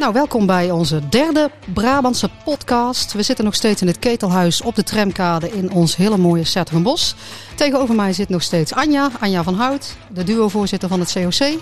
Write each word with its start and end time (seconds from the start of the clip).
Nou, 0.00 0.12
welkom 0.12 0.46
bij 0.46 0.70
onze 0.70 1.08
derde 1.08 1.50
Brabantse 1.74 2.30
podcast. 2.44 3.12
We 3.12 3.22
zitten 3.22 3.44
nog 3.44 3.54
steeds 3.54 3.80
in 3.80 3.86
het 3.86 3.98
ketelhuis 3.98 4.62
op 4.62 4.74
de 4.74 4.82
tramkade 4.82 5.50
in 5.50 5.72
ons 5.72 5.96
hele 5.96 6.16
mooie 6.16 6.44
Sertogenbos. 6.44 7.14
Tegenover 7.56 7.94
mij 7.94 8.12
zit 8.12 8.28
nog 8.28 8.42
steeds 8.42 8.72
Anja, 8.72 9.10
Anja 9.20 9.42
van 9.42 9.54
Hout, 9.54 9.96
de 10.12 10.24
duo-voorzitter 10.24 10.88
van 10.88 11.00
het 11.00 11.12
COC. 11.12 11.60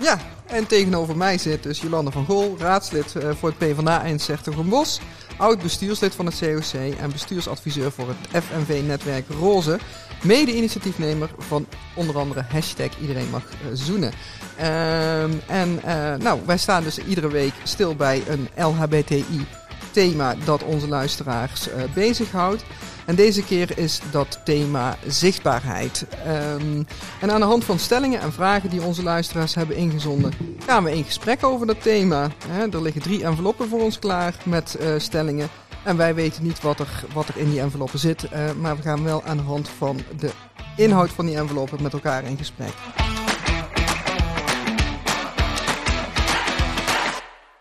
Ja, 0.00 0.18
en 0.46 0.66
tegenover 0.66 1.16
mij 1.16 1.38
zit 1.38 1.62
dus 1.62 1.80
Jolande 1.80 2.10
van 2.10 2.24
Gool, 2.24 2.56
raadslid 2.58 3.16
eh, 3.16 3.30
voor 3.38 3.48
het 3.48 3.58
PvdA 3.58 4.02
in 4.02 4.18
Sertogenbos, 4.18 5.00
oud 5.36 5.62
bestuurslid 5.62 6.14
van 6.14 6.26
het 6.26 6.38
COC 6.38 6.98
en 7.00 7.12
bestuursadviseur 7.12 7.92
voor 7.92 8.08
het 8.08 8.44
FNV-netwerk 8.44 9.24
Roze, 9.40 9.78
mede-initiatiefnemer 10.22 11.30
van 11.38 11.66
onder 11.94 12.18
andere 12.18 12.44
hashtag 12.48 12.98
Iedereen 13.00 13.30
mag 13.30 13.42
eh, 13.42 13.56
zoenen. 13.72 14.12
Ehm, 14.56 15.30
en 15.46 15.80
uh, 15.86 16.14
nou, 16.14 16.40
wij 16.46 16.58
staan 16.58 16.82
dus 16.82 16.98
iedere 16.98 17.28
week 17.28 17.52
stil 17.62 17.94
bij 17.94 18.22
een 18.28 18.48
LHBTI 18.56 19.46
thema 19.90 20.34
dat 20.44 20.62
onze 20.62 20.88
luisteraars 20.88 21.68
uh, 21.68 21.74
bezighoudt. 21.94 22.64
En 23.04 23.14
deze 23.14 23.44
keer 23.44 23.78
is 23.78 24.00
dat 24.10 24.40
thema 24.44 24.96
zichtbaarheid. 25.06 26.06
Um, 26.26 26.86
en 27.20 27.30
aan 27.30 27.40
de 27.40 27.46
hand 27.46 27.64
van 27.64 27.78
stellingen 27.78 28.20
en 28.20 28.32
vragen 28.32 28.70
die 28.70 28.82
onze 28.82 29.02
luisteraars 29.02 29.54
hebben 29.54 29.76
ingezonden, 29.76 30.32
gaan 30.66 30.84
we 30.84 30.96
in 30.96 31.04
gesprek 31.04 31.44
over 31.44 31.66
dat 31.66 31.82
thema. 31.82 32.28
He, 32.48 32.68
er 32.70 32.82
liggen 32.82 33.02
drie 33.02 33.24
enveloppen 33.24 33.68
voor 33.68 33.80
ons 33.80 33.98
klaar 33.98 34.34
met 34.44 34.78
stellingen. 34.96 35.48
En 35.84 35.96
wij 35.96 36.14
weten 36.14 36.42
niet 36.42 36.60
wat 36.60 36.78
er, 36.78 37.04
wat 37.12 37.28
er 37.28 37.36
in 37.36 37.50
die 37.50 37.60
enveloppen 37.60 37.98
zit, 37.98 38.24
uh, 38.24 38.52
maar 38.52 38.76
we 38.76 38.82
gaan 38.82 39.04
wel 39.04 39.22
aan 39.24 39.36
de 39.36 39.42
hand 39.42 39.68
van 39.68 40.00
de 40.18 40.30
inhoud 40.76 41.10
van 41.10 41.26
die 41.26 41.36
enveloppen 41.36 41.82
met 41.82 41.92
elkaar 41.92 42.24
in 42.24 42.36
gesprek. 42.36 42.72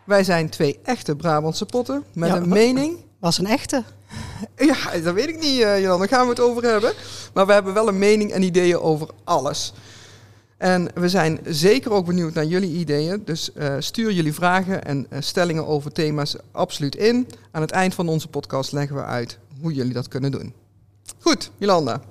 Wij 0.05 0.23
zijn 0.23 0.49
twee 0.49 0.79
echte 0.83 1.15
Brabantse 1.15 1.65
potten 1.65 2.03
met 2.13 2.29
Ja, 2.29 2.35
een 2.35 2.49
mening. 2.49 2.97
Was 3.19 3.37
een 3.37 3.45
echte. 3.45 3.83
Ja, 4.55 4.99
dat 5.03 5.13
weet 5.13 5.27
ik 5.29 5.39
niet, 5.39 5.59
uh, 5.59 5.81
Jan. 5.81 5.99
Daar 5.99 6.07
gaan 6.07 6.23
we 6.23 6.29
het 6.29 6.39
over 6.39 6.63
hebben. 6.63 6.93
Maar 7.33 7.45
we 7.45 7.53
hebben 7.53 7.73
wel 7.73 7.87
een 7.87 7.97
mening 7.97 8.31
en 8.31 8.41
ideeën 8.41 8.79
over 8.79 9.07
alles. 9.23 9.73
En 10.59 10.89
we 10.93 11.09
zijn 11.09 11.39
zeker 11.45 11.91
ook 11.91 12.05
benieuwd 12.05 12.33
naar 12.33 12.45
jullie 12.45 12.77
ideeën. 12.77 13.21
Dus 13.25 13.53
eh, 13.53 13.75
stuur 13.79 14.11
jullie 14.11 14.33
vragen 14.33 14.85
en 14.85 15.05
eh, 15.09 15.21
stellingen 15.21 15.67
over 15.67 15.91
thema's 15.91 16.35
absoluut 16.51 16.95
in. 16.95 17.27
Aan 17.51 17.61
het 17.61 17.71
eind 17.71 17.93
van 17.93 18.07
onze 18.07 18.27
podcast 18.27 18.71
leggen 18.71 18.95
we 18.95 19.03
uit 19.03 19.37
hoe 19.61 19.73
jullie 19.73 19.93
dat 19.93 20.07
kunnen 20.07 20.31
doen. 20.31 20.53
Goed, 21.19 21.51
Jolanda. 21.57 22.01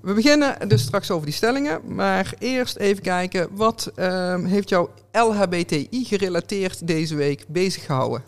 We 0.00 0.12
beginnen 0.12 0.68
dus 0.68 0.82
straks 0.82 1.10
over 1.10 1.26
die 1.26 1.34
stellingen. 1.34 1.80
Maar 1.94 2.34
eerst 2.38 2.76
even 2.76 3.02
kijken. 3.02 3.48
Wat 3.50 3.90
ehm, 3.94 4.44
heeft 4.44 4.68
jou 4.68 4.88
LHBTI 5.12 6.04
gerelateerd 6.04 6.86
deze 6.86 7.14
week 7.14 7.44
bezig 7.48 7.84
gehouden? 7.84 8.22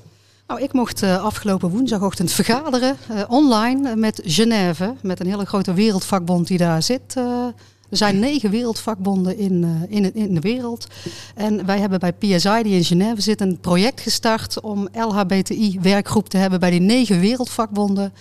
Nou, 0.46 0.62
ik 0.62 0.72
mocht 0.72 1.02
eh, 1.02 1.24
afgelopen 1.24 1.70
woensdagochtend 1.70 2.32
vergaderen 2.32 2.96
online 3.28 3.96
met 3.96 4.20
Genève, 4.24 4.94
met 5.02 5.20
een 5.20 5.26
hele 5.26 5.46
grote 5.46 5.72
wereldvakbond 5.72 6.46
die 6.46 6.58
daar 6.58 6.82
zit. 6.82 7.14
Er 7.90 7.96
zijn 7.96 8.18
negen 8.18 8.50
wereldvakbonden 8.50 9.38
in, 9.38 9.64
eh, 9.64 9.96
in, 9.96 10.14
in 10.14 10.34
de 10.34 10.40
wereld. 10.40 10.86
En 11.34 11.66
wij 11.66 11.78
hebben 11.78 11.98
bij 11.98 12.12
PSI, 12.12 12.62
die 12.62 12.76
in 12.76 12.84
Genève 12.84 13.20
zit, 13.20 13.40
een 13.40 13.58
project 13.60 14.00
gestart 14.00 14.60
om 14.60 14.88
LHBTI-werkgroep 14.92 16.28
te 16.28 16.36
hebben 16.36 16.60
bij 16.60 16.70
die 16.70 16.80
negen 16.80 17.20
wereldvakbonden. 17.20 18.12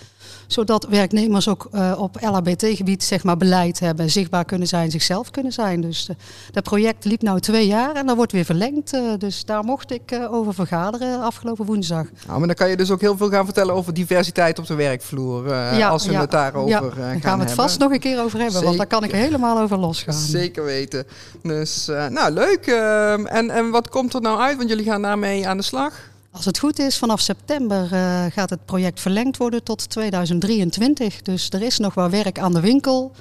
Zodat 0.50 0.86
werknemers 0.88 1.48
ook 1.48 1.68
eh, 1.72 1.92
op 1.98 2.16
LHBT-gebied 2.20 3.04
zeg 3.04 3.24
maar, 3.24 3.36
beleid 3.36 3.80
hebben, 3.80 4.10
zichtbaar 4.10 4.44
kunnen 4.44 4.68
zijn, 4.68 4.90
zichzelf 4.90 5.30
kunnen 5.30 5.52
zijn. 5.52 5.80
Dus 5.80 6.08
dat 6.52 6.62
project 6.62 7.04
liep 7.04 7.22
nu 7.22 7.40
twee 7.40 7.66
jaar 7.66 7.94
en 7.94 8.06
dat 8.06 8.16
wordt 8.16 8.32
weer 8.32 8.44
verlengd. 8.44 8.92
eh, 8.92 9.02
dus 9.18 9.44
daar 9.44 9.64
mocht 9.64 9.92
ik 9.92 10.10
eh, 10.10 10.32
over 10.32 10.54
vergaderen 10.54 11.20
afgelopen 11.22 11.64
woensdag. 11.64 12.06
Nou, 12.26 12.38
maar 12.38 12.46
dan 12.46 12.56
kan 12.56 12.68
je 12.68 12.76
dus 12.76 12.90
ook 12.90 13.00
heel 13.00 13.16
veel 13.16 13.30
gaan 13.30 13.44
vertellen 13.44 13.74
over 13.74 13.94
diversiteit 13.94 14.58
op 14.58 14.66
de 14.66 14.74
werkvloer. 14.74 15.52
als 15.82 16.06
we 16.06 16.16
het 16.16 16.30
daarover 16.30 16.68
ja, 16.70 16.80
daar 16.80 16.90
gaan 16.90 17.02
gaan 17.02 17.20
we 17.20 17.20
het 17.20 17.30
hebben. 17.30 17.54
vast 17.54 17.78
nog 17.78 17.92
een 17.92 18.00
keer 18.00 18.22
over 18.22 18.38
hebben, 18.40 18.62
want 18.62 18.76
daar 18.76 18.86
kan 18.86 19.04
ik 19.04 19.12
helemaal 19.12 19.60
over 19.60 19.78
losgaan. 19.78 20.14
Zeker 20.14 20.64
weten. 20.64 21.06
Dus, 21.42 21.86
nou, 21.86 22.30
leuk. 22.30 22.66
ehm, 22.66 23.26
en, 23.26 23.50
en 23.50 23.70
wat 23.70 23.88
komt 23.88 24.14
er 24.14 24.20
nou 24.20 24.40
uit? 24.40 24.56
Want 24.56 24.68
jullie 24.68 24.84
gaan 24.84 25.02
daarmee 25.02 25.48
aan 25.48 25.56
de 25.56 25.62
slag. 25.62 26.09
Als 26.32 26.44
het 26.44 26.58
goed 26.58 26.78
is, 26.78 26.98
vanaf 26.98 27.20
september 27.20 27.92
eh, 27.92 28.24
gaat 28.28 28.50
het 28.50 28.64
project 28.64 29.00
verlengd 29.00 29.36
worden 29.36 29.62
tot 29.62 29.90
2023. 29.90 31.22
Dus 31.22 31.50
er 31.50 31.62
is 31.62 31.78
nog 31.78 31.94
wel 31.94 32.10
werk 32.10 32.38
aan 32.38 32.52
de 32.52 32.60
winkel. 32.60 33.12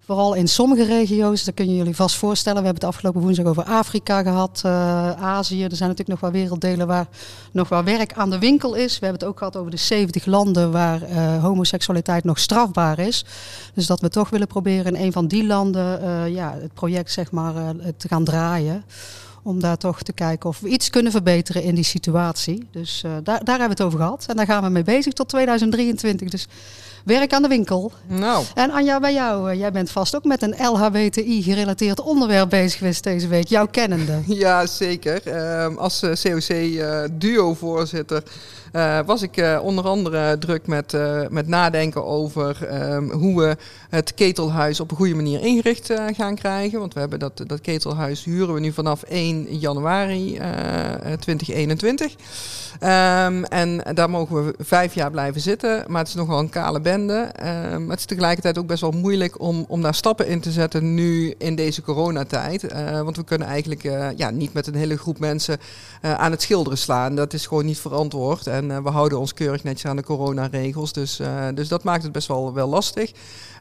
Vooral 0.00 0.34
in 0.34 0.48
sommige 0.48 0.84
regio's, 0.84 1.44
dat 1.44 1.54
kun 1.54 1.68
je 1.68 1.76
jullie 1.76 1.96
vast 1.96 2.16
voorstellen. 2.16 2.58
We 2.58 2.64
hebben 2.64 2.82
het 2.82 2.94
afgelopen 2.94 3.20
woensdag 3.20 3.46
over 3.46 3.64
Afrika 3.64 4.22
gehad, 4.22 4.60
eh, 4.64 5.10
Azië. 5.10 5.62
Er 5.64 5.76
zijn 5.76 5.88
natuurlijk 5.88 6.20
nog 6.20 6.20
wel 6.20 6.40
werelddelen 6.40 6.86
waar 6.86 7.06
nog 7.50 7.68
wel 7.68 7.84
werk 7.84 8.12
aan 8.12 8.30
de 8.30 8.38
winkel 8.38 8.74
is. 8.74 8.98
We 8.98 9.06
hebben 9.06 9.20
het 9.20 9.28
ook 9.28 9.38
gehad 9.38 9.56
over 9.56 9.70
de 9.70 9.76
70 9.76 10.26
landen 10.26 10.72
waar 10.72 11.02
eh, 11.02 11.42
homoseksualiteit 11.42 12.24
nog 12.24 12.38
strafbaar 12.38 12.98
is. 12.98 13.24
Dus 13.74 13.86
dat 13.86 14.00
we 14.00 14.08
toch 14.08 14.30
willen 14.30 14.46
proberen 14.46 14.94
in 14.94 15.04
een 15.04 15.12
van 15.12 15.26
die 15.26 15.46
landen 15.46 16.32
ja, 16.32 16.56
het 16.60 16.74
project 16.74 17.10
zeg 17.12 17.30
maar, 17.30 17.54
te 17.96 18.08
gaan 18.08 18.24
draaien. 18.24 18.84
Om 19.44 19.60
daar 19.60 19.76
toch 19.76 20.02
te 20.02 20.12
kijken 20.12 20.48
of 20.48 20.60
we 20.60 20.68
iets 20.68 20.90
kunnen 20.90 21.12
verbeteren 21.12 21.62
in 21.62 21.74
die 21.74 21.84
situatie. 21.84 22.68
Dus 22.70 23.02
eh, 23.04 23.10
daar, 23.10 23.44
daar 23.44 23.58
hebben 23.58 23.76
we 23.76 23.82
het 23.82 23.82
over 23.82 23.98
gehad. 23.98 24.24
En 24.28 24.36
daar 24.36 24.46
gaan 24.46 24.62
we 24.62 24.68
mee 24.68 24.82
bezig 24.82 25.12
tot 25.12 25.28
2023. 25.28 26.28
Dus 26.28 26.46
werk 27.04 27.32
aan 27.32 27.42
de 27.42 27.48
winkel. 27.48 27.92
Nou, 28.06 28.44
En 28.54 28.70
Anja, 28.70 29.00
bij 29.00 29.12
jou, 29.12 29.50
eh, 29.50 29.58
jij 29.58 29.72
bent 29.72 29.90
vast 29.90 30.16
ook 30.16 30.24
met 30.24 30.42
een 30.42 30.54
LHBTI-gerelateerd 30.58 32.00
onderwerp 32.00 32.50
bezig 32.50 32.78
geweest 32.78 33.04
deze 33.04 33.28
week. 33.28 33.48
Jouw 33.48 33.66
kennende. 33.66 34.22
ja, 34.44 34.66
zeker. 34.66 35.26
Ehm, 35.26 35.76
als 35.76 36.02
eh, 36.02 36.12
COC-duo-voorzitter 36.22 38.22
eh, 38.74 38.98
was 39.06 39.22
ik 39.22 39.36
eh, 39.36 39.60
onder 39.62 39.84
andere 39.84 40.38
druk 40.38 40.66
met, 40.66 40.94
eh, 40.94 41.20
met 41.28 41.46
nadenken 41.46 42.04
over 42.04 42.66
ehm, 42.66 43.10
hoe 43.10 43.40
we 43.40 43.56
het 43.88 44.14
ketelhuis 44.14 44.80
op 44.80 44.90
een 44.90 44.96
goede 44.96 45.14
manier 45.14 45.40
ingericht 45.40 45.92
gaan 46.16 46.34
krijgen. 46.34 46.78
Want 46.78 46.94
we 46.94 47.00
hebben 47.00 47.18
dat, 47.18 47.42
dat 47.46 47.60
ketelhuis 47.60 48.24
huren 48.24 48.54
we 48.54 48.60
nu 48.60 48.72
vanaf 48.72 49.02
1 49.02 49.58
januari 49.58 50.36
eh, 50.36 51.12
eh, 51.12 51.18
2021. 51.18 52.14
Ehm, 52.80 53.42
en 53.42 53.82
daar 53.94 54.10
mogen 54.10 54.44
we 54.44 54.54
vijf 54.58 54.94
jaar 54.94 55.10
blijven 55.10 55.40
zitten. 55.40 55.84
Maar 55.86 55.98
het 55.98 56.08
is 56.08 56.14
nogal 56.14 56.38
een 56.38 56.48
kale 56.48 56.80
bende. 56.80 57.30
Maar 57.78 57.88
het 57.88 57.98
is 57.98 58.04
tegelijkertijd 58.04 58.58
ook 58.58 58.66
best 58.66 58.80
wel 58.80 58.90
moeilijk 58.90 59.40
om, 59.40 59.64
om 59.68 59.82
daar 59.82 59.94
stappen 59.94 60.26
in 60.26 60.40
te 60.40 60.50
zetten 60.50 60.94
nu 60.94 61.34
in 61.38 61.54
deze 61.54 61.82
coronatijd. 61.82 62.64
Eh, 62.64 63.00
want 63.00 63.16
we 63.16 63.24
kunnen 63.24 63.48
eigenlijk 63.48 63.84
eh, 63.84 64.08
ja, 64.16 64.30
niet 64.30 64.52
met 64.52 64.66
een 64.66 64.74
hele 64.74 64.98
groep 64.98 65.18
mensen 65.18 65.58
eh, 66.00 66.14
aan 66.14 66.30
het 66.30 66.42
schilderen 66.42 66.78
slaan. 66.78 67.14
Dat 67.14 67.32
is 67.32 67.46
gewoon 67.46 67.64
niet 67.64 67.78
verantwoord. 67.78 68.46
En 68.46 68.82
we 68.82 68.90
houden 68.90 69.18
ons 69.18 69.34
keurig 69.34 69.62
netjes 69.62 69.90
aan 69.90 69.96
de 69.96 70.02
coronaregels. 70.02 70.92
Dus, 70.92 71.20
dus 71.54 71.68
dat 71.68 71.84
maakt 71.84 72.02
het 72.02 72.12
best 72.12 72.28
wel, 72.28 72.54
wel 72.54 72.68
lastig. 72.68 73.12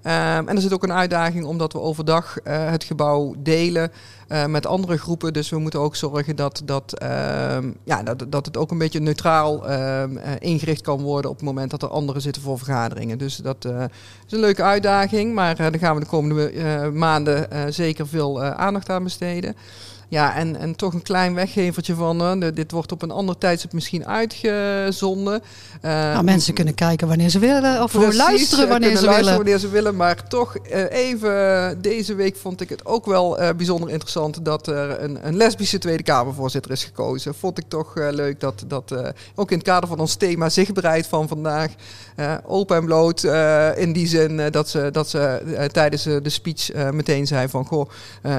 Ehm, 0.03 0.47
en 0.47 0.56
er 0.56 0.62
zit 0.62 0.74
ook 0.74 0.84
een 0.84 0.94
uitdaging 0.94 1.46
omdat 1.46 1.74
we 1.74 1.80
overdag 1.80 2.38
eh, 2.40 2.69
het 2.69 2.84
gebouw 2.84 3.36
delen 3.38 3.91
eh, 4.28 4.46
met 4.46 4.66
andere 4.66 4.97
groepen. 4.97 5.34
Dus 5.34 5.50
we 5.50 5.58
moeten 5.58 5.80
ook 5.80 5.96
zorgen 5.96 6.36
dat, 6.36 6.62
dat, 6.66 6.97
ehm, 7.00 7.72
ja, 7.84 8.03
dat, 8.03 8.25
dat 8.30 8.46
het 8.46 8.58
ook 8.58 8.72
een 8.72 8.78
beetje 8.78 9.00
neutraal 9.00 9.68
ehm, 9.68 10.18
eh, 10.18 10.31
ingericht 10.40 10.81
kan 10.81 11.02
worden 11.02 11.31
op 11.31 11.38
het 11.38 11.46
moment 11.46 11.72
dat 11.72 11.81
er 11.81 11.90
anderen 11.90 12.22
zitten 12.22 12.41
voor 12.41 12.58
vergaderingen. 12.58 13.18
Dus 13.18 13.36
dat 13.36 13.66
is 13.66 14.31
een 14.31 14.40
leuke 14.40 14.64
uitdaging. 14.64 15.34
Maar 15.34 15.56
daar 15.56 15.80
gaan 15.80 15.96
we 15.96 16.02
de 16.02 16.08
komende 16.08 16.91
maanden 16.94 17.74
zeker 17.74 18.08
veel 18.08 18.44
aandacht 18.44 18.90
aan 18.90 19.03
besteden. 19.03 19.56
Ja, 20.13 20.35
en, 20.35 20.56
en 20.56 20.75
toch 20.75 20.94
een 20.94 21.01
klein 21.01 21.34
weggevertje 21.34 21.96
van, 21.96 22.40
dit 22.53 22.72
wordt 22.72 22.91
op 22.91 23.01
een 23.01 23.12
ander 23.12 23.38
tijdstip 23.38 23.74
misschien 23.74 24.07
uitgezonden. 24.07 25.41
Eh, 25.81 25.91
Nou, 25.91 26.24
mensen 26.24 26.53
kunnen 26.53 26.74
kijken 26.74 27.07
wanneer 27.07 27.29
ze 27.29 27.40
willen. 27.40 27.84
Of 27.84 27.91
Precies, 27.91 28.18
luisteren 28.18 28.63
eh, 28.63 28.69
wanneer 28.72 28.90
kunnen 28.90 28.97
ze 28.97 29.06
luisteren 29.06 29.16
willen. 29.16 29.35
wanneer 29.35 29.57
ze 29.57 29.69
willen. 29.69 29.96
Maar 29.96 30.28
toch 30.28 30.57
eh, 30.57 30.91
even, 30.91 31.81
deze 31.81 32.16
week 32.16 32.35
vond 32.35 32.62
ik 32.62 32.69
het 32.69 32.85
ook 32.85 33.06
wel 33.06 33.38
bijzonder 33.56 33.90
interessant 33.90 34.46
dat 34.46 34.68
er 34.68 35.03
een, 35.03 35.28
een 35.28 35.35
lesbische 35.35 35.78
Tweede 35.78 36.03
Kamervoorzitter 36.03 36.72
is 36.72 36.84
gekozen. 36.84 37.35
Vond 37.35 37.57
ik 37.57 37.66
toch 37.68 37.94
leuk 37.96 38.40
dat, 38.40 38.63
dat 38.68 38.96
ook 39.35 39.52
in 39.52 39.57
het 39.57 39.68
kader 39.68 39.90
van 39.90 39.99
ons 39.99 40.16
thema 40.16 40.49
zichtbaarheid 40.49 41.08
van 41.08 41.28
vandaag, 41.28 41.72
open 42.46 42.78
en 42.78 42.85
bloot, 42.85 43.23
in 43.76 43.93
die 43.93 44.08
zin 44.08 44.52
dat 44.52 44.70
ze, 44.70 44.90
dat 44.91 45.09
ze 45.09 45.41
tijdens 45.72 46.03
de 46.03 46.29
speech 46.29 46.91
meteen 46.91 47.28
zei 47.28 47.47
van, 47.47 47.66
goh, 47.66 47.90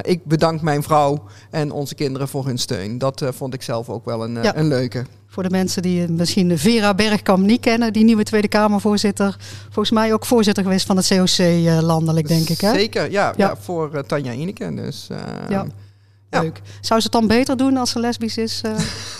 ik 0.02 0.25
bedank 0.25 0.60
mijn 0.60 0.82
vrouw 0.82 1.22
en 1.50 1.63
onze 1.72 1.94
kinderen 1.94 2.28
voor 2.28 2.46
hun 2.46 2.58
steun. 2.58 2.99
Dat 2.99 3.22
eh, 3.22 3.28
vond 3.32 3.55
ik 3.55 3.62
zelf 3.62 3.88
ook 3.88 4.05
wel 4.05 4.25
een, 4.25 4.37
eh, 4.37 4.43
Ja. 4.44 4.56
een 4.56 4.69
leuke. 4.69 5.05
Voor 5.26 5.43
de 5.43 5.50
mensen 5.50 5.82
die 5.82 6.02
eh, 6.02 6.08
misschien 6.08 6.58
Vera 6.58 6.94
Bergkamp 6.94 7.46
niet 7.46 7.61
kennen, 7.61 7.93
die 7.93 8.05
nieuwe 8.05 8.22
Tweede 8.22 8.49
Kamervoorzitter. 8.49 9.37
Volgens 9.64 9.90
mij 9.90 10.12
ook 10.12 10.26
voorzitter 10.26 10.62
geweest 10.62 10.87
van 10.87 10.96
het 10.96 11.06
COC 11.08 11.38
landelijk, 11.82 12.28
denk 12.28 12.49
ik. 12.49 12.61
Hè? 12.61 12.72
Zeker, 12.72 13.11
ja, 13.11 13.26
Ja. 13.26 13.32
ja. 13.37 13.56
voor 13.56 14.06
Tanja 14.06 14.32
Ineke. 14.32 14.75
Dus, 14.75 15.06
eh, 15.11 15.19
Ja. 15.49 15.66
Leuk. 16.31 16.61
Zou 16.81 17.00
ze 17.00 17.06
het 17.06 17.12
dan 17.12 17.26
beter 17.26 17.56
doen 17.56 17.76
als 17.76 17.90
ze 17.90 17.99
lesbisch 18.00 18.37
is? 18.37 18.62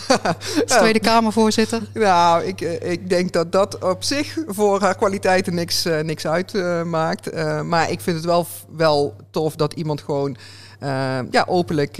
als 0.67 0.77
Tweede 0.77 0.99
Kamervoorzitter? 0.99 1.81
Nou, 1.93 2.43
ik, 2.43 2.61
ik 2.81 3.09
denk 3.09 3.31
dat 3.31 3.51
dat 3.51 3.83
op 3.83 4.03
zich 4.03 4.37
voor 4.47 4.81
haar 4.81 4.95
kwaliteiten 4.95 5.53
niks, 5.55 5.85
niks 6.03 6.27
uitmaakt. 6.27 7.33
maar 7.63 7.91
ik 7.91 8.01
vind 8.01 8.15
het 8.15 8.25
wel, 8.25 8.47
wel 8.75 9.15
tof 9.31 9.55
dat 9.55 9.73
iemand 9.73 10.01
gewoon 10.01 10.37
ja, 11.31 11.43
openlijk 11.47 11.97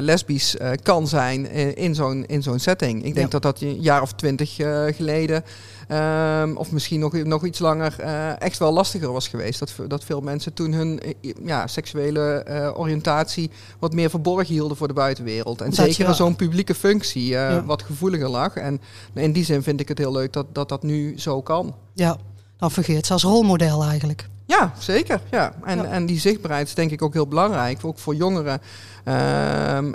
lesbisch 0.00 0.56
kan 0.82 1.08
zijn 1.08 1.50
in, 1.76 1.94
zo'n 1.94 2.24
in 2.26 2.42
zo'n 2.42 2.58
setting. 2.58 3.04
Ik 3.04 3.14
denk 3.14 3.30
dat 3.30 3.42
dat 3.42 3.60
een 3.60 3.80
jaar 3.80 4.02
of 4.02 4.12
twintig 4.12 4.54
geleden 4.96 5.44
Ehm, 5.88 6.56
of 6.56 6.72
misschien 6.72 7.00
nog, 7.00 7.12
nog 7.12 7.44
iets 7.44 7.58
langer, 7.58 8.00
echt 8.38 8.58
wel 8.58 8.72
lastiger 8.72 9.12
was 9.12 9.28
geweest. 9.28 9.58
Dat, 9.58 9.74
dat 9.88 10.04
veel 10.04 10.20
mensen 10.20 10.52
toen 10.52 10.72
hun 10.72 11.00
eh, 11.00 11.32
ja, 11.44 11.66
seksuele 11.66 12.44
oriëntatie 12.76 13.50
wat 13.78 13.92
meer 13.92 14.10
verborgen 14.10 14.54
hielden 14.54 14.76
voor 14.76 14.88
de 14.88 14.94
buitenwereld. 14.94 15.60
En 15.60 15.72
zeker 15.72 16.14
zo'n 16.14 16.36
publieke 16.36 16.74
functie 16.74 17.36
wat 17.64 17.82
gevoeliger 17.82 18.28
lag. 18.28 18.54
En 18.56 18.80
in 19.14 19.32
die 19.32 19.44
zin 19.44 19.62
vind 19.62 19.80
ik 19.80 19.88
het 19.88 19.98
heel 19.98 20.12
leuk 20.12 20.32
dat 20.32 20.46
dat, 20.52 20.68
dat 20.68 20.82
nu 20.82 21.18
zo 21.18 21.42
kan. 21.42 21.74
Ja, 21.92 22.16
dan 22.56 22.70
vergeet 22.70 23.06
ze 23.06 23.12
als 23.12 23.22
rolmodel 23.22 23.84
eigenlijk. 23.84 24.28
Ja, 24.46 24.72
zeker. 24.78 25.20
Ja. 25.30 25.54
En, 25.64 25.90
en 25.90 26.06
die 26.06 26.20
zichtbaarheid 26.20 26.66
is 26.66 26.74
denk 26.74 26.90
ik 26.90 27.02
ook 27.02 27.12
heel 27.12 27.26
belangrijk, 27.26 27.84
ook 27.84 27.98
voor 27.98 28.14
jongeren, 28.14 28.60
um, 29.76 29.94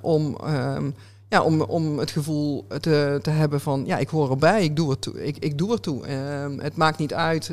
om 0.00 0.36
um, 0.46 0.94
ja, 1.28 1.42
om, 1.42 1.60
om 1.60 1.98
het 1.98 2.10
gevoel 2.10 2.66
te, 2.80 3.18
te 3.22 3.30
hebben 3.30 3.60
van 3.60 3.82
ja, 3.86 3.98
ik 3.98 4.08
hoor 4.08 4.30
erbij, 4.30 4.64
ik 4.64 4.76
doe 4.76 4.90
er 4.90 4.98
toe. 4.98 5.26
Ik, 5.26 5.36
ik 5.38 5.58
doe 5.58 5.72
er 5.72 5.80
toe. 5.80 6.08
Uh, 6.08 6.62
het 6.62 6.76
maakt 6.76 6.98
niet 6.98 7.14
uit 7.14 7.52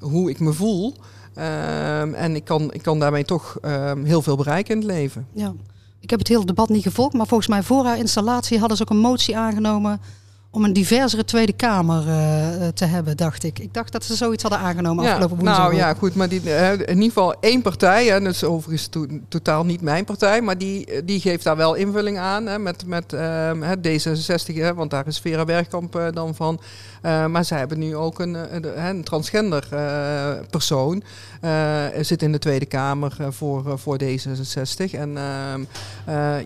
hoe 0.00 0.30
ik 0.30 0.40
me 0.40 0.52
voel. 0.52 0.94
En 2.14 2.34
ik 2.34 2.44
kan, 2.44 2.72
ik 2.72 2.82
kan 2.82 2.98
daarmee 2.98 3.24
toch 3.24 3.58
ehm, 3.62 4.04
heel 4.04 4.22
veel 4.22 4.36
bereiken 4.36 4.74
in 4.74 4.80
het 4.80 4.90
leven. 4.90 5.26
Ja. 5.32 5.54
Ik 6.00 6.10
heb 6.10 6.18
het 6.18 6.28
hele 6.28 6.44
debat 6.44 6.68
niet 6.68 6.82
gevolgd, 6.82 7.14
maar 7.14 7.26
volgens 7.26 7.48
mij 7.48 7.62
voor 7.62 7.84
haar 7.84 7.98
installatie 7.98 8.58
hadden 8.58 8.76
ze 8.76 8.82
ook 8.82 8.90
een 8.90 8.96
motie 8.96 9.36
aangenomen 9.36 10.00
om 10.50 10.64
een 10.64 10.72
diversere 10.72 11.24
Tweede 11.24 11.52
Kamer 11.52 12.06
uh, 12.06 12.68
te 12.68 12.84
hebben, 12.84 13.16
dacht 13.16 13.44
ik. 13.44 13.58
Ik 13.58 13.74
dacht 13.74 13.92
dat 13.92 14.04
ze 14.04 14.16
zoiets 14.16 14.42
hadden 14.42 14.60
aangenomen 14.60 15.04
ja, 15.04 15.10
afgelopen 15.10 15.36
woensdag. 15.36 15.58
Nou 15.58 15.74
ja, 15.74 15.94
goed, 15.94 16.14
maar 16.14 16.28
die, 16.28 16.42
uh, 16.44 16.72
in 16.72 16.88
ieder 16.88 17.02
geval 17.02 17.34
één 17.40 17.62
partij, 17.62 18.06
hè, 18.06 18.20
dat 18.20 18.32
is 18.32 18.44
overigens 18.44 18.86
to 18.86 19.06
totaal 19.28 19.64
niet 19.64 19.80
mijn 19.80 20.04
partij, 20.04 20.40
maar 20.40 20.58
die, 20.58 21.04
die 21.04 21.20
geeft 21.20 21.44
daar 21.44 21.56
wel 21.56 21.74
invulling 21.74 22.18
aan 22.18 22.46
hè, 22.46 22.58
met, 22.58 22.86
met 22.86 23.12
uh, 23.12 23.50
D66, 23.60 24.54
hè, 24.54 24.74
want 24.74 24.90
daar 24.90 25.06
is 25.06 25.18
Vera 25.18 25.44
Bergkamp 25.44 26.10
dan 26.12 26.34
van. 26.34 26.60
maar 27.02 27.44
zij 27.44 27.58
hebben 27.58 27.78
nu 27.78 27.96
ook 27.96 28.18
een, 28.18 28.36
een 28.88 29.04
transgender 29.04 29.68
persoon, 30.50 31.02
zit 32.00 32.22
in 32.22 32.32
de 32.32 32.38
Tweede 32.38 32.66
Kamer 32.66 33.16
voor, 33.28 33.78
voor 33.78 33.98
D66. 34.02 34.90
En 34.90 35.16
ehm, 35.16 35.64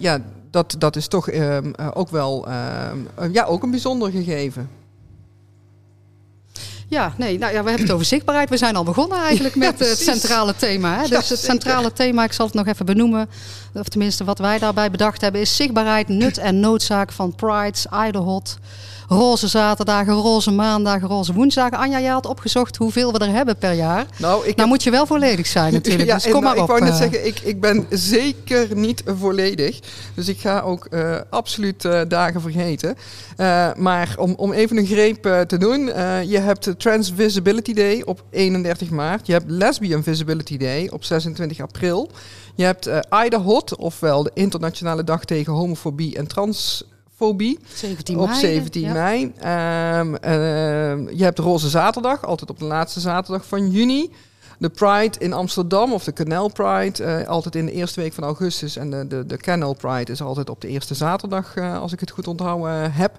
ja 0.00 0.20
dat, 0.52 0.74
dat 0.78 0.96
is 0.96 1.08
toch 1.08 1.28
ehm, 1.28 1.72
eh, 1.76 1.88
ook 1.94 2.08
wel 2.08 2.46
ehm, 2.46 2.98
eh, 3.14 3.32
ja, 3.32 3.44
ook 3.44 3.62
een 3.62 3.70
bijzonder 3.70 4.10
gegeven. 4.10 4.70
Ja, 6.88 7.14
nee, 7.16 7.38
nou 7.38 7.52
ja, 7.52 7.62
we 7.62 7.68
hebben 7.68 7.86
het 7.86 7.94
over 7.94 8.06
zichtbaarheid. 8.06 8.48
We 8.48 8.56
zijn 8.56 8.76
al 8.76 8.84
begonnen 8.84 9.18
eigenlijk 9.18 9.54
met 9.54 9.78
het 9.78 9.98
centrale 9.98 10.56
thema. 10.56 10.96
Hè? 10.96 11.08
Dus 11.08 11.28
het 11.28 11.38
centrale 11.38 11.92
thema, 11.92 12.24
ik 12.24 12.32
zal 12.32 12.46
het 12.46 12.54
nog 12.54 12.66
even 12.66 12.86
benoemen. 12.86 13.28
Of 13.74 13.88
tenminste, 13.88 14.24
wat 14.24 14.38
wij 14.38 14.58
daarbij 14.58 14.90
bedacht 14.90 15.20
hebben, 15.20 15.40
is 15.40 15.56
zichtbaarheid, 15.56 16.08
nut 16.08 16.38
en 16.38 16.60
noodzaak 16.60 17.12
van 17.12 17.34
Prides, 17.34 17.86
Idlehot 18.06 18.58
roze 19.12 19.48
zaterdagen, 19.48 20.14
roze 20.14 20.50
maandagen, 20.50 21.08
roze 21.08 21.32
woensdagen. 21.32 21.78
Anja, 21.78 22.00
jij 22.00 22.10
had 22.10 22.26
opgezocht 22.26 22.76
hoeveel 22.76 23.12
we 23.12 23.18
er 23.18 23.32
hebben 23.32 23.56
per 23.56 23.72
jaar. 23.72 24.06
Nou, 24.18 24.46
ik 24.46 24.56
nou 24.56 24.68
moet 24.68 24.82
je 24.82 24.90
wel 24.90 25.06
volledig 25.06 25.46
zijn 25.46 25.72
natuurlijk. 25.82 26.08
ja, 26.08 26.14
dus 26.14 26.30
kom 26.30 26.42
maar 26.42 26.56
nou, 26.56 26.56
op. 26.56 26.62
Ik 26.62 26.68
wou 26.68 26.80
net 26.80 26.90
eh. 26.90 26.96
zeggen, 26.96 27.26
ik, 27.26 27.40
ik 27.40 27.60
ben 27.60 27.86
zeker 27.90 28.76
niet 28.76 29.02
volledig. 29.06 29.78
Dus 30.14 30.28
ik 30.28 30.40
ga 30.40 30.60
ook 30.60 30.86
uh, 30.90 31.16
absoluut 31.30 31.84
uh, 31.84 32.00
dagen 32.08 32.40
vergeten. 32.40 32.96
maar 33.76 34.14
om, 34.18 34.34
om 34.36 34.52
even 34.52 34.76
een 34.76 34.86
greep 34.86 35.22
te 35.22 35.58
doen. 35.58 35.84
je 36.28 36.38
hebt 36.38 36.74
Trans 36.78 37.12
Visibility 37.16 37.72
Day 37.72 38.02
op 38.04 38.22
31 38.30 38.90
maart. 38.90 39.26
Je 39.26 39.32
hebt 39.32 39.50
Lesbian 39.50 40.02
Visibility 40.02 40.56
Day 40.56 40.88
op 40.92 41.04
26 41.04 41.60
april. 41.60 42.10
Je 42.54 42.64
hebt 42.64 42.88
uh, 42.88 42.98
Ida 43.24 43.40
Hot, 43.40 43.76
ofwel 43.76 44.22
de 44.22 44.30
Internationale 44.34 45.04
Dag 45.04 45.24
tegen 45.24 45.52
Homofobie 45.52 46.16
en 46.16 46.26
Trans 46.26 46.84
17 47.74 48.18
op 48.18 48.30
17 48.30 48.92
mei. 48.92 49.22
Um, 49.22 50.18
je 51.16 51.24
hebt 51.24 51.38
Roze 51.38 51.68
Zaterdag, 51.68 52.26
altijd 52.26 52.50
op 52.50 52.58
de 52.58 52.64
laatste 52.64 53.00
zaterdag 53.00 53.46
van 53.46 53.70
juni. 53.70 54.10
De 54.62 54.70
Pride 54.70 55.18
in 55.18 55.32
Amsterdam, 55.32 55.92
of 55.92 56.04
de 56.04 56.12
Canal 56.12 56.48
Pride, 56.48 57.04
uh, 57.04 57.28
altijd 57.28 57.54
in 57.54 57.66
de 57.66 57.72
eerste 57.72 58.00
week 58.00 58.12
van 58.12 58.24
augustus. 58.24 58.76
En 58.76 58.90
de, 58.90 59.06
de, 59.06 59.26
de 59.26 59.36
Canal 59.36 59.74
Pride 59.74 60.12
is 60.12 60.22
altijd 60.22 60.50
op 60.50 60.60
de 60.60 60.68
eerste 60.68 60.94
zaterdag, 60.94 61.56
uh, 61.56 61.80
als 61.80 61.92
ik 61.92 62.00
het 62.00 62.10
goed 62.10 62.28
onthouden 62.28 62.92
heb. 62.92 63.16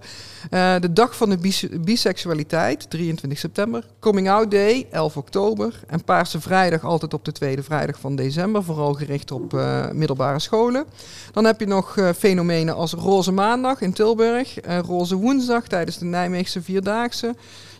Uh, 0.52 0.76
de 0.80 0.94
Dag 0.94 1.16
van 1.16 1.30
de 1.30 1.38
bis 1.38 1.66
Biseksualiteit, 1.82 2.90
23 2.90 3.40
september. 3.40 3.86
Coming 4.00 4.30
Out 4.30 4.52
Day, 4.52 4.88
11 4.92 5.18
oktober. 5.18 5.80
En 5.88 6.04
Paarse 6.04 6.42
Vrijdag, 6.42 6.84
altijd 6.84 7.14
op 7.14 7.26
de 7.26 7.32
tweede 7.32 7.64
vrijdag 7.64 8.00
van 8.00 8.16
december. 8.16 8.64
Vooral 8.64 8.94
gericht 8.94 9.32
op 9.32 9.52
middelbare 9.94 10.40
scholen. 10.40 10.86
Dan 11.32 11.46
heb 11.46 11.60
je 11.60 11.68
nog 11.68 11.98
fenomenen 12.18 12.76
als 12.76 12.94
Roze 12.94 13.32
Maandag 13.32 13.82
in 13.82 13.94
Tilburg. 13.94 14.58
Roze 14.86 15.16
Woensdag 15.16 15.68
tijdens 15.68 15.98
de 15.98 16.06
Nijmeegse 16.06 16.62
Vierdaagse. 16.62 17.36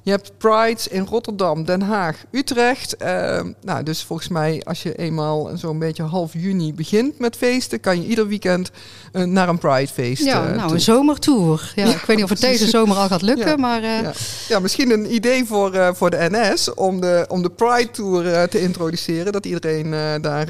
Je 0.06 0.12
hebt 0.12 0.32
Prides 0.38 0.88
in 0.88 1.06
Rotterdam, 1.06 1.66
Den 1.66 1.82
Haag, 1.82 2.16
Utrecht. 2.32 2.96
Uh, 3.02 3.42
nou, 3.62 3.84
dus 3.84 4.04
volgens 4.04 4.28
mij, 4.28 4.62
als 4.64 4.84
je 4.84 4.96
eenmaal 4.96 5.50
zo'n 5.56 5.80
beetje 5.80 6.04
half 6.04 6.34
juni 6.34 6.74
begint 6.74 7.20
met 7.20 7.36
feesten, 7.36 7.80
kan 7.80 8.02
je 8.02 8.08
ieder 8.08 8.28
weekend 8.28 8.72
uh, 9.14 9.24
naar 9.24 9.50
een 9.50 9.58
Pride-feest. 9.58 10.24
Ja, 10.24 10.50
uh, 10.50 10.56
nou, 10.56 10.74
een 10.74 10.82
zomertour. 10.82 11.72
Ja, 11.76 11.86
ik 11.86 12.02
weet 12.06 12.16
niet 12.16 12.26
of 12.26 12.30
het 12.30 12.42
deze 12.52 12.70
zomer 12.70 12.98
al 12.98 13.08
gaat 13.08 13.22
lukken, 13.22 13.60
maar. 13.60 13.82
Ja. 13.82 14.12
ja. 14.48 14.60
misschien 14.60 14.92
een 14.92 15.14
idee 15.14 15.46
voor, 15.46 15.96
voor 15.96 16.10
de 16.10 16.28
NS 16.32 16.74
om 16.74 17.02
de, 17.02 17.26
om 17.30 17.42
de 17.42 17.50
Pride-tour 17.50 18.50
te 18.50 18.62
introduceren. 18.62 19.32
Dat 19.32 19.46
iedereen 19.46 19.92
daar 20.22 20.48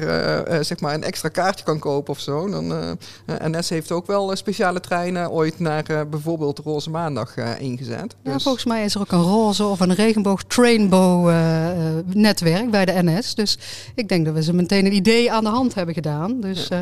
zeg 0.64 0.80
maar 0.80 0.94
een 0.94 1.04
extra 1.04 1.28
kaartje 1.28 1.64
kan 1.64 1.78
kopen 1.78 2.12
of 2.12 2.20
zo. 2.20 2.50
Dan, 2.50 2.98
NS 3.26 3.68
heeft 3.68 3.92
ook 3.92 4.06
wel 4.06 4.36
speciale 4.36 4.80
treinen 4.80 5.30
ooit 5.30 5.58
naar 5.58 6.08
bijvoorbeeld 6.10 6.58
Roze 6.58 6.90
Maandag 6.90 7.36
ingezet. 7.58 8.14
Ja, 8.22 8.32
dus- 8.32 8.42
volgens 8.42 8.64
mij 8.64 8.84
is 8.84 8.94
er 8.94 9.00
ook 9.00 9.12
een 9.12 9.22
rol 9.22 9.43
of 9.44 9.80
een 9.80 9.94
regenboog 9.94 10.42
trainbow 10.42 11.28
uh, 11.28 11.68
netwerk 12.06 12.70
bij 12.70 12.84
de 12.84 13.02
NS. 13.02 13.34
Dus 13.34 13.58
ik 13.94 14.08
denk 14.08 14.24
dat 14.24 14.34
we 14.34 14.42
ze 14.42 14.52
meteen 14.52 14.86
een 14.86 14.94
idee 14.94 15.32
aan 15.32 15.44
de 15.44 15.50
hand 15.50 15.74
hebben 15.74 15.94
gedaan. 15.94 16.40
Dus, 16.40 16.68
uh, 16.70 16.78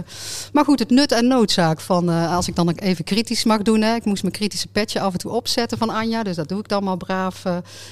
maar 0.52 0.64
goed, 0.64 0.78
het 0.78 0.90
nut 0.90 1.12
en 1.12 1.26
noodzaak 1.26 1.80
van, 1.80 2.08
als 2.08 2.48
ik 2.48 2.56
dan 2.56 2.68
ook 2.68 2.80
even 2.80 3.04
kritisch 3.04 3.44
mag 3.44 3.62
doen. 3.62 3.80
Hè, 3.80 3.94
ik 3.94 4.04
moest 4.04 4.22
mijn 4.22 4.34
kritische 4.34 4.68
petje 4.68 5.00
af 5.00 5.12
en 5.12 5.18
toe 5.18 5.30
opzetten 5.30 5.78
van 5.78 5.90
Anja, 5.90 6.22
dus 6.22 6.36
dat 6.36 6.48
doe 6.48 6.58
ik 6.58 6.68
dan 6.68 6.84
maar 6.84 6.96
braaf. 6.96 7.42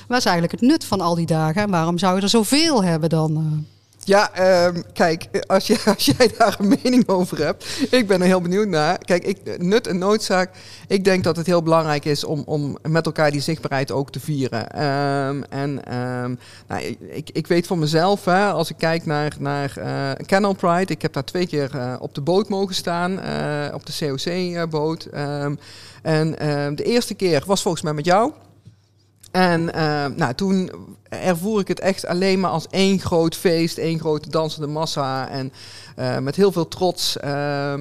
wat 0.08 0.18
is 0.18 0.24
eigenlijk 0.24 0.52
het 0.60 0.70
nut 0.70 0.84
van 0.84 1.00
al 1.00 1.14
die 1.14 1.26
dagen 1.26 1.62
en 1.62 1.70
waarom 1.70 1.98
zou 1.98 2.16
je 2.16 2.22
er 2.22 2.28
zoveel 2.28 2.84
hebben 2.84 3.08
dan? 3.08 3.64
Ja, 4.04 4.30
um, 4.66 4.82
kijk, 4.92 5.28
als, 5.46 5.70
als 5.96 6.04
jij 6.04 6.30
daar 6.38 6.56
een 6.58 6.78
mening 6.82 7.08
over 7.08 7.44
hebt, 7.44 7.64
ik 7.90 8.06
ben 8.06 8.20
er 8.20 8.26
heel 8.26 8.40
benieuwd 8.40 8.68
naar. 8.68 8.98
Kijk, 8.98 9.24
ik, 9.24 9.58
nut 9.58 9.86
en 9.86 9.98
noodzaak, 9.98 10.50
ik 10.86 11.04
denk 11.04 11.24
dat 11.24 11.36
het 11.36 11.46
heel 11.46 11.62
belangrijk 11.62 12.04
is 12.04 12.24
om, 12.24 12.42
om 12.46 12.78
met 12.82 13.06
elkaar 13.06 13.30
die 13.30 13.40
zichtbaarheid 13.40 13.90
ook 13.90 14.10
te 14.10 14.20
vieren. 14.20 14.84
Um, 14.84 15.44
en 15.44 15.98
um, 15.98 16.38
nou, 16.68 16.96
ik, 17.08 17.30
ik 17.32 17.46
weet 17.46 17.66
van 17.66 17.78
mezelf, 17.78 18.24
hè, 18.24 18.50
als 18.50 18.70
ik 18.70 18.76
kijk 18.78 19.06
naar, 19.06 19.36
naar 19.38 19.74
uh, 19.78 20.10
Canal 20.26 20.52
Pride, 20.52 20.92
ik 20.92 21.02
heb 21.02 21.12
daar 21.12 21.24
twee 21.24 21.46
keer 21.46 21.70
uh, 21.74 21.94
op 21.98 22.14
de 22.14 22.20
boot 22.20 22.48
mogen 22.48 22.74
staan, 22.74 23.12
uh, 23.12 23.74
op 23.74 23.86
de 23.86 23.92
COC-boot. 23.98 25.04
en 26.02 26.34
de 26.74 26.84
eerste 26.84 27.14
keer 27.14 27.42
was 27.46 27.62
volgens 27.62 27.82
mij 27.82 27.92
met 27.92 28.04
jou. 28.04 28.32
En 29.30 29.60
uh, 29.60 30.06
nou, 30.16 30.34
toen 30.34 30.70
ervoer 31.08 31.60
ik 31.60 31.68
het 31.68 31.80
echt 31.80 32.06
alleen 32.06 32.40
maar 32.40 32.50
als 32.50 32.66
één 32.70 33.00
groot 33.00 33.36
feest, 33.36 33.78
één 33.78 33.98
grote 33.98 34.30
dansende 34.30 34.66
massa. 34.66 35.28
En 35.28 35.52
uh, 35.98 36.18
met 36.18 36.36
heel 36.36 36.52
veel 36.52 36.68
trots 36.68 37.16
uh, 37.24 37.74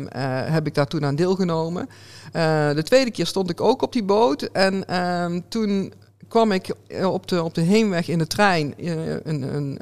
heb 0.46 0.68
ik 0.68 0.74
daar 0.74 0.88
toen 0.88 1.06
aan 1.06 1.16
deelgenomen. 1.16 1.90
de 2.76 2.84
tweede 2.84 3.12
keer 3.12 3.26
stond 3.26 3.50
ik 3.50 3.62
ook 3.62 3.82
op 3.82 3.94
die 3.94 4.04
boot. 4.04 4.42
En 4.42 4.88
ehm, 4.88 5.40
toen 5.48 5.94
kwam 6.28 6.52
ik 6.52 6.76
op 7.04 7.28
de, 7.28 7.44
op 7.44 7.54
de 7.54 7.62
heenweg 7.62 8.08
in 8.08 8.18
de 8.18 8.28
trein 8.28 8.74
een, 9.24 9.56
een, 9.56 9.80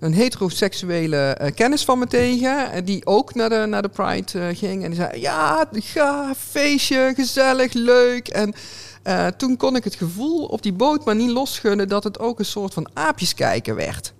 een 0.00 0.12
heteroseksuele 0.12 1.50
kennis 1.54 1.84
van 1.84 1.98
me 1.98 2.06
tegen. 2.06 2.84
Die 2.84 3.06
ook 3.06 3.34
naar 3.34 3.48
de, 3.48 3.66
naar 3.68 3.82
de 3.82 3.88
Pride 3.88 4.54
ging. 4.54 4.84
En 4.84 4.90
die 4.90 5.00
zei, 5.00 5.20
ja, 5.20 5.68
ga, 5.72 6.34
feestje, 6.36 7.12
gezellig, 7.16 7.72
leuk. 7.72 8.28
En... 8.28 8.54
Uh, 9.04 9.26
toen 9.26 9.56
kon 9.56 9.76
ik 9.76 9.84
het 9.84 9.94
gevoel 9.94 10.44
op 10.44 10.62
die 10.62 10.72
boot 10.72 11.04
maar 11.04 11.16
niet 11.16 11.30
losgunnen 11.30 11.88
dat 11.88 12.04
het 12.04 12.18
ook 12.18 12.38
een 12.38 12.44
soort 12.44 12.74
van 12.74 12.88
aapjes 12.92 13.34
kijken 13.34 13.74
werd. 13.74 14.12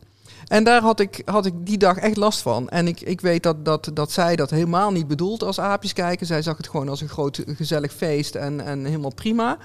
En 0.51 0.65
daar 0.65 0.81
had 0.81 1.01
ik, 1.01 1.23
had 1.25 1.47
ik 1.47 1.55
die 1.59 1.79
dag 1.79 1.97
echt 1.97 2.17
last 2.17 2.43
van. 2.43 2.69
En 2.69 2.87
ik, 2.87 3.01
ik 3.01 3.21
weet 3.21 3.43
dat, 3.43 3.65
dat, 3.65 3.91
dat 3.95 4.13
zij 4.13 4.37
dat 4.37 4.51
helemaal 4.51 4.91
niet 4.91 5.07
bedoelt 5.07 5.43
als 5.43 5.61
aapjes 5.61 5.93
kijken. 5.93 6.27
Zij 6.27 6.43
zag 6.43 6.57
het 6.57 6.69
gewoon 6.69 6.89
als 6.89 7.01
een 7.01 7.09
groot 7.09 7.43
gezellig 7.47 7.93
feest 7.93 8.35
en, 8.35 8.61
en 8.61 8.85
helemaal 8.85 9.15
prima. 9.15 9.59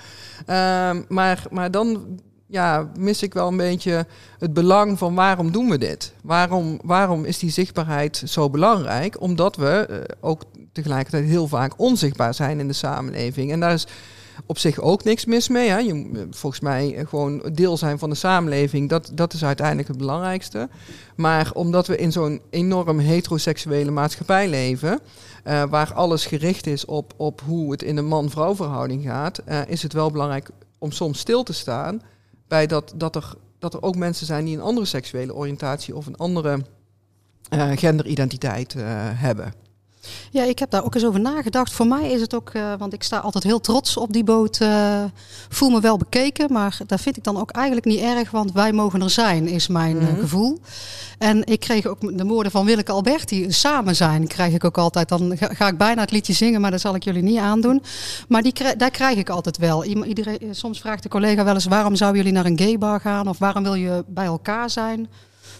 Uh, 0.47 1.01
maar, 1.07 1.43
maar 1.51 1.71
dan 1.71 2.19
ja, 2.47 2.89
mis 2.97 3.21
ik 3.23 3.33
wel 3.33 3.47
een 3.47 3.57
beetje 3.57 4.05
het 4.39 4.53
belang 4.53 4.97
van 4.97 5.15
waarom 5.15 5.51
doen 5.51 5.69
we 5.69 5.77
dit? 5.77 6.13
Waarom, 6.23 6.79
waarom 6.83 7.25
is 7.25 7.39
die 7.39 7.51
zichtbaarheid 7.51 8.21
zo 8.25 8.49
belangrijk? 8.49 9.21
Omdat 9.21 9.55
we 9.55 9.87
uh, 9.89 9.97
ook 10.21 10.41
tegelijkertijd 10.71 11.25
heel 11.25 11.47
vaak 11.47 11.73
onzichtbaar 11.79 12.33
zijn 12.33 12.59
in 12.59 12.67
de 12.67 12.73
samenleving. 12.73 13.51
En 13.51 13.59
daar 13.59 13.73
is 13.73 13.87
op 14.45 14.57
zich 14.57 14.79
ook 14.79 15.03
niks 15.03 15.25
mis 15.25 15.47
mee. 15.47 15.69
Hè? 15.69 15.77
Je, 15.77 16.27
volgens 16.29 16.61
mij 16.61 17.05
gewoon 17.07 17.49
deel 17.53 17.77
zijn 17.77 17.99
van 17.99 18.09
de 18.09 18.15
samenleving, 18.15 18.89
dat, 18.89 19.11
dat 19.13 19.33
is 19.33 19.45
uiteindelijk 19.45 19.87
het 19.87 19.97
belangrijkste. 19.97 20.69
Maar 21.15 21.51
omdat 21.53 21.87
we 21.87 21.97
in 21.97 22.11
zo'n 22.11 22.41
enorm 22.49 22.99
heteroseksuele 22.99 23.91
maatschappij 23.91 24.49
leven, 24.49 24.99
uh, 25.47 25.63
waar 25.63 25.93
alles 25.93 26.25
gericht 26.25 26.67
is 26.67 26.85
op, 26.85 27.13
op 27.17 27.41
hoe 27.45 27.71
het 27.71 27.83
in 27.83 27.97
een 27.97 28.07
man-vrouw 28.07 28.55
verhouding 28.55 29.03
gaat, 29.03 29.41
is 29.67 29.83
het 29.83 29.93
wel 29.93 30.11
belangrijk 30.11 30.49
om 30.77 30.91
soms 30.91 31.19
stil 31.19 31.43
te 31.43 31.53
staan 31.53 32.01
bij 32.47 32.67
dat, 32.67 32.93
dat, 32.95 33.15
er, 33.15 33.33
dat 33.59 33.73
er 33.73 33.81
ook 33.81 33.95
mensen 33.95 34.25
zijn 34.25 34.45
die 34.45 34.55
een 34.55 34.63
andere 34.63 34.85
seksuele 34.85 35.35
oriëntatie 35.35 35.95
of 35.95 36.05
een 36.05 36.17
andere 36.17 36.59
genderidentiteit 37.75 38.75
hebben. 39.15 39.53
Ja, 40.31 40.43
ik 40.43 40.59
heb 40.59 40.69
daar 40.69 40.83
ook 40.83 40.95
eens 40.95 41.05
over 41.05 41.19
nagedacht. 41.19 41.73
Voor 41.73 41.87
mij 41.87 42.11
is 42.11 42.21
het 42.21 42.35
ook, 42.35 42.53
uh, 42.53 42.73
want 42.77 42.93
ik 42.93 43.03
sta 43.03 43.17
altijd 43.17 43.43
heel 43.43 43.59
trots 43.59 43.97
op 43.97 44.13
die 44.13 44.23
boot. 44.23 44.59
Uh, 44.61 45.03
voel 45.49 45.69
me 45.69 45.79
wel 45.79 45.97
bekeken, 45.97 46.53
maar 46.53 46.77
dat 46.87 47.01
vind 47.01 47.17
ik 47.17 47.23
dan 47.23 47.37
ook 47.37 47.51
eigenlijk 47.51 47.85
niet 47.85 47.99
erg, 47.99 48.31
want 48.31 48.51
wij 48.51 48.71
mogen 48.71 49.01
er 49.01 49.09
zijn, 49.09 49.47
is 49.47 49.67
mijn 49.67 49.97
mm 49.97 50.05
-hmm. 50.05 50.15
uh, 50.15 50.19
gevoel. 50.19 50.59
En 51.17 51.45
ik 51.45 51.59
kreeg 51.59 51.85
ook 51.85 52.17
de 52.17 52.25
woorden 52.25 52.51
van 52.51 52.65
Willeke 52.65 52.91
Alberti, 52.91 53.51
samen 53.51 53.95
zijn, 53.95 54.27
krijg 54.27 54.53
ik 54.53 54.63
ook 54.63 54.77
altijd. 54.77 55.09
Dan 55.09 55.37
ga, 55.37 55.47
ga, 55.53 55.67
ik 55.67 55.77
bijna 55.77 56.01
het 56.01 56.11
liedje 56.11 56.33
zingen, 56.33 56.61
maar 56.61 56.71
dat 56.71 56.81
zal 56.81 56.95
ik 56.95 57.03
jullie 57.03 57.23
niet 57.23 57.39
aandoen. 57.39 57.81
Maar 58.27 58.41
die, 58.41 58.53
daar 58.77 58.91
krijg 58.91 59.17
ik 59.17 59.29
altijd 59.29 59.57
wel. 59.57 59.83
Iedereen, 59.83 60.39
soms 60.51 60.79
vraagt 60.79 61.03
de 61.03 61.09
collega 61.09 61.43
wel 61.43 61.53
eens, 61.53 61.65
waarom 61.65 61.95
zouden 61.95 62.23
jullie 62.23 62.37
naar 62.37 62.45
een 62.45 62.59
gaybar 62.59 62.99
gaan? 62.99 63.27
Of 63.27 63.37
waarom 63.37 63.63
wil 63.63 63.73
je 63.73 64.03
bij 64.07 64.25
elkaar 64.25 64.69
zijn? 64.69 65.09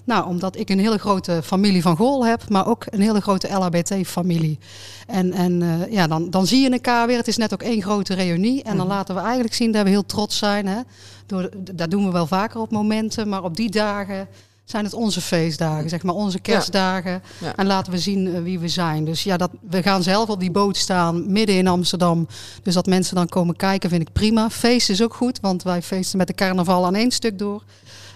Nou, 0.06 0.28
omdat 0.28 0.58
ik 0.58 0.70
een 0.70 0.80
hele 0.80 0.98
grote 0.98 1.42
familie 1.44 1.82
van 1.82 1.96
Gool 1.96 2.26
heb, 2.26 2.50
maar 2.50 2.68
ook 2.68 2.86
een 2.90 3.02
hele 3.02 3.22
grote 3.22 3.48
LHBT-familie. 3.54 4.60
En, 5.08 5.34
en 5.34 5.62
uh, 5.62 5.92
ja, 5.92 6.08
dan, 6.08 6.30
dan 6.30 6.48
zie 6.48 6.62
je 6.62 6.70
elkaar 6.70 7.08
weer. 7.08 7.18
Het 7.18 7.28
is 7.28 7.38
net 7.38 7.54
ook 7.54 7.62
één 7.62 7.82
grote 7.82 8.14
reunie. 8.14 8.64
En 8.64 8.78
dan 8.78 8.88
laten 8.88 9.16
we 9.16 9.22
eigenlijk 9.22 9.54
zien 9.54 9.72
dat 9.72 9.84
we 9.84 9.90
heel 9.90 10.06
trots 10.06 10.38
zijn. 10.38 10.68
Hè? 10.68 10.80
Door, 11.26 11.50
dat 11.74 11.92
doen 11.92 12.06
we 12.06 12.12
wel 12.12 12.28
vaker 12.28 12.60
op 12.60 12.72
momenten, 12.72 13.30
maar 13.30 13.44
op 13.44 13.56
die 13.56 13.72
dagen 13.72 14.28
zijn 14.66 14.84
het 14.84 14.94
onze 14.94 15.22
feestdagen, 15.22 15.90
zeg 15.90 16.04
maar 16.04 16.16
onze 16.16 16.40
kerstdagen. 16.40 17.12
Ja. 17.12 17.48
Ja. 17.48 17.56
En 17.56 17.66
laten 17.66 17.92
we 17.92 18.00
zien 18.00 18.28
uh, 18.28 18.42
wie 18.42 18.60
we 18.60 18.68
zijn. 18.68 19.06
Dus 19.06 19.24
ja, 19.24 19.38
dat, 19.38 19.52
we 19.70 19.82
gaan 19.82 20.04
zelf 20.04 20.30
op 20.30 20.40
die 20.40 20.52
boot 20.52 20.78
staan, 20.78 21.32
midden 21.32 21.56
in 21.56 21.68
Amsterdam. 21.68 22.28
Dus 22.64 22.74
dat 22.74 22.86
mensen 22.86 23.16
dan 23.16 23.28
komen 23.28 23.56
kijken, 23.56 23.90
vind 23.90 24.02
ik 24.02 24.14
prima. 24.14 24.50
Feest 24.50 24.90
is 24.90 25.02
ook 25.02 25.14
goed, 25.14 25.40
want 25.42 25.64
wij 25.64 25.82
feesten 25.82 26.18
met 26.18 26.28
de 26.28 26.34
carnaval 26.34 26.86
aan 26.86 26.96
één 26.96 27.12
stuk 27.12 27.40
door. 27.40 27.64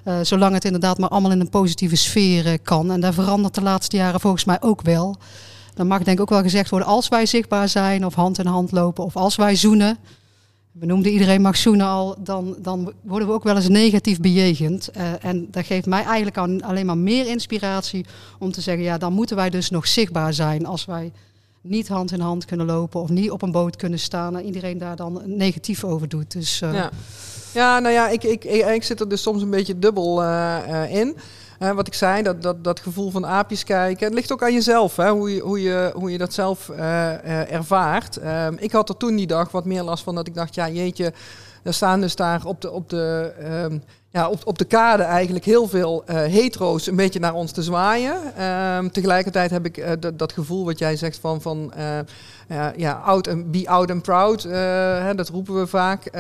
Uh, 0.09 0.19
zolang 0.21 0.53
het 0.53 0.65
inderdaad 0.65 0.97
maar 0.97 1.09
allemaal 1.09 1.31
in 1.31 1.39
een 1.39 1.49
positieve 1.49 1.95
sfeer 1.95 2.45
uh, 2.45 2.53
kan. 2.63 2.91
En 2.91 2.99
dat 2.99 3.13
verandert 3.13 3.55
de 3.55 3.61
laatste 3.61 3.95
jaren 3.95 4.19
volgens 4.19 4.43
mij 4.43 4.57
ook 4.61 4.81
wel. 4.81 5.15
Dan 5.73 5.87
mag 5.87 6.03
denk 6.03 6.17
ik 6.17 6.21
ook 6.21 6.29
wel 6.29 6.41
gezegd 6.41 6.69
worden, 6.69 6.87
als 6.87 7.07
wij 7.07 7.25
zichtbaar 7.25 7.69
zijn 7.69 8.05
of 8.05 8.13
hand 8.13 8.39
in 8.39 8.45
hand 8.45 8.71
lopen 8.71 9.03
of 9.03 9.15
als 9.15 9.35
wij 9.35 9.55
zoenen. 9.55 9.97
We 10.71 10.85
noemden 10.85 11.11
iedereen 11.11 11.41
mag 11.41 11.57
zoenen 11.57 11.85
al, 11.87 12.15
dan, 12.19 12.55
dan 12.59 12.93
worden 13.01 13.27
we 13.27 13.33
ook 13.33 13.43
wel 13.43 13.55
eens 13.55 13.67
negatief 13.67 14.19
bejegend. 14.19 14.89
Uh, 14.97 15.25
en 15.25 15.47
dat 15.51 15.65
geeft 15.65 15.85
mij 15.85 16.03
eigenlijk 16.03 16.37
aan, 16.37 16.61
alleen 16.61 16.85
maar 16.85 16.97
meer 16.97 17.27
inspiratie 17.27 18.05
om 18.39 18.51
te 18.51 18.61
zeggen, 18.61 18.83
ja, 18.83 18.97
dan 18.97 19.13
moeten 19.13 19.35
wij 19.35 19.49
dus 19.49 19.69
nog 19.69 19.87
zichtbaar 19.87 20.33
zijn 20.33 20.65
als 20.65 20.85
wij 20.85 21.11
niet 21.61 21.87
hand 21.87 22.11
in 22.11 22.19
hand 22.19 22.45
kunnen 22.45 22.65
lopen 22.65 23.01
of 23.01 23.09
niet 23.09 23.31
op 23.31 23.41
een 23.41 23.51
boot 23.51 23.75
kunnen 23.75 23.99
staan 23.99 24.37
en 24.37 24.45
iedereen 24.45 24.77
daar 24.77 24.95
dan 24.95 25.21
negatief 25.25 25.83
over 25.83 26.09
doet. 26.09 26.31
Dus, 26.31 26.59
ja. 26.59 26.91
Ja, 27.51 27.79
nou 27.79 27.93
ja, 27.93 28.07
ik, 28.07 28.23
ik, 28.23 28.43
ik, 28.43 28.83
zit 28.83 28.99
er 28.99 29.09
dus 29.09 29.21
soms 29.21 29.41
een 29.41 29.49
beetje 29.49 29.79
dubbel 29.79 30.23
uh, 30.23 30.57
uh, 30.69 30.95
in. 30.95 31.17
Wat 31.75 31.87
ik 31.87 31.93
zei, 31.93 32.23
dat, 32.23 32.41
dat, 32.41 32.63
dat 32.63 32.79
gevoel 32.79 33.11
van 33.11 33.25
aapjes 33.25 33.63
kijken. 33.63 34.05
Het 34.05 34.13
ligt 34.13 34.31
ook 34.31 34.43
aan 34.43 34.53
jezelf, 34.53 34.95
hè, 34.95 35.09
hoe, 35.09 35.35
je, 35.35 35.41
hoe, 35.41 35.61
je, 35.61 35.91
hoe 35.95 36.11
je 36.11 36.17
dat 36.17 36.33
zelf 36.33 36.69
ervaart. 36.69 38.17
Ehm, 38.17 38.53
ik 38.57 38.71
had 38.71 38.89
er 38.89 38.97
toen 38.97 39.15
die 39.15 39.27
dag 39.27 39.51
wat 39.51 39.65
meer 39.65 39.83
last 39.83 40.03
van 40.03 40.15
dat 40.15 40.27
ik 40.27 40.33
dacht, 40.33 40.55
ja 40.55 40.69
jeetje, 40.69 41.13
er 41.63 41.73
staan 41.73 42.01
dus 42.01 42.15
daar 42.15 42.45
op 42.45 42.61
de, 42.61 42.71
op 42.71 42.89
de, 42.89 43.33
um, 43.69 43.83
ja, 44.09 44.29
op, 44.29 44.41
op 44.43 44.57
de 44.57 44.65
kade 44.65 45.03
eigenlijk 45.03 45.45
heel 45.45 45.67
veel 45.67 46.03
hetero's 46.07 46.87
een 46.87 46.95
beetje 46.95 47.19
naar 47.19 47.33
ons 47.33 47.51
te 47.51 47.63
zwaaien. 47.63 48.43
Um, 48.45 48.91
tegelijkertijd 48.91 49.51
heb 49.51 49.65
ik 49.65 49.97
dat 50.17 50.33
gevoel 50.33 50.65
wat 50.65 50.79
jij 50.79 50.95
zegt 50.95 51.17
van, 51.19 51.41
van 51.41 51.73
ja, 52.75 52.91
out 52.91 53.27
and, 53.27 53.51
be 53.51 53.69
out 53.69 53.91
and 53.91 54.01
proud. 54.01 54.43
Hè, 54.43 55.15
dat 55.15 55.29
roepen 55.29 55.55
we 55.59 55.67
vaak 55.67 56.11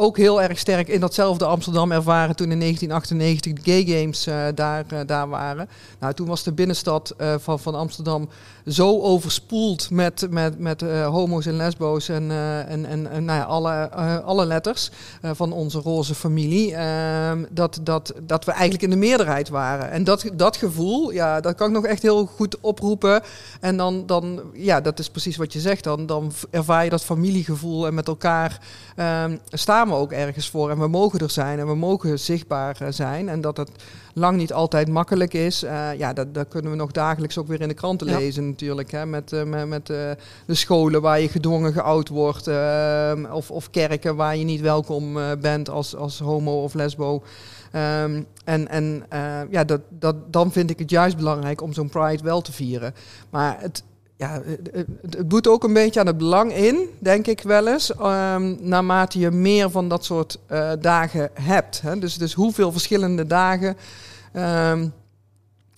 ook 0.00 0.16
heel 0.16 0.42
erg 0.42 0.58
sterk 0.58 0.88
in 0.88 1.00
datzelfde 1.00 1.44
Amsterdam 1.44 1.92
ervaren 1.92 2.36
toen 2.36 2.50
in 2.50 2.60
1998 2.60 3.52
de 3.52 3.70
Gay 3.70 4.00
Games 4.00 4.26
uh, 4.26 4.44
daar, 4.54 4.84
uh, 4.92 5.00
daar 5.06 5.28
waren. 5.28 5.68
Nou, 6.00 6.14
toen 6.14 6.26
was 6.26 6.42
de 6.42 6.52
binnenstad 6.52 7.14
uh, 7.20 7.34
van, 7.38 7.58
van 7.60 7.74
Amsterdam 7.74 8.28
zo 8.66 9.00
overspoeld 9.00 9.90
met, 9.90 10.26
met, 10.30 10.58
met 10.58 10.80
homo's 11.04 11.46
en 11.46 11.56
lesbo's 11.56 12.08
en, 12.08 12.30
en, 12.68 12.86
en, 12.86 13.10
en 13.10 13.24
nou 13.24 13.38
ja, 13.38 13.44
alle, 13.44 13.90
alle 14.22 14.46
letters 14.46 14.90
van 15.22 15.52
onze 15.52 15.78
roze 15.78 16.14
familie, 16.14 16.74
ehm, 16.74 17.44
dat, 17.50 17.80
dat, 17.82 18.12
dat 18.22 18.44
we 18.44 18.50
eigenlijk 18.50 18.82
in 18.82 18.90
de 18.90 18.96
meerderheid 18.96 19.48
waren. 19.48 19.90
En 19.90 20.04
dat, 20.04 20.24
dat 20.32 20.56
gevoel, 20.56 21.10
ja, 21.10 21.40
dat 21.40 21.54
kan 21.54 21.66
ik 21.66 21.74
nog 21.74 21.84
echt 21.84 22.02
heel 22.02 22.26
goed 22.26 22.60
oproepen. 22.60 23.22
En 23.60 23.76
dan, 23.76 24.06
dan 24.06 24.40
ja, 24.52 24.80
dat 24.80 24.98
is 24.98 25.10
precies 25.10 25.36
wat 25.36 25.52
je 25.52 25.60
zegt, 25.60 25.84
dan, 25.84 26.06
dan 26.06 26.32
ervaar 26.50 26.84
je 26.84 26.90
dat 26.90 27.04
familiegevoel 27.04 27.86
en 27.86 27.94
met 27.94 28.08
elkaar 28.08 28.60
um, 28.96 29.40
staan 29.88 30.00
we 30.00 30.06
ook 30.06 30.26
ergens 30.26 30.50
voor. 30.50 30.70
En 30.70 30.78
we 30.78 30.88
mogen 30.88 31.18
er 31.18 31.30
zijn 31.30 31.58
en 31.58 31.66
we 31.66 31.74
mogen 31.74 32.18
zichtbaar 32.18 32.76
zijn. 32.88 33.28
En 33.28 33.40
dat 33.40 33.56
het 33.56 33.70
lang 34.14 34.36
niet 34.36 34.52
altijd 34.52 34.88
makkelijk 34.88 35.34
is. 35.34 35.64
Uh, 35.64 35.94
ja, 35.98 36.12
dat, 36.12 36.34
dat, 36.34 36.48
kunnen 36.48 36.70
we 36.70 36.76
nog 36.76 36.90
dagelijks 36.90 37.38
ook 37.38 37.46
weer 37.46 37.60
in 37.60 37.68
de 37.68 37.74
kranten 37.74 38.06
ja. 38.06 38.18
lezen 38.18 38.46
natuurlijk. 38.46 38.90
Hè, 38.90 39.06
met 39.06 39.32
uh, 39.32 39.42
met, 39.42 39.68
met 39.68 39.86
de 39.86 40.54
scholen 40.54 41.00
waar 41.00 41.20
je 41.20 41.28
gedwongen 41.28 41.72
geout 41.72 42.08
wordt. 42.08 42.46
Ehm, 42.46 43.24
of, 43.24 43.50
of 43.50 43.70
kerken 43.70 44.16
waar 44.16 44.36
je 44.36 44.44
niet 44.44 44.60
welkom 44.60 45.18
bent 45.40 45.70
als, 45.70 45.96
als 45.96 46.18
homo 46.18 46.62
of 46.62 46.74
lesbo. 46.74 47.22
Um, 47.72 48.26
en 48.44 48.68
en 48.68 49.06
ja, 49.50 49.64
dat, 49.64 49.80
dat, 49.88 50.32
dan 50.32 50.52
vind 50.52 50.70
ik 50.70 50.78
het 50.78 50.90
juist 50.90 51.16
belangrijk 51.16 51.62
om 51.62 51.72
zo'n 51.72 51.88
Pride 51.88 52.22
wel 52.22 52.40
te 52.40 52.52
vieren. 52.52 52.94
Maar 53.30 53.56
het, 53.60 53.82
ja, 54.18 54.42
het, 55.10 55.28
boet 55.28 55.48
ook 55.48 55.64
een 55.64 55.72
beetje 55.72 56.00
aan 56.00 56.06
het 56.06 56.18
belang 56.18 56.52
in, 56.52 56.88
denk 56.98 57.26
ik 57.26 57.40
wel 57.40 57.68
eens. 57.68 57.90
Um, 58.00 58.58
naarmate 58.60 59.18
je 59.18 59.30
meer 59.30 59.70
van 59.70 59.88
dat 59.88 60.04
soort 60.04 60.38
uh, 60.50 60.72
dagen 60.80 61.30
hebt. 61.32 61.80
Hè. 61.80 61.98
Dus, 61.98 62.16
dus 62.18 62.32
hoeveel 62.32 62.72
verschillende 62.72 63.26
dagen 63.26 63.76
um, 64.32 64.92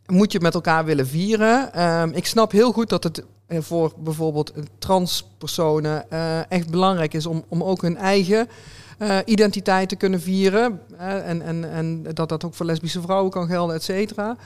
moet 0.07 0.33
je 0.33 0.41
met 0.41 0.55
elkaar 0.55 0.85
willen 0.85 1.07
vieren. 1.07 1.83
Um, 1.83 2.13
ik 2.13 2.27
snap 2.27 2.53
heel 2.53 2.73
goed 2.73 2.89
dat 2.89 3.05
het 3.05 3.25
voor 3.49 3.93
bijvoorbeeld 3.97 4.53
transpersonen 4.79 6.05
uh, 6.13 6.51
echt 6.51 6.71
belangrijk 6.71 7.15
is 7.15 7.27
om, 7.27 7.45
om 7.49 7.63
ook 7.63 7.83
hun 7.83 7.97
eigen 7.97 8.49
uh, 9.03 9.19
identiteit 9.25 9.89
te 9.89 9.97
kunnen 9.97 10.21
vieren. 10.21 10.81
En, 10.97 11.43
en, 11.43 11.73
en 11.73 12.03
dat 12.03 12.29
dat 12.29 12.45
ook 12.45 12.55
voor 12.55 12.67
lesbische 12.67 13.01
vrouwen 13.01 13.31
kan 13.31 13.47
gelden, 13.47 13.75
et 13.75 13.83
cetera. 13.83 14.37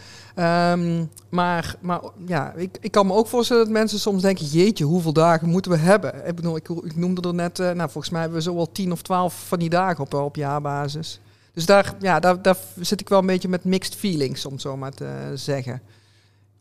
Um, 0.72 1.10
maar 1.28 1.74
maar 1.80 2.00
ja, 2.26 2.52
ik, 2.56 2.78
ik 2.80 2.90
kan 2.90 3.06
me 3.06 3.12
ook 3.12 3.26
voorstellen 3.26 3.64
dat 3.64 3.72
mensen 3.72 3.98
soms 3.98 4.22
denken... 4.22 4.46
jeetje, 4.46 4.84
hoeveel 4.84 5.12
dagen 5.12 5.48
moeten 5.48 5.70
we 5.70 5.76
hebben? 5.76 6.26
Ik 6.26 6.34
bedoel, 6.34 6.56
ik, 6.56 6.68
ik 6.68 6.96
noemde 6.96 7.28
er 7.28 7.34
net... 7.34 7.58
Uh, 7.58 7.70
nou, 7.70 7.90
volgens 7.90 8.10
mij 8.10 8.20
hebben 8.20 8.38
we 8.38 8.44
zo 8.44 8.54
wel 8.54 8.72
tien 8.72 8.92
of 8.92 9.02
twaalf 9.02 9.46
van 9.46 9.58
die 9.58 9.70
dagen 9.70 10.04
op, 10.04 10.14
op 10.14 10.36
jaarbasis. 10.36 11.20
Dus 11.52 11.66
daar, 11.66 11.94
ja, 12.00 12.20
daar, 12.20 12.42
daar 12.42 12.56
zit 12.80 13.00
ik 13.00 13.08
wel 13.08 13.18
een 13.18 13.26
beetje 13.26 13.48
met 13.48 13.64
mixed 13.64 13.94
feelings, 13.94 14.46
om 14.46 14.58
zo 14.58 14.76
maar 14.76 14.92
te 14.92 15.32
zeggen. 15.34 15.82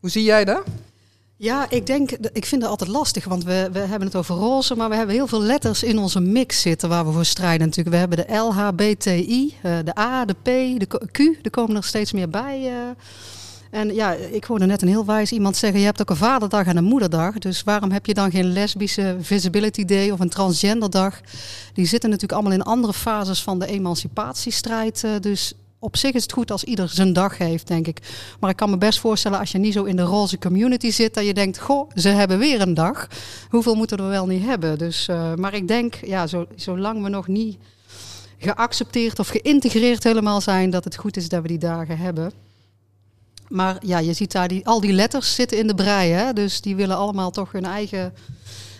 Hoe 0.00 0.10
zie 0.10 0.22
jij 0.22 0.44
dat? 0.44 0.62
Ja, 1.36 1.70
ik 1.70 1.86
denk, 1.86 2.10
ik 2.10 2.44
vind 2.44 2.62
het 2.62 2.70
altijd 2.70 2.90
lastig, 2.90 3.24
want 3.24 3.44
we, 3.44 3.68
we 3.72 3.78
hebben 3.78 4.08
het 4.08 4.16
over 4.16 4.34
roze, 4.34 4.76
maar 4.76 4.88
we 4.88 4.96
hebben 4.96 5.14
heel 5.14 5.26
veel 5.26 5.42
letters 5.42 5.82
in 5.82 5.98
onze 5.98 6.20
mix 6.20 6.60
zitten 6.60 6.88
waar 6.88 7.06
we 7.06 7.12
voor 7.12 7.24
strijden 7.24 7.66
natuurlijk. 7.66 7.94
We 7.94 8.00
hebben 8.00 8.26
de 8.26 8.34
LHBTI, 8.34 9.54
de 9.62 9.98
A, 9.98 10.24
de 10.24 10.34
P, 10.42 10.44
de 10.78 10.86
Q, 11.12 11.18
er 11.18 11.50
komen 11.50 11.76
er 11.76 11.84
steeds 11.84 12.12
meer 12.12 12.28
bij. 12.28 12.72
En 13.70 13.94
ja, 13.94 14.12
ik 14.12 14.44
hoorde 14.44 14.66
net 14.66 14.82
een 14.82 14.88
heel 14.88 15.04
wijs 15.04 15.32
iemand 15.32 15.56
zeggen, 15.56 15.80
je 15.80 15.86
hebt 15.86 16.00
ook 16.00 16.10
een 16.10 16.16
vaderdag 16.16 16.66
en 16.66 16.76
een 16.76 16.84
moederdag, 16.84 17.38
dus 17.38 17.62
waarom 17.62 17.90
heb 17.90 18.06
je 18.06 18.14
dan 18.14 18.30
geen 18.30 18.52
lesbische 18.52 19.16
visibility 19.20 19.84
day 19.84 20.10
of 20.10 20.20
een 20.20 20.28
transgenderdag? 20.28 21.20
Die 21.72 21.86
zitten 21.86 22.10
natuurlijk 22.10 22.40
allemaal 22.40 22.58
in 22.58 22.64
andere 22.64 22.92
fases 22.92 23.42
van 23.42 23.58
de 23.58 23.66
emancipatiestrijd, 23.66 25.06
dus 25.20 25.54
op 25.84 25.96
zich 25.96 26.12
is 26.12 26.22
het 26.22 26.32
goed 26.32 26.50
als 26.50 26.64
ieder 26.64 26.88
zijn 26.88 27.12
dag 27.12 27.38
heeft, 27.38 27.66
denk 27.66 27.86
ik. 27.86 27.98
Maar 28.40 28.50
ik 28.50 28.56
kan 28.56 28.70
me 28.70 28.78
best 28.78 28.98
voorstellen 28.98 29.38
als 29.38 29.52
je 29.52 29.58
niet 29.58 29.72
zo 29.72 29.84
in 29.84 29.96
de 29.96 30.02
roze 30.02 30.38
community 30.38 30.90
zit, 30.90 31.14
dat 31.14 31.26
je 31.26 31.34
denkt, 31.34 31.58
goh, 31.58 31.90
ze 31.94 32.08
hebben 32.08 32.38
weer 32.38 32.60
een 32.60 32.74
dag. 32.74 33.08
Hoeveel 33.48 33.74
moeten 33.74 33.96
we 33.96 34.02
wel 34.04 34.26
niet 34.26 34.44
hebben? 34.44 34.78
Dus, 34.78 35.08
uh, 35.08 35.34
maar 35.34 35.54
ik 35.54 35.68
denk, 35.68 35.94
ja, 35.94 36.26
zo, 36.26 36.46
zolang 36.56 37.02
we 37.02 37.08
nog 37.08 37.28
niet 37.28 37.58
geaccepteerd 38.38 39.18
of 39.18 39.28
geïntegreerd 39.28 40.04
helemaal 40.04 40.40
zijn, 40.40 40.70
dat 40.70 40.84
het 40.84 40.96
goed 40.96 41.16
is 41.16 41.28
dat 41.28 41.42
we 41.42 41.48
die 41.48 41.58
dagen 41.58 41.98
hebben. 41.98 42.32
Maar 43.48 43.76
ja, 43.80 43.98
je 43.98 44.12
ziet 44.12 44.32
daar 44.32 44.48
die, 44.48 44.66
al 44.66 44.80
die 44.80 44.92
letters 44.92 45.34
zitten 45.34 45.58
in 45.58 45.66
de 45.66 45.74
brei, 45.74 46.10
hè? 46.10 46.32
dus 46.32 46.60
die 46.60 46.76
willen 46.76 46.96
allemaal 46.96 47.30
toch 47.30 47.52
hun 47.52 47.64
eigen 47.64 48.14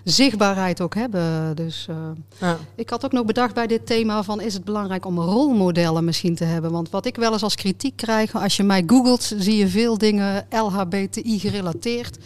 zichtbaarheid 0.04 0.80
ook 0.80 0.94
hebben. 0.94 1.56
Dus 1.56 1.86
uh, 1.90 1.96
ja. 2.38 2.58
ik 2.74 2.90
had 2.90 3.04
ook 3.04 3.12
nog 3.12 3.24
bedacht 3.24 3.54
bij 3.54 3.66
dit 3.66 3.86
thema 3.86 4.22
van 4.22 4.40
is 4.40 4.54
het 4.54 4.64
belangrijk 4.64 5.06
om 5.06 5.18
rolmodellen 5.18 6.04
misschien 6.04 6.34
te 6.34 6.44
hebben. 6.44 6.70
Want 6.70 6.90
wat 6.90 7.06
ik 7.06 7.16
wel 7.16 7.32
eens 7.32 7.42
als 7.42 7.54
kritiek 7.54 7.96
krijg, 7.96 8.34
als 8.34 8.56
je 8.56 8.62
mij 8.62 8.82
googelt, 8.86 9.32
zie 9.38 9.56
je 9.56 9.68
veel 9.68 9.98
dingen 9.98 10.46
LHBTI 10.50 11.38
gerelateerd. 11.38 12.18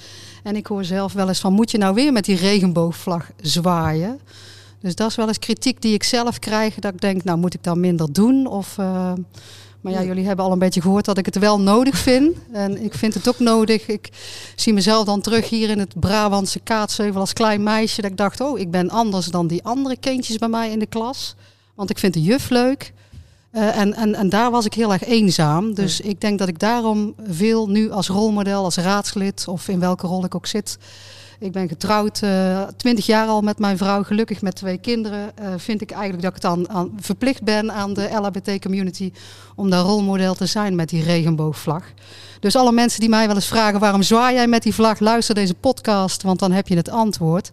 En 0.42 0.56
ik 0.56 0.66
hoor 0.66 0.85
zelf 0.85 1.12
wel 1.12 1.28
eens 1.28 1.40
van 1.40 1.52
moet 1.52 1.70
je 1.70 1.78
nou 1.78 1.94
weer 1.94 2.12
met 2.12 2.25
die 2.25 2.37
regenboogvlag 2.37 3.30
zwaaien? 3.40 4.20
Dus 4.80 4.94
dat 4.94 5.11
is 5.11 5.16
wel 5.16 5.28
eens 5.28 5.38
kritiek 5.38 5.82
die 5.82 5.94
ik 5.94 6.02
zelf 6.02 6.38
krijg. 6.38 6.75
Dat 6.75 6.92
ik 6.92 7.00
denk, 7.00 7.25
nou 7.25 7.38
moet 7.38 7.54
ik 7.54 7.62
dan 7.62 7.80
minder 7.80 8.12
doen? 8.12 8.47
Of, 8.47 8.76
uh, 8.78 9.12
maar 9.80 9.92
ja, 9.92 10.02
jullie 10.02 10.26
hebben 10.26 10.44
al 10.44 10.52
een 10.52 10.58
beetje 10.58 10.80
gehoord 10.80 11.04
dat 11.04 11.18
ik 11.18 11.25
het 11.25 11.38
wel 11.38 11.61
nodig 11.61 11.99
vind. 11.99 12.37
En 12.52 12.85
ik 12.85 12.94
vind 12.94 13.14
het 13.14 13.28
ook 13.28 13.38
nodig. 13.38 13.88
Ik 13.88 14.08
zie 14.56 14.73
mezelf 14.73 15.04
dan 15.04 15.20
terug 15.20 15.49
hier 15.49 15.70
in 15.70 15.78
het 15.78 16.00
Brabantse 16.00 16.61
Kaatsheuvel 16.61 17.20
als 17.20 17.32
klein 17.32 17.62
meisje. 17.62 18.02
Dat 18.02 18.11
ik 18.11 18.16
dacht, 18.16 18.40
oh, 18.40 18.58
ik 18.58 18.70
ben 18.70 18.90
anders 18.90 19.26
dan 19.26 19.47
die 19.47 19.64
andere 19.64 19.97
kindjes 19.97 20.38
bij 20.38 20.49
mij 20.49 20.70
in 20.70 20.78
de 20.78 20.87
klas. 20.87 21.35
Want 21.75 21.90
ik 21.90 21.99
vind 21.99 22.14
de 22.14 22.23
juf 22.23 22.49
leuk. 22.50 22.92
Uh, 23.52 23.78
en, 23.78 23.94
en, 23.94 24.14
en 24.14 24.28
daar 24.28 24.50
was 24.50 24.64
ik 24.64 24.75
heel 24.75 24.92
erg 24.92 25.04
eenzaam. 25.04 25.75
Dus 25.75 26.00
ik 26.00 26.20
denk 26.20 26.38
dat 26.38 26.49
ik 26.49 26.58
daarom 26.58 27.14
veel 27.28 27.68
nu 27.68 27.90
als 27.90 28.08
rolmodel, 28.08 28.64
als 28.64 28.76
raadslid 28.76 29.49
of 29.49 29.68
in 29.68 29.80
welke 29.80 30.06
rol 30.06 30.25
ik 30.25 30.35
ook 30.35 30.47
zit. 30.47 30.78
Ik 31.40 31.52
ben 31.52 31.68
getrouwd, 31.68 32.21
uh, 32.25 32.62
twintig 32.76 33.07
jaar 33.07 33.26
al 33.26 33.40
met 33.40 33.59
mijn 33.59 33.76
vrouw, 33.76 34.02
gelukkig 34.02 34.42
met 34.42 34.54
twee 34.54 34.78
kinderen. 34.78 35.30
Uh, 35.42 35.49
vind 35.57 35.80
ik 35.80 35.90
eigenlijk 35.90 36.23
dat 36.23 36.35
ik 36.35 36.40
dan 36.40 36.90
verplicht 37.00 37.42
ben 37.42 37.73
aan 37.73 37.95
de 37.95 38.09
LHBT-community 38.12 39.12
om 39.57 39.71
daar 39.71 39.83
rolmodel 39.83 40.35
te 40.35 40.47
zijn 40.47 40.75
met 40.75 40.88
die 40.88 41.02
regenboogvlag. 41.02 41.85
Dus 42.40 42.57
alle 42.57 42.73
mensen 42.73 43.00
die 43.00 43.09
mij 43.09 43.26
wel 43.26 43.35
eens 43.35 43.47
vragen 43.47 43.80
waarom 43.80 44.02
zwaai 44.02 44.35
jij 44.35 44.47
met 44.47 44.62
die 44.62 44.75
vlag, 44.75 44.99
luister 44.99 45.35
deze 45.35 45.54
podcast, 45.54 46.23
want 46.23 46.38
dan 46.38 46.52
heb 46.52 46.68
je 46.68 46.76
het 46.76 46.90
antwoord. 46.90 47.50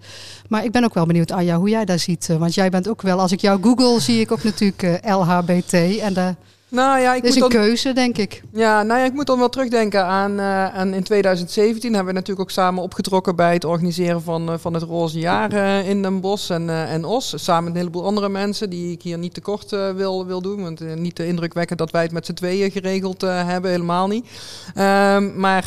Maar 0.48 0.64
ik 0.64 0.72
ben 0.72 0.84
ook 0.84 0.94
wel 0.94 1.06
benieuwd, 1.06 1.32
Anja, 1.32 1.58
hoe 1.58 1.70
jij 1.70 1.86
daar 1.86 2.00
ziet. 2.00 2.28
Want 2.28 2.54
jij 2.54 2.70
bent 2.70 2.88
ook 2.88 3.02
wel, 3.02 3.20
als 3.20 3.32
ik 3.32 3.42
jou 3.42 3.62
google, 3.62 4.00
zie 4.00 4.20
ik 4.20 4.32
ook 4.32 4.44
natuurlijk 4.44 5.00
LHBT. 5.04 5.74
En 6.00 6.14
de 6.14 6.36
nou 6.68 7.00
ja, 7.00 7.14
ik 7.14 7.24
is 7.24 7.36
een 7.36 7.50
keuze, 7.50 7.94
denk 7.94 8.18
ik. 8.18 8.42
Ja, 8.54 8.84
nou 8.84 9.00
ja, 9.00 9.06
ik 9.06 9.14
moet 9.14 9.26
dan 9.26 9.40
wel 9.40 9.50
terugdenken 9.50 10.06
aan, 10.06 10.32
uh, 10.40 10.76
aan 10.76 10.94
in 10.94 11.04
2017 11.04 11.94
hebben 11.94 12.14
we 12.14 12.20
natuurlijk 12.20 12.50
ook 12.50 12.56
samen 12.56 12.84
opgetrokken 12.84 13.36
bij 13.36 13.54
het 13.54 13.66
organiseren 13.66 14.22
van, 14.22 14.50
uh, 14.50 14.58
van 14.58 14.74
het 14.74 14.84
Roze 14.84 15.20
Jaar 15.20 15.54
uh, 15.54 15.90
in 15.90 16.02
Den 16.02 16.22
Bosch 16.22 16.50
en, 16.50 16.70
en 16.70 17.06
Os. 17.06 17.34
Samen 17.36 17.64
met 17.64 17.74
een 17.74 17.80
heleboel 17.80 18.06
andere 18.06 18.30
mensen 18.30 18.70
die 18.70 18.92
ik 18.92 19.02
hier 19.02 19.18
niet 19.18 19.34
tekort 19.34 19.70
wil, 19.96 20.26
wil 20.26 20.42
doen. 20.42 20.62
Want 20.62 20.96
niet 20.96 21.16
de 21.16 21.28
indruk 21.28 21.54
wekken 21.54 21.78
dat 21.78 21.92
wij 21.92 22.02
het 22.02 22.12
met 22.12 22.26
z'n 22.26 22.34
tweeën 22.34 22.72
geregeld 22.72 23.22
hebben, 23.22 23.72
helemaal 23.72 24.08
niet. 24.08 24.26
Um, 24.78 25.40
maar 25.40 25.64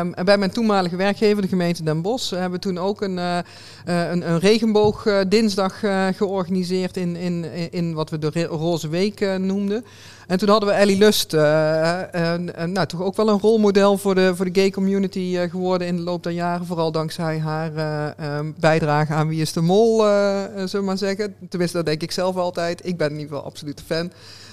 um, 0.00 0.24
bij 0.24 0.38
mijn 0.38 0.50
toenmalige 0.50 0.96
werkgever, 0.96 1.42
de 1.42 1.48
gemeente 1.48 1.82
Den 1.82 2.02
Bosch, 2.02 2.30
hebben 2.30 2.50
we 2.50 2.58
toen 2.58 2.78
ook 2.78 3.00
een, 3.00 3.16
een, 3.16 4.30
een 4.30 4.38
regenboogdinsdag 4.38 5.78
georganiseerd 6.16 6.96
in, 6.96 7.16
in, 7.16 7.46
in 7.70 7.94
wat 7.94 8.10
we 8.10 8.18
de 8.18 8.44
Roze 8.44 8.88
Week 8.88 9.38
noemden. 9.38 9.84
En 10.28 10.38
toen 10.38 10.48
hadden 10.48 10.68
we 10.68 10.74
Ellie 10.74 10.98
Lust, 10.98 11.32
uh, 11.32 11.40
nou, 12.66 12.86
toch 12.86 13.02
ook 13.02 13.16
wel 13.16 13.28
een 13.28 13.38
rolmodel 13.38 13.98
voor 13.98 14.14
de, 14.14 14.36
voor 14.36 14.44
de 14.44 14.60
gay 14.60 14.70
community 14.70 15.18
uh, 15.18 15.50
geworden 15.50 15.86
in 15.86 15.96
de 15.96 16.02
loop 16.02 16.22
der 16.22 16.32
jaren. 16.32 16.66
Vooral 16.66 16.92
dankzij 16.92 17.38
haar 17.38 17.72
um, 18.38 18.54
bijdrage 18.60 19.12
aan 19.12 19.28
Wie 19.28 19.40
is 19.40 19.52
de 19.52 19.60
Mol, 19.60 19.98
zullen 19.98 20.70
we 20.70 20.80
maar 20.80 20.98
zeggen. 20.98 21.34
Tenminste, 21.48 21.76
dat 21.76 21.86
denk 21.86 22.02
ik 22.02 22.12
zelf 22.12 22.36
altijd. 22.36 22.86
Ik 22.86 22.96
ben 22.96 23.10
in 23.10 23.18
ieder 23.18 23.28
geval 23.28 23.44
absoluut 23.44 23.82
fan. 23.86 24.12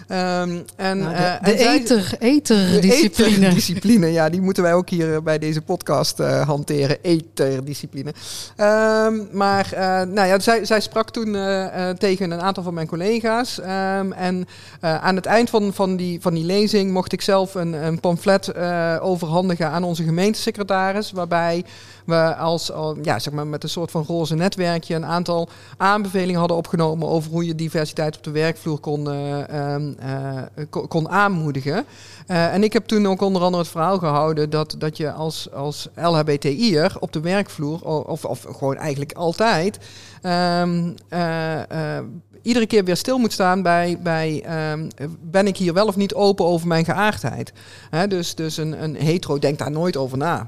Um, 0.10 0.66
en, 0.76 0.98
nou, 0.98 1.16
de, 1.42 1.52
uh, 1.52 1.86
de 1.88 2.16
eterdiscipline. 2.20 3.50
discipline, 3.50 4.12
ja, 4.12 4.30
die 4.30 4.42
moeten 4.42 4.64
wij 4.64 4.74
ook 4.74 4.90
hier 4.90 5.24
bij 5.24 5.40
deze 5.40 5.62
podcast 5.62 6.20
uh, 6.20 6.48
hanteren. 6.48 6.98
Eterdiscipline. 7.02 8.14
Um, 8.58 9.28
maar 9.32 9.70
uh, 9.74 9.80
nou 10.14 10.28
ja, 10.28 10.40
zij, 10.40 10.66
zij 10.66 10.80
sprak 10.80 11.12
toen 11.12 11.38
tegen 11.98 12.32
een 12.32 12.42
aantal 12.42 12.64
van 12.64 12.74
mijn 12.74 12.88
collega's. 12.88 13.58
Um, 13.58 14.12
en 14.12 14.48
aan 14.80 15.16
het 15.16 15.26
eind 15.26 15.50
van, 15.50 15.74
van, 15.74 15.96
die, 15.96 16.22
van 16.22 16.34
die 16.34 16.46
lezing 16.46 16.92
mocht 16.92 17.14
ik 17.14 17.22
zelf 17.22 17.56
een, 17.56 17.74
een 17.74 18.00
pamflet 18.00 18.56
overhandigen 19.00 19.70
aan 19.70 19.84
onze 19.84 20.04
gemeentesecretaris. 20.04 21.12
Waarbij 21.12 21.66
we 22.06 22.36
als, 22.36 22.72
ja, 23.02 23.20
zeg 23.20 23.34
maar 23.34 23.48
met 23.48 23.64
een 23.64 23.70
soort 23.70 23.92
van 23.92 24.04
roze 24.08 24.36
netwerkje 24.36 24.96
een 24.96 25.06
aantal 25.06 25.50
aanbevelingen 25.78 26.40
hadden 26.40 26.58
opgenomen 26.58 27.08
over 27.08 27.32
hoe 27.32 27.46
je 27.46 27.56
diversiteit 27.56 28.18
op 28.18 28.24
de 28.24 28.32
werkvloer 28.32 28.80
kon, 28.80 29.10
uh, 29.10 29.38
uh, 29.76 30.42
kon 30.88 31.10
aanmoedigen. 31.10 31.86
Uh, 32.28 32.54
en 32.54 32.64
ik 32.64 32.74
heb 32.74 32.86
toen 32.86 33.08
ook 33.08 33.22
onder 33.22 33.42
andere 33.42 33.64
het 33.64 33.72
verhaal 33.72 33.98
gehouden 33.98 34.50
dat, 34.50 34.76
dat 34.78 34.98
je 34.98 35.12
als, 35.12 35.52
als 35.52 35.88
LHBTI'er 35.96 36.96
op 37.00 37.14
de 37.14 37.20
werkvloer, 37.20 37.82
of, 38.08 38.26
of 38.26 38.46
gewoon 38.58 38.78
eigenlijk 38.78 39.14
altijd, 39.14 39.80
um, 40.22 40.96
iedere 42.42 42.68
keer 42.68 42.84
weer 42.84 42.98
stil 42.98 43.18
moet 43.18 43.34
staan 43.34 43.62
bij, 43.62 44.00
bij 44.02 44.46
um, 44.72 44.88
ben 45.22 45.48
ik 45.48 45.58
hier 45.58 45.74
wel 45.74 45.88
of 45.88 45.96
niet 45.96 46.14
open 46.14 46.46
over 46.46 46.68
mijn 46.68 46.86
geaardheid. 46.86 47.54
He, 47.90 48.08
dus 48.08 48.36
dus 48.36 48.58
een, 48.58 48.84
een 48.84 48.96
hetero 48.96 49.40
denkt 49.40 49.60
daar 49.60 49.72
nooit 49.72 49.98
over 49.98 50.18
na. 50.18 50.48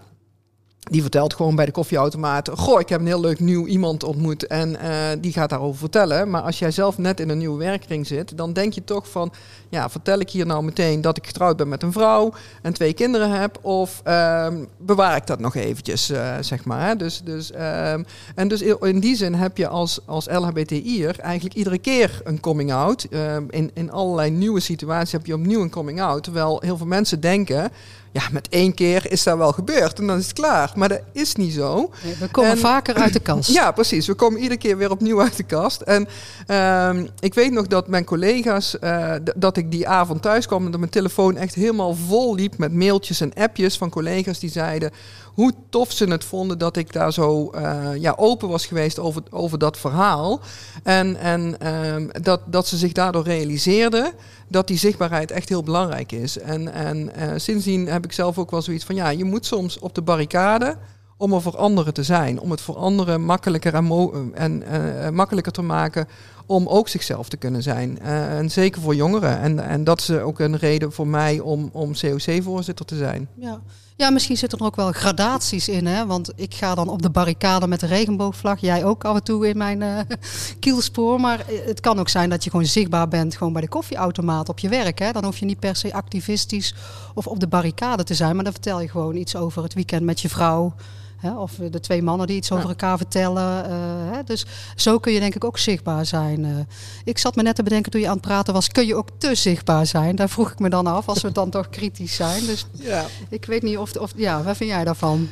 Die 0.89 1.01
vertelt 1.01 1.33
gewoon 1.33 1.55
bij 1.55 1.65
de 1.65 1.71
koffieautomaat: 1.71 2.49
Goh, 2.53 2.79
ik 2.79 2.89
heb 2.89 2.99
een 2.99 3.05
heel 3.05 3.19
leuk 3.19 3.39
nieuw 3.39 3.65
iemand 3.65 4.03
ontmoet 4.03 4.47
en 4.47 4.69
uh, 4.69 4.77
die 5.19 5.31
gaat 5.31 5.49
daarover 5.49 5.79
vertellen. 5.79 6.29
Maar 6.29 6.41
als 6.41 6.59
jij 6.59 6.71
zelf 6.71 6.97
net 6.97 7.19
in 7.19 7.29
een 7.29 7.37
nieuwe 7.37 7.57
werkring 7.57 8.07
zit, 8.07 8.37
dan 8.37 8.53
denk 8.53 8.73
je 8.73 8.83
toch 8.83 9.09
van: 9.09 9.33
Ja, 9.69 9.89
vertel 9.89 10.19
ik 10.19 10.29
hier 10.29 10.45
nou 10.45 10.63
meteen 10.63 11.01
dat 11.01 11.17
ik 11.17 11.27
getrouwd 11.27 11.57
ben 11.57 11.67
met 11.67 11.83
een 11.83 11.91
vrouw 11.91 12.33
en 12.61 12.73
twee 12.73 12.93
kinderen 12.93 13.31
heb? 13.31 13.59
Of 13.61 14.01
uh, 14.07 14.47
bewaar 14.77 15.15
ik 15.15 15.27
dat 15.27 15.39
nog 15.39 15.55
eventjes, 15.55 16.11
uh, 16.11 16.35
zeg 16.41 16.65
maar. 16.65 16.97
Dus, 16.97 17.21
dus, 17.23 17.51
ehm, 17.51 18.03
en 18.35 18.47
dus 18.47 18.61
in 18.61 18.99
die 18.99 19.15
zin 19.15 19.33
heb 19.33 19.57
je 19.57 19.67
als, 19.67 19.99
als 20.05 20.27
LHBTI'er 20.29 21.19
eigenlijk 21.19 21.55
iedere 21.55 21.77
keer 21.77 22.21
een 22.23 22.39
coming 22.39 22.73
out. 22.73 23.03
Ehm, 23.03 23.43
in, 23.49 23.71
in 23.73 23.91
allerlei 23.91 24.29
nieuwe 24.29 24.59
situaties 24.59 25.11
heb 25.11 25.25
je 25.25 25.33
opnieuw 25.33 25.61
een 25.61 25.69
coming 25.69 26.01
out. 26.01 26.23
Terwijl 26.23 26.61
heel 26.61 26.77
veel 26.77 26.85
mensen 26.85 27.19
denken 27.19 27.71
ja, 28.11 28.21
met 28.31 28.47
één 28.49 28.73
keer 28.73 29.11
is 29.11 29.23
dat 29.23 29.37
wel 29.37 29.51
gebeurd 29.51 29.99
en 29.99 30.07
dan 30.07 30.17
is 30.17 30.27
het 30.27 30.33
klaar. 30.33 30.71
Maar 30.75 30.89
dat 30.89 31.01
is 31.11 31.35
niet 31.35 31.53
zo. 31.53 31.91
Nee, 32.03 32.15
we 32.19 32.27
komen 32.27 32.57
vaker 32.57 32.95
uit 32.95 33.13
de 33.13 33.19
kast. 33.19 33.49
Ja, 33.57 33.71
precies. 33.71 34.07
We 34.07 34.13
komen 34.13 34.39
iedere 34.41 34.59
keer 34.59 34.77
weer 34.77 34.91
opnieuw 34.91 35.21
uit 35.21 35.37
de 35.37 35.43
kast. 35.43 35.81
En 35.81 36.07
uh, 36.47 37.03
ik 37.19 37.33
weet 37.33 37.51
nog 37.51 37.67
dat 37.67 37.87
mijn 37.87 38.05
collega's, 38.05 38.75
uh, 38.81 39.13
dat 39.35 39.57
ik 39.57 39.71
die 39.71 39.87
avond 39.87 40.21
thuis 40.21 40.45
kwam 40.45 40.65
en 40.65 40.71
dat 40.71 40.79
mijn 40.79 40.91
telefoon 40.91 41.37
echt 41.37 41.55
helemaal 41.55 41.95
vol 41.95 42.35
liep 42.35 42.57
met 42.57 42.73
mailtjes 42.73 43.21
en 43.21 43.33
appjes 43.33 43.77
van 43.77 43.89
collega's 43.89 44.39
die 44.39 44.49
zeiden 44.49 44.91
hoe 45.37 45.53
tof 45.69 45.91
ze 45.91 46.05
het 46.05 46.23
vonden 46.23 46.57
dat 46.57 46.77
ik 46.77 46.93
daar 46.93 47.13
zo 47.13 47.51
uh, 47.55 47.89
ja, 47.95 48.13
open 48.17 48.49
was 48.49 48.65
geweest 48.65 48.99
over, 48.99 49.23
over 49.29 49.57
dat 49.57 49.77
verhaal. 49.77 50.39
En, 50.83 51.15
en 51.15 51.55
uh, 51.63 52.09
dat, 52.21 52.41
dat 52.45 52.67
ze 52.67 52.77
zich 52.77 52.91
daardoor 52.91 53.23
realiseerden 53.23 54.13
dat 54.47 54.67
die 54.67 54.77
zichtbaarheid 54.77 55.31
echt 55.31 55.49
heel 55.49 55.63
belangrijk 55.63 56.11
is. 56.11 56.37
En, 56.39 56.73
en 56.73 56.97
uh, 56.97 57.31
sindsdien 57.35 57.87
heb 57.87 58.05
ik 58.05 58.11
zelf 58.11 58.37
ook 58.37 58.51
wel 58.51 58.61
zoiets 58.61 58.85
van, 58.85 58.95
ja, 58.95 59.09
je 59.09 59.23
moet 59.23 59.45
soms 59.45 59.79
op 59.79 59.95
de 59.95 60.01
barricade 60.01 60.77
om 61.17 61.33
er 61.33 61.41
voor 61.41 61.57
anderen 61.57 61.93
te 61.93 62.03
zijn. 62.03 62.39
Om 62.39 62.51
het 62.51 62.61
voor 62.61 62.75
anderen 62.75 63.21
makkelijker, 63.21 63.73
en, 64.33 64.63
uh, 64.71 65.09
makkelijker 65.09 65.51
te 65.51 65.61
maken 65.61 66.07
om 66.45 66.67
ook 66.67 66.87
zichzelf 66.87 67.29
te 67.29 67.37
kunnen 67.37 67.63
zijn. 67.63 67.99
En 67.99 68.51
zeker 68.51 68.81
voor 68.81 68.95
jongeren. 68.95 69.39
En, 69.39 69.59
en 69.59 69.83
dat 69.83 69.99
is 69.99 70.11
ook 70.11 70.39
een 70.39 70.57
reden 70.57 70.91
voor 70.91 71.07
mij 71.07 71.39
om, 71.39 71.69
om 71.73 71.93
COC-voorzitter 71.93 72.85
te 72.85 72.95
zijn. 72.95 73.29
Ja. 73.35 73.61
Ja, 73.97 74.09
misschien 74.09 74.37
zitten 74.37 74.59
er 74.59 74.65
ook 74.65 74.75
wel 74.75 74.91
gradaties 74.91 75.69
in. 75.69 75.85
Hè? 75.85 76.05
Want 76.05 76.31
ik 76.35 76.53
ga 76.53 76.75
dan 76.75 76.89
op 76.89 77.01
de 77.01 77.09
barricade 77.09 77.67
met 77.67 77.79
de 77.79 77.85
regenboogvlag. 77.85 78.59
Jij 78.59 78.85
ook 78.85 79.05
af 79.05 79.15
en 79.15 79.23
toe 79.23 79.47
in 79.47 79.57
mijn 79.57 79.81
uh, 79.81 79.99
kielspoor. 80.59 81.19
Maar 81.19 81.45
het 81.65 81.79
kan 81.79 81.99
ook 81.99 82.09
zijn 82.09 82.29
dat 82.29 82.43
je 82.43 82.49
gewoon 82.49 82.65
zichtbaar 82.65 83.07
bent 83.07 83.35
gewoon 83.35 83.53
bij 83.53 83.61
de 83.61 83.67
koffieautomaat 83.67 84.49
op 84.49 84.59
je 84.59 84.69
werk. 84.69 84.99
Hè? 84.99 85.11
Dan 85.11 85.23
hoef 85.23 85.37
je 85.37 85.45
niet 85.45 85.59
per 85.59 85.75
se 85.75 85.93
activistisch 85.93 86.75
of 87.13 87.27
op 87.27 87.39
de 87.39 87.47
barricade 87.47 88.03
te 88.03 88.13
zijn. 88.13 88.35
Maar 88.35 88.43
dan 88.43 88.53
vertel 88.53 88.81
je 88.81 88.89
gewoon 88.89 89.15
iets 89.15 89.35
over 89.35 89.63
het 89.63 89.73
weekend 89.73 90.01
met 90.01 90.21
je 90.21 90.29
vrouw. 90.29 90.73
Hè, 91.17 91.37
of 91.37 91.53
de 91.71 91.79
twee 91.79 92.01
mannen 92.01 92.27
die 92.27 92.35
iets 92.35 92.51
over 92.51 92.69
elkaar 92.69 92.97
vertellen. 92.97 93.69
Uh, 93.69 93.75
hè, 94.11 94.23
dus 94.23 94.45
zo 94.75 94.97
kun 94.99 95.13
je 95.13 95.19
denk 95.19 95.35
ik 95.35 95.43
ook 95.43 95.57
zichtbaar 95.57 96.05
zijn. 96.05 96.45
Uh, 96.45 96.57
ik 97.03 97.17
zat 97.17 97.35
me 97.35 97.41
net 97.41 97.55
te 97.55 97.63
bedenken 97.63 97.91
toen 97.91 98.01
je 98.01 98.07
aan 98.07 98.17
het 98.17 98.21
praten 98.21 98.53
was, 98.53 98.67
kun 98.67 98.85
je 98.85 98.95
ook 98.95 99.09
te 99.17 99.35
zichtbaar 99.35 99.85
zijn? 99.85 100.15
Daar 100.15 100.29
vroeg 100.29 100.51
ik 100.51 100.59
me 100.59 100.69
dan 100.69 100.87
af, 100.87 101.07
als 101.07 101.21
we 101.21 101.31
dan 101.31 101.49
toch 101.49 101.69
kritisch 101.69 102.15
zijn. 102.15 102.45
Dus 102.45 102.65
ja. 102.71 103.05
ik 103.29 103.45
weet 103.45 103.61
niet 103.61 103.77
of, 103.77 103.95
of, 103.95 104.13
ja, 104.15 104.43
wat 104.43 104.57
vind 104.57 104.69
jij 104.69 104.83
daarvan? 104.83 105.29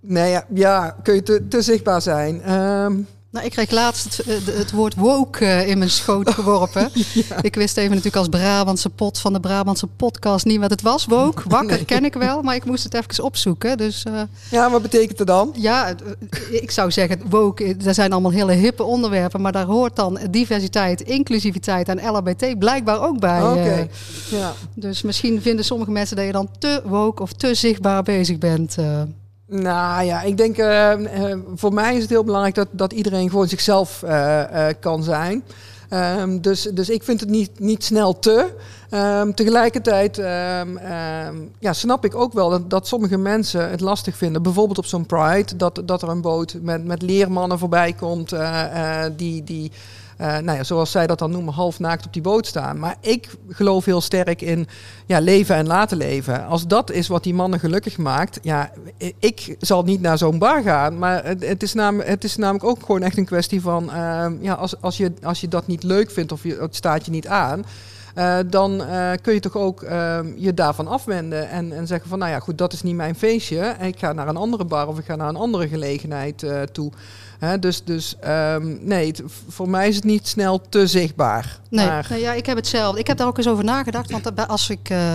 Nee, 0.00 0.30
ja, 0.30 0.44
ja 0.54 0.96
kun 1.02 1.14
je 1.14 1.22
te, 1.22 1.48
te 1.48 1.62
zichtbaar 1.62 2.02
zijn? 2.02 2.52
Um, 2.52 3.06
nou, 3.34 3.46
ik 3.46 3.52
kreeg 3.52 3.70
laatst 3.70 4.04
het, 4.04 4.26
eh, 4.26 4.54
het 4.56 4.70
woord 4.70 4.94
woke 4.94 5.44
eh, 5.44 5.68
in 5.68 5.78
mijn 5.78 5.90
schoot 5.90 6.30
geworpen. 6.30 6.90
Ik 7.40 7.54
wist 7.54 7.76
even 7.76 7.90
natuurlijk 7.90 8.16
als 8.16 8.28
Brabantse 8.28 8.90
pot 8.90 9.18
van 9.18 9.32
de 9.32 9.40
Brabantse 9.40 9.86
podcast 9.86 10.44
niet 10.44 10.60
wat 10.60 10.70
het 10.70 10.82
was. 10.82 11.04
Woke, 11.04 11.42
wakker 11.56 11.84
ken 11.84 12.04
ik 12.04 12.14
wel, 12.14 12.42
maar 12.42 12.54
ik 12.54 12.64
moest 12.64 12.84
het 12.84 12.94
even 12.94 13.24
opzoeken. 13.24 13.76
Dus, 13.76 14.04
uh, 14.08 14.20
ja, 14.50 14.70
wat 14.70 14.82
betekent 14.82 15.18
het 15.18 15.26
dan? 15.26 15.52
Ja, 15.56 15.94
ik 16.50 16.70
zou 16.70 16.90
zeggen, 16.90 17.20
woke, 17.28 17.76
daar 17.76 17.94
zijn 17.94 18.12
allemaal 18.12 18.30
hele 18.30 18.52
hippe 18.52 18.82
onderwerpen. 18.82 19.40
Maar 19.40 19.52
daar 19.52 19.66
hoort 19.66 19.96
dan 19.96 20.18
diversiteit, 20.30 21.00
inclusiviteit 21.00 21.88
en 21.88 22.10
LHBT 22.10 22.58
blijkbaar 22.58 23.02
ook 23.02 23.20
bij. 23.20 23.42
Oké, 23.42 23.88
ja. 24.30 24.52
Dus 24.74 25.02
misschien 25.02 25.42
vinden 25.42 25.64
sommige 25.64 25.90
mensen 25.90 26.16
dat 26.16 26.26
je 26.26 26.32
dan 26.32 26.48
te 26.58 26.82
woke 26.84 27.22
of 27.22 27.32
te 27.32 27.54
zichtbaar 27.54 28.02
bezig 28.02 28.38
bent. 28.38 28.76
Nou 29.46 30.04
ja, 30.04 30.22
ik 30.22 30.36
denk 30.36 30.58
uh, 30.58 30.92
voor 31.54 31.72
mij 31.72 31.94
is 31.94 32.00
het 32.00 32.10
heel 32.10 32.24
belangrijk 32.24 32.54
dat, 32.54 32.68
dat 32.70 32.92
iedereen 32.92 33.30
gewoon 33.30 33.48
zichzelf 33.48 34.02
uh, 34.04 34.66
kan 34.80 35.02
zijn. 35.02 35.44
Um, 35.90 36.40
dus, 36.40 36.62
dus 36.62 36.90
ik 36.90 37.02
vind 37.02 37.20
het 37.20 37.28
niet, 37.28 37.58
niet 37.58 37.84
snel 37.84 38.18
te. 38.18 38.54
Um, 38.90 39.34
tegelijkertijd 39.34 40.18
um, 40.18 40.78
ja, 41.58 41.72
snap 41.72 42.04
ik 42.04 42.14
ook 42.14 42.32
wel 42.32 42.50
dat, 42.50 42.70
dat 42.70 42.88
sommige 42.88 43.18
mensen 43.18 43.70
het 43.70 43.80
lastig 43.80 44.16
vinden. 44.16 44.42
Bijvoorbeeld 44.42 44.78
op 44.78 44.86
zo'n 44.86 45.06
Pride, 45.06 45.56
dat, 45.56 45.82
dat 45.84 46.02
er 46.02 46.08
een 46.08 46.20
boot 46.20 46.56
met, 46.60 46.84
met 46.84 47.02
leermannen 47.02 47.58
voorbij 47.58 47.92
komt 47.92 48.34
die. 49.16 49.44
die 49.44 49.72
uh, 50.20 50.26
nou 50.38 50.58
ja, 50.58 50.64
zoals 50.64 50.90
zij 50.90 51.06
dat 51.06 51.18
dan 51.18 51.30
noemen, 51.30 51.54
half 51.54 51.78
naakt 51.78 52.06
op 52.06 52.12
die 52.12 52.22
boot 52.22 52.46
staan. 52.46 52.78
Maar 52.78 52.96
ik 53.00 53.28
geloof 53.48 53.84
heel 53.84 54.00
sterk 54.00 54.42
in 54.42 54.66
ja, 55.06 55.18
leven 55.18 55.56
en 55.56 55.66
laten 55.66 55.96
leven. 55.96 56.46
Als 56.46 56.66
dat 56.66 56.90
is 56.90 57.08
wat 57.08 57.22
die 57.22 57.34
mannen 57.34 57.58
gelukkig 57.58 57.98
maakt, 57.98 58.38
ja, 58.42 58.70
ik 59.18 59.56
zal 59.58 59.82
niet 59.82 60.00
naar 60.00 60.18
zo'n 60.18 60.38
bar 60.38 60.62
gaan. 60.62 60.98
Maar 60.98 61.24
het, 61.24 61.46
het, 61.46 61.62
is 61.62 61.74
namelijk, 61.74 62.08
het 62.08 62.24
is 62.24 62.36
namelijk 62.36 62.64
ook 62.64 62.80
gewoon 62.80 63.02
echt 63.02 63.16
een 63.16 63.24
kwestie 63.24 63.60
van, 63.60 63.84
uh, 63.84 64.26
ja, 64.40 64.54
als, 64.54 64.80
als, 64.80 64.96
je, 64.96 65.12
als 65.22 65.40
je 65.40 65.48
dat 65.48 65.66
niet 65.66 65.82
leuk 65.82 66.10
vindt 66.10 66.32
of 66.32 66.42
je, 66.42 66.56
het 66.60 66.76
staat 66.76 67.04
je 67.04 67.10
niet 67.10 67.28
aan 67.28 67.64
uh, 68.14 68.38
dan 68.46 68.80
uh, 68.80 69.10
kun 69.22 69.34
je 69.34 69.40
toch 69.40 69.56
ook 69.56 69.82
uh, 69.82 70.18
je 70.36 70.54
daarvan 70.54 70.86
afwenden 70.86 71.48
en, 71.48 71.72
en 71.72 71.86
zeggen 71.86 72.08
van 72.08 72.18
nou 72.18 72.30
ja 72.30 72.38
goed, 72.38 72.58
dat 72.58 72.72
is 72.72 72.82
niet 72.82 72.94
mijn 72.94 73.14
feestje. 73.14 73.76
Ik 73.80 73.98
ga 73.98 74.12
naar 74.12 74.28
een 74.28 74.36
andere 74.36 74.64
bar 74.64 74.88
of 74.88 74.98
ik 74.98 75.04
ga 75.04 75.16
naar 75.16 75.28
een 75.28 75.36
andere 75.36 75.68
gelegenheid 75.68 76.46
toe. 76.72 76.92
Dus 77.60 77.84
dus 77.84 78.16
um, 78.26 78.78
nee, 78.82 79.06
het, 79.06 79.22
voor 79.48 79.68
mij 79.68 79.88
is 79.88 79.94
het 79.94 80.04
niet 80.04 80.28
snel 80.28 80.60
te 80.68 80.86
zichtbaar. 80.86 81.58
Nee, 81.70 81.86
maar... 81.86 82.06
nee, 82.10 82.20
ja, 82.20 82.32
ik 82.32 82.46
heb 82.46 82.56
hetzelfde. 82.56 83.00
Ik 83.00 83.06
heb 83.06 83.16
daar 83.16 83.26
ook 83.26 83.36
eens 83.38 83.48
over 83.48 83.64
nagedacht. 83.64 84.10
Want 84.10 84.48
als 84.48 84.70
ik 84.70 84.90
uh, 84.90 85.14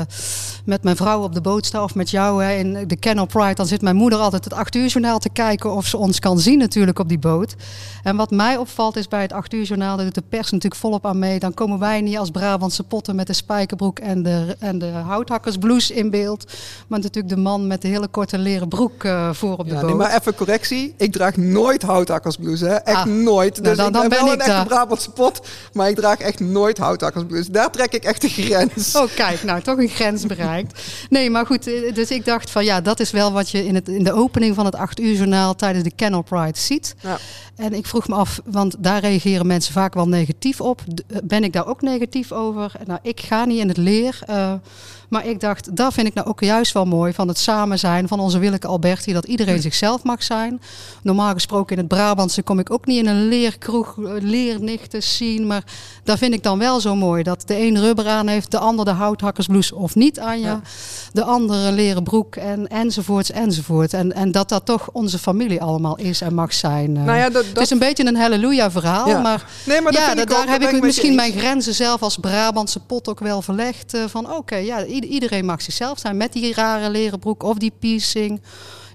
met 0.66 0.84
mijn 0.84 0.96
vrouw 0.96 1.24
op 1.24 1.34
de 1.34 1.42
boot 1.42 1.66
sta 1.66 1.84
of 1.84 1.96
met 1.96 2.10
jou 2.10 2.44
hè, 2.44 2.54
in 2.54 2.88
de 2.88 3.00
Canal 3.00 3.26
Pride, 3.26 3.54
dan 3.54 3.68
zit 3.68 3.82
mijn 3.82 3.96
moeder 3.96 4.20
altijd 4.20 4.44
het 4.44 4.54
8 4.54 4.76
uur 4.76 4.88
journaal 4.88 5.20
te 5.20 5.30
kijken 5.30 5.72
of 5.72 5.86
ze 5.86 5.98
ons 5.98 6.20
kan 6.20 6.40
zien 6.40 6.58
natuurlijk 6.58 7.00
op 7.00 7.10
die 7.10 7.20
boot. 7.20 7.56
En 8.04 8.16
wat 8.16 8.32
mij 8.32 8.58
opvalt 8.58 8.96
is 8.96 9.08
bij 9.08 9.22
het 9.22 9.34
8 9.34 9.54
uur 9.54 9.64
journaal, 9.64 9.96
daar 9.96 10.06
doet 10.06 10.16
de 10.16 10.24
pers 10.30 10.52
natuurlijk 10.52 10.82
volop 10.82 11.06
aan 11.06 11.20
mee. 11.20 11.40
Dan 11.40 11.54
komen 11.54 11.80
wij 11.80 12.02
niet 12.02 12.18
als 12.18 12.32
Brabantse 12.32 12.84
potten 12.84 13.16
met 13.16 13.28
de 13.28 13.34
spijkerbroek 13.34 14.00
en 14.00 14.24
de, 14.24 14.56
en 14.60 14.80
de 14.80 14.92
houthakkersblouse 14.92 15.94
in 15.94 16.10
beeld. 16.10 16.54
Maar 16.88 17.00
natuurlijk 17.00 17.36
de 17.36 17.42
man 17.42 17.68
met 17.68 17.82
de 17.82 17.88
hele 17.88 18.08
korte 18.08 18.38
leren 18.38 18.68
broek 18.68 19.04
uh, 19.04 19.34
voor 19.34 19.58
op 19.58 19.68
de 19.68 19.74
ja, 19.74 19.80
boot. 19.80 19.90
Nee, 19.90 19.98
maar 19.98 20.16
even 20.16 20.36
correctie. 20.36 20.94
Ik 20.98 21.12
draag 21.12 21.38
nooit 21.38 21.82
houthakkersblouse. 22.10 22.66
Hè? 22.66 22.76
Echt 22.76 22.98
ah, 22.98 23.06
nooit. 23.06 23.64
Dus 23.64 23.78
nou, 23.78 23.92
dan, 23.92 24.04
ik 24.04 24.10
ben, 24.10 24.20
wel 24.20 24.34
ik 24.34 24.42
een 24.42 24.48
echte 24.48 24.66
Brabantse 24.68 25.10
pot, 25.12 25.42
maar 25.74 25.90
ik 25.90 25.96
draag 25.96 26.20
echt 26.20 26.40
nooit 26.40 26.78
houthakkersblouse. 26.78 27.52
Daar 27.52 27.72
trek 27.72 27.94
ik 27.94 28.04
echt 28.04 28.22
de 28.22 28.30
grens. 28.30 28.96
Oh 28.96 29.08
kijk, 29.16 29.44
nou 29.44 29.62
toch 29.62 29.78
een 29.78 29.88
grens 29.90 30.26
bereikt. 30.26 30.82
Nee, 31.10 31.30
maar 31.30 31.46
goed. 31.46 31.68
eh, 31.68 31.94
Dus 31.94 32.12
ik 32.12 32.26
dacht 32.26 32.50
van 32.50 32.66
ja, 32.66 32.82
dat 32.82 33.00
is 33.00 33.12
wel 33.12 33.32
wat 33.32 33.50
je 33.50 33.66
in, 33.66 33.76
het, 33.76 33.88
in 33.88 34.04
de 34.04 34.14
opening 34.14 34.56
van 34.56 34.66
het 34.66 34.76
8 34.76 35.00
uur 35.00 35.16
journaal 35.16 35.56
tijdens 35.56 35.84
de 35.84 35.92
Kennel 35.96 36.22
Pride 36.22 36.60
ziet. 36.60 36.96
Ja. 37.02 37.18
En 37.60 37.74
ik 37.74 37.86
vroeg 37.86 38.08
me 38.08 38.16
af, 38.16 38.42
want 38.46 38.76
daar 38.80 39.00
reageren 39.00 39.48
mensen 39.48 39.74
vaak 39.74 39.94
wel 39.94 40.08
negatief 40.08 40.62
op. 40.62 40.82
Ben 41.24 41.44
ik 41.44 41.54
daar 41.54 41.68
ook 41.68 41.82
negatief 41.82 42.32
over? 42.32 42.72
Nou, 42.86 43.00
ik 43.04 43.20
ga 43.20 43.46
niet 43.46 43.60
in 43.60 43.68
het 43.68 43.78
leer. 43.78 44.20
Uh, 44.30 44.54
maar 45.10 45.26
ik 45.26 45.40
dacht, 45.40 45.76
dat 45.76 45.94
vind 45.94 46.08
ik 46.08 46.14
nou 46.14 46.28
ook 46.28 46.42
juist 46.42 46.74
wel 46.74 46.86
mooi 46.86 47.14
van 47.14 47.28
het 47.28 47.38
samen 47.38 47.80
zijn 47.80 48.08
van 48.08 48.20
onze 48.20 48.40
Willeke 48.40 48.68
Alberti. 48.68 49.14
Dat 49.14 49.26
iedereen 49.26 49.62
zichzelf 49.62 50.04
mag 50.04 50.24
zijn. 50.24 50.62
Normaal 51.02 51.34
gesproken 51.34 51.76
in 51.76 51.78
het 51.78 51.88
Brabantse 51.88 52.42
kom 52.42 52.60
ik 52.60 52.72
ook 52.72 52.86
niet 52.86 52.98
in 52.98 53.08
een 53.08 53.28
leerkroeg, 53.28 53.96
leernichten 54.20 55.04
zien. 55.04 55.48
Maar 55.48 55.64
daar 56.04 56.18
vind 56.18 56.34
ik 56.34 56.44
dan 56.44 56.60
wel 56.60 56.80
zo 56.80 56.96
mooi. 56.96 57.24
Dat 57.24 57.44
de 57.46 57.60
een 57.60 57.80
rubber 57.80 58.08
aan 58.08 58.28
heeft, 58.28 58.52
de 58.52 58.58
ander 58.58 58.86
de 58.86 58.92
houthakkersblouse 58.92 59.76
of 59.76 59.96
niet 59.96 60.20
aan 60.20 60.40
je. 60.40 60.46
Ja. 60.46 60.62
De 61.12 61.24
andere 61.24 61.72
leren 61.72 62.04
broek 62.04 62.36
en, 62.36 62.68
enzovoorts 62.68 63.32
enzovoort. 63.32 63.94
En, 63.94 64.14
en 64.14 64.32
dat 64.32 64.50
dat 64.50 64.66
toch 64.66 64.90
onze 64.92 65.20
familie 65.20 65.62
allemaal 65.62 65.98
is 65.98 66.22
en 66.22 66.34
mag 66.34 66.54
zijn. 66.54 66.92
Nou 66.92 67.18
ja, 67.18 67.30
dat, 67.30 67.46
dat... 67.54 67.56
Het 67.56 67.64
is 67.64 67.70
een 67.70 67.88
beetje 67.88 68.06
een 68.06 68.16
halleluja 68.16 68.72
verhaal. 68.72 69.08
Ja. 69.08 69.20
Maar, 69.20 69.46
nee, 69.66 69.82
maar 69.82 69.94
ja, 69.94 70.16
daar 70.16 70.40
ook, 70.40 70.48
heb 70.48 70.62
ik 70.62 70.82
misschien 70.82 71.16
mijn 71.16 71.34
grenzen 71.34 71.74
zelf 71.74 72.02
als 72.02 72.18
Brabantse 72.18 72.80
pot 72.80 73.08
ook 73.08 73.20
wel 73.20 73.42
verlegd. 73.42 73.96
Uh, 73.96 74.04
van 74.08 74.26
oké, 74.26 74.36
okay, 74.36 74.66
ja, 74.66 74.86
iedereen 74.86 75.46
mag 75.46 75.62
zichzelf 75.62 76.00
zijn 76.00 76.18
met 76.18 76.34
die 76.34 76.54
rare 76.54 76.90
leren 76.90 77.20
broek 77.20 77.44
of 77.44 77.58
die 77.58 77.74
piercing. 77.80 78.42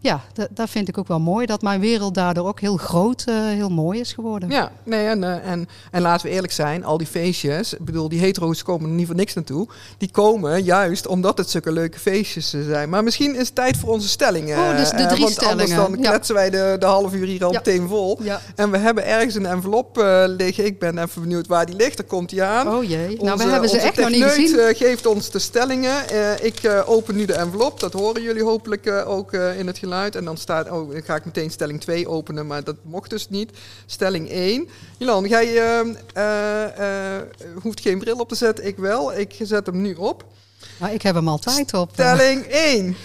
Ja, 0.04 0.20
dat 0.50 0.70
vind 0.70 0.88
ik 0.88 0.98
ook 0.98 1.08
wel 1.08 1.20
mooi. 1.20 1.46
Dat 1.46 1.62
mijn 1.62 1.80
wereld 1.80 2.14
daardoor 2.14 2.46
ook 2.46 2.60
heel 2.60 2.76
groot, 2.76 3.24
uh, 3.28 3.34
heel 3.46 3.68
mooi 3.68 4.00
is 4.00 4.12
geworden. 4.12 4.50
Ja, 4.50 4.72
nee, 4.82 5.06
en, 5.06 5.22
uh, 5.22 5.46
en, 5.50 5.68
en 5.90 6.02
laten 6.02 6.26
we 6.26 6.32
eerlijk 6.32 6.52
zijn, 6.52 6.84
al 6.84 6.98
die 6.98 7.06
feestjes, 7.06 7.72
ik 7.74 7.84
bedoel, 7.84 8.08
die 8.08 8.20
hetero's 8.20 8.62
komen 8.62 8.88
er 8.90 8.94
niet 8.94 9.06
voor 9.06 9.14
niks 9.16 9.34
naartoe. 9.34 9.66
Die 9.98 10.10
komen 10.10 10.62
juist 10.62 11.06
omdat 11.06 11.38
het 11.38 11.50
zulke 11.50 11.72
leuke 11.72 11.98
feestjes 11.98 12.50
zijn. 12.50 12.88
Maar 12.88 13.04
misschien 13.04 13.34
is 13.34 13.46
het 13.46 13.54
tijd 13.54 13.76
voor 13.76 13.88
onze 13.88 14.08
stellingen. 14.08 14.58
Oh, 14.58 14.76
dus 14.76 14.90
de 14.90 15.06
drie 15.06 15.20
want 15.20 15.32
stellingen. 15.32 15.60
Anders 15.60 15.70
dan 15.74 16.02
ja. 16.02 16.08
kletsen 16.10 16.34
wij 16.34 16.50
de, 16.50 16.76
de 16.78 16.86
half 16.86 17.12
uur 17.14 17.26
hier 17.26 17.44
al 17.44 17.52
Ja. 17.52 17.58
meteen 17.58 17.88
vol. 17.88 18.18
Ja. 18.22 18.40
En 18.54 18.70
we 18.70 18.78
hebben 18.78 19.06
ergens 19.06 19.34
een 19.34 19.46
envelop 19.46 19.98
uh, 19.98 20.24
liggen. 20.26 20.64
Ik 20.64 20.78
ben 20.78 20.98
even 20.98 21.20
benieuwd 21.22 21.46
waar 21.46 21.66
die 21.66 21.76
ligt. 21.76 21.96
Daar 21.96 22.06
komt 22.06 22.30
hij 22.30 22.42
aan. 22.42 22.68
Oh 22.74 22.84
jee, 22.84 23.16
nou 23.22 23.38
we 23.38 23.44
hebben 23.44 23.68
ze 23.68 23.78
echt 23.78 23.96
nog 23.96 24.08
niet 24.10 24.22
gezien. 24.24 24.58
eh, 24.58 24.76
geeft 24.76 25.06
ons 25.06 25.30
de 25.30 25.38
stellingen. 25.38 26.08
Eh, 26.08 26.44
ik 26.44 26.58
eh, 26.62 26.80
open 26.86 27.16
nu 27.16 27.24
de 27.24 27.34
envelop. 27.34 27.80
Dat 27.80 27.92
horen 27.92 28.22
jullie 28.22 28.42
hopelijk 28.44 28.86
eh, 28.86 29.08
ook 29.10 29.32
eh, 29.32 29.58
in 29.58 29.66
het 29.66 29.78
geluid. 29.78 29.92
En 30.02 30.24
dan 30.24 30.36
staat, 30.36 30.70
oh, 30.70 30.92
dan 30.92 31.02
ga 31.02 31.14
ik 31.14 31.24
meteen 31.24 31.50
stelling 31.50 31.80
2 31.80 32.08
openen, 32.08 32.46
maar 32.46 32.64
dat 32.64 32.76
mocht 32.82 33.10
dus 33.10 33.28
niet. 33.28 33.50
Stelling 33.86 34.30
1. 34.30 34.68
Jolan, 34.98 35.24
jij 35.28 35.46
eh, 35.56 35.80
eh, 36.14 37.16
eh, 37.16 37.22
hoeft 37.62 37.80
geen 37.80 37.98
bril 37.98 38.16
op 38.16 38.28
te 38.28 38.34
zetten. 38.34 38.66
Ik 38.66 38.76
wel. 38.76 39.18
Ik 39.18 39.34
zet 39.42 39.66
hem 39.66 39.80
nu 39.80 39.94
op. 39.94 40.24
Maar 40.78 40.92
ik 40.94 41.02
heb 41.02 41.14
hem 41.14 41.28
altijd 41.28 41.74
op. 41.74 41.90
Stelling 41.92 42.44
1. 42.46 42.96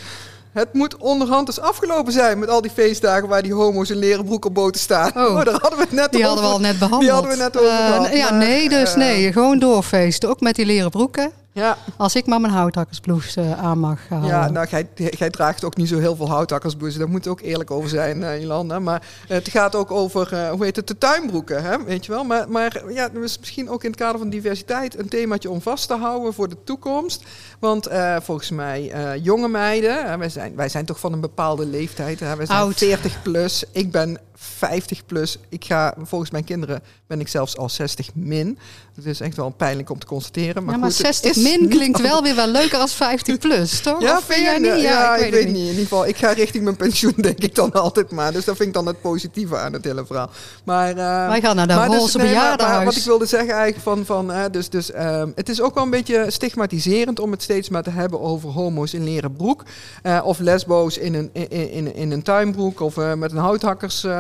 Het 0.52 0.74
moet 0.74 0.98
onderhand 0.98 1.46
dus 1.46 1.60
afgelopen 1.60 2.14
zijn 2.14 2.40
met 2.40 2.50
al 2.50 2.62
die 2.62 2.72
feestdagen 2.72 3.28
waar 3.28 3.42
die 3.42 3.54
homo's 3.54 3.90
in 3.90 3.98
leren 3.98 4.26
broek 4.26 4.46
op 4.46 4.54
boten 4.54 4.82
staan. 4.82 5.08
Oh. 5.16 5.36
daar 5.46 5.60
hadden 5.62 5.78
we 5.80 5.84
het 5.84 5.92
net 5.92 6.12
Die 6.12 6.28
over. 6.28 6.30
hadden 6.30 6.46
we 6.46 6.52
al 6.52 6.60
net 6.60 6.80
behandeld. 6.80 7.02
Die 7.02 7.12
hadden 7.12 7.32
we 7.32 7.38
net 7.38 7.58
over 7.58 7.70
Eh, 7.70 7.86
gehad, 7.86 8.14
ja, 8.14 8.30
maar, 8.30 8.40
nee, 8.40 8.70
dus 8.70 8.90
eh, 8.92 8.98
nee. 8.98 9.32
Gewoon 9.32 9.60
doorfeesten. 9.60 10.30
Ook 10.30 10.40
met 10.42 10.56
die 10.56 10.66
leren 10.66 10.90
broeken. 10.90 11.32
Ja, 11.60 11.78
Als 11.98 12.16
ik 12.16 12.26
maar 12.26 12.42
mijn 12.42 12.54
houthakkersblouse 12.54 13.42
uh, 13.42 13.64
aan 13.64 13.80
mag 13.80 14.00
halen. 14.10 14.28
ja 14.28 14.50
nou, 14.50 14.68
jij, 14.70 14.88
jij 14.96 15.30
draagt 15.30 15.64
ook 15.64 15.78
niet 15.78 15.88
zo 15.88 16.00
heel 16.00 16.16
veel 16.16 16.30
houthakkersblouses. 16.30 17.00
Daar 17.00 17.10
moet 17.10 17.28
ook 17.28 17.42
eerlijk 17.42 17.72
over 17.72 17.90
zijn, 17.90 18.22
uh, 18.22 18.42
Jolanda. 18.42 18.80
Maar 18.80 19.02
het 19.28 19.50
gaat 19.50 19.76
ook 19.76 19.92
over, 19.92 20.34
uh, 20.34 20.50
hoe 20.50 20.64
heet 20.64 20.76
het, 20.76 20.88
de 20.88 20.98
tuinbroeken, 20.98 21.64
hè? 21.64 21.84
weet 21.84 22.06
je 22.06 22.12
wel. 22.12 22.24
Maar, 22.24 22.50
maar 22.50 22.84
ja, 22.94 23.10
is 23.24 23.40
misschien 23.40 23.70
ook 23.70 23.84
in 23.84 23.90
het 23.90 24.00
kader 24.00 24.20
van 24.20 24.30
diversiteit 24.30 25.00
een 25.00 25.10
themaatje 25.10 25.50
om 25.50 25.62
vast 25.62 25.88
te 25.88 25.96
houden 25.96 26.34
voor 26.34 26.50
de 26.50 26.64
toekomst. 26.64 27.24
Want 27.60 27.88
volgens 28.22 28.50
mij, 28.50 28.92
jonge 29.22 29.48
meiden, 29.48 30.20
wij, 30.20 30.30
zijn, 30.30 30.56
wij 30.56 30.70
zijn 30.70 30.86
toch 30.86 31.00
van 31.00 31.14
een 31.14 31.22
bepaalde 31.22 31.66
leeftijd. 31.66 32.20
Hè? 32.20 32.36
Wij 32.36 32.46
zijn 32.46 32.60
Oud. 32.60 32.78
40 32.78 33.22
plus. 33.22 33.64
Ik 33.72 33.92
ben 33.92 34.20
50 34.42 35.06
plus. 35.06 35.38
Ik 35.50 35.66
ga, 35.66 35.96
volgens 36.04 36.32
mijn 36.32 36.44
kinderen 36.44 36.84
ben 37.08 37.20
ik 37.20 37.28
zelfs 37.28 37.58
al 37.58 37.70
60 37.70 38.10
min. 38.14 38.58
Het 38.96 39.06
is 39.06 39.20
echt 39.20 39.36
wel 39.36 39.50
pijnlijk 39.50 39.90
om 39.90 40.00
te 40.00 40.06
constateren. 40.06 40.64
Maar, 40.64 40.74
ja, 40.74 40.80
maar 40.80 40.90
goed, 40.90 40.98
het 40.98 41.16
60 41.16 41.32
is 41.32 41.44
min 41.44 41.62
niet 41.62 41.70
klinkt 41.70 42.02
wel 42.02 42.24
weer 42.24 42.36
wel 42.36 42.48
leuker 42.48 42.80
als 42.80 42.94
50 42.94 43.38
plus, 43.48 43.82
toch? 43.82 44.02
Ja, 44.02 44.18
Of 44.18 44.24
vind 44.24 44.42
jij 44.42 44.58
niet? 44.58 44.82
Ja, 44.82 45.16
ik, 45.16 45.32
weet 45.32 45.44
het 45.44 45.54
niet. 45.54 45.62
In 45.62 45.70
ieder 45.70 45.82
geval, 45.82 46.08
ik 46.08 46.18
ga 46.18 46.32
richting 46.32 46.64
mijn 46.64 46.76
pensioen, 46.76 47.14
denk 47.28 47.40
ik 47.40 47.56
dan 47.56 47.72
altijd 47.72 48.12
maar. 48.12 48.32
Dus 48.32 48.46
dat 48.46 48.56
vind 48.56 48.68
ik 48.68 48.74
dan 48.74 48.86
het 48.86 49.02
positieve 49.02 49.58
aan 49.58 49.74
het 49.74 49.84
hele 49.84 50.06
verhaal. 50.06 50.30
Maar, 50.64 50.90
uh, 50.90 51.28
Wij 51.28 51.42
gaan 51.42 51.56
naar 51.56 51.68
de 51.68 51.74
maar 51.74 51.88
roze 51.88 52.04
dus, 52.04 52.14
nee, 52.14 52.24
maar, 52.24 52.34
bejaardenhuis. 52.34 52.78
maar 52.78 52.86
wat 52.86 52.96
ik 52.96 53.04
wilde 53.04 53.26
zeggen 53.26 53.54
eigenlijk 53.54 53.84
van, 53.84 54.06
van 54.06 54.32
uh, 54.32 54.44
dus, 54.52 54.70
dus 54.70 54.94
um, 54.94 55.32
het 55.36 55.50
is 55.50 55.62
ook 55.62 55.74
wel 55.74 55.84
een 55.84 55.90
beetje 55.90 56.26
stigmatiserend 56.28 57.20
om 57.20 57.32
het 57.32 57.44
steeds 57.44 57.70
maar 57.70 57.84
te 57.84 57.90
hebben 57.90 58.22
over 58.22 58.50
homo's 58.50 58.94
in 58.94 59.04
leren 59.04 59.34
broek. 59.34 59.64
Uh, 60.04 60.22
of 60.24 60.40
lesbo's 60.40 60.98
in 60.98 61.14
een, 61.14 61.30
in, 61.34 61.72
in, 61.72 61.96
in 61.96 62.12
een 62.12 62.24
tuinbroek 62.24 62.80
of 62.80 62.98
uh, 62.98 63.14
met 63.14 63.32
een 63.32 63.38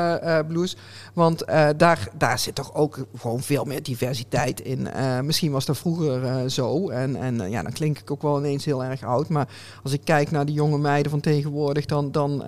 houthakkersblouse. 0.09 0.75
Want 1.13 1.49
uh, 1.49 1.67
daar, 1.77 2.07
daar 2.17 2.39
zit 2.39 2.55
toch 2.55 2.73
ook 2.73 2.97
gewoon 3.17 3.41
veel 3.41 3.63
meer 3.63 3.83
diversiteit 3.83 4.61
in. 4.61 4.87
Misschien 5.23 5.51
was 5.51 5.65
dat 5.65 5.77
vroeger 5.77 6.49
zo. 6.49 6.89
En, 6.89 7.15
en 7.15 7.49
ja, 7.49 7.61
dan 7.63 7.71
klink 7.71 7.99
ik 7.99 8.11
ook 8.11 8.21
wel 8.21 8.37
ineens 8.37 8.65
heel 8.65 8.83
erg 8.83 9.03
oud. 9.03 9.29
Maar 9.29 9.47
als 9.83 9.93
ik 9.93 10.01
kijk 10.03 10.31
naar 10.31 10.45
de 10.45 10.51
jonge 10.51 10.77
meiden 10.77 11.11
van 11.11 11.19
tegenwoordig, 11.19 11.85
dan, 11.85 12.11
dan 12.11 12.43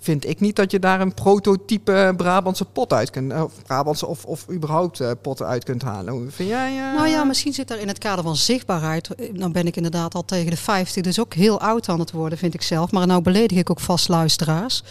vind 0.00 0.28
ik 0.28 0.40
niet 0.40 0.56
dat 0.56 0.70
je 0.70 0.78
daar 0.78 1.00
een 1.00 1.14
prototype 1.14 2.14
Brabantse 2.16 2.64
pot 2.64 2.92
uit 2.92 3.10
kunt. 3.10 3.32
Of 3.32 3.62
Brabantse 3.62 4.06
of, 4.06 4.24
of 4.24 4.50
überhaupt 4.50 5.02
potten 5.22 5.46
uit 5.46 5.64
kunt 5.64 5.82
halen. 5.82 6.12
Hoe 6.12 6.30
vind 6.30 6.48
jij? 6.48 6.74
Nou 6.94 7.08
ja, 7.08 7.24
misschien 7.24 7.52
zit 7.52 7.70
er 7.70 7.80
in 7.80 7.88
het 7.88 7.98
kader 7.98 8.24
van 8.24 8.36
zichtbaarheid. 8.36 9.08
Dan 9.32 9.52
ben 9.52 9.66
ik 9.66 9.76
inderdaad 9.76 10.14
al 10.14 10.24
tegen 10.24 10.50
de 10.50 10.56
50, 10.56 11.02
dus 11.02 11.20
ook 11.20 11.34
heel 11.34 11.60
oud 11.60 11.88
aan 11.88 12.00
het 12.00 12.10
worden, 12.10 12.38
vind 12.38 12.54
ik 12.54 12.62
zelf. 12.62 12.90
Maar 12.90 13.06
nou 13.06 13.22
beledig 13.22 13.58
ik 13.58 13.70
ook 13.70 13.80
vast 13.80 14.08
luisteraars. 14.08 14.82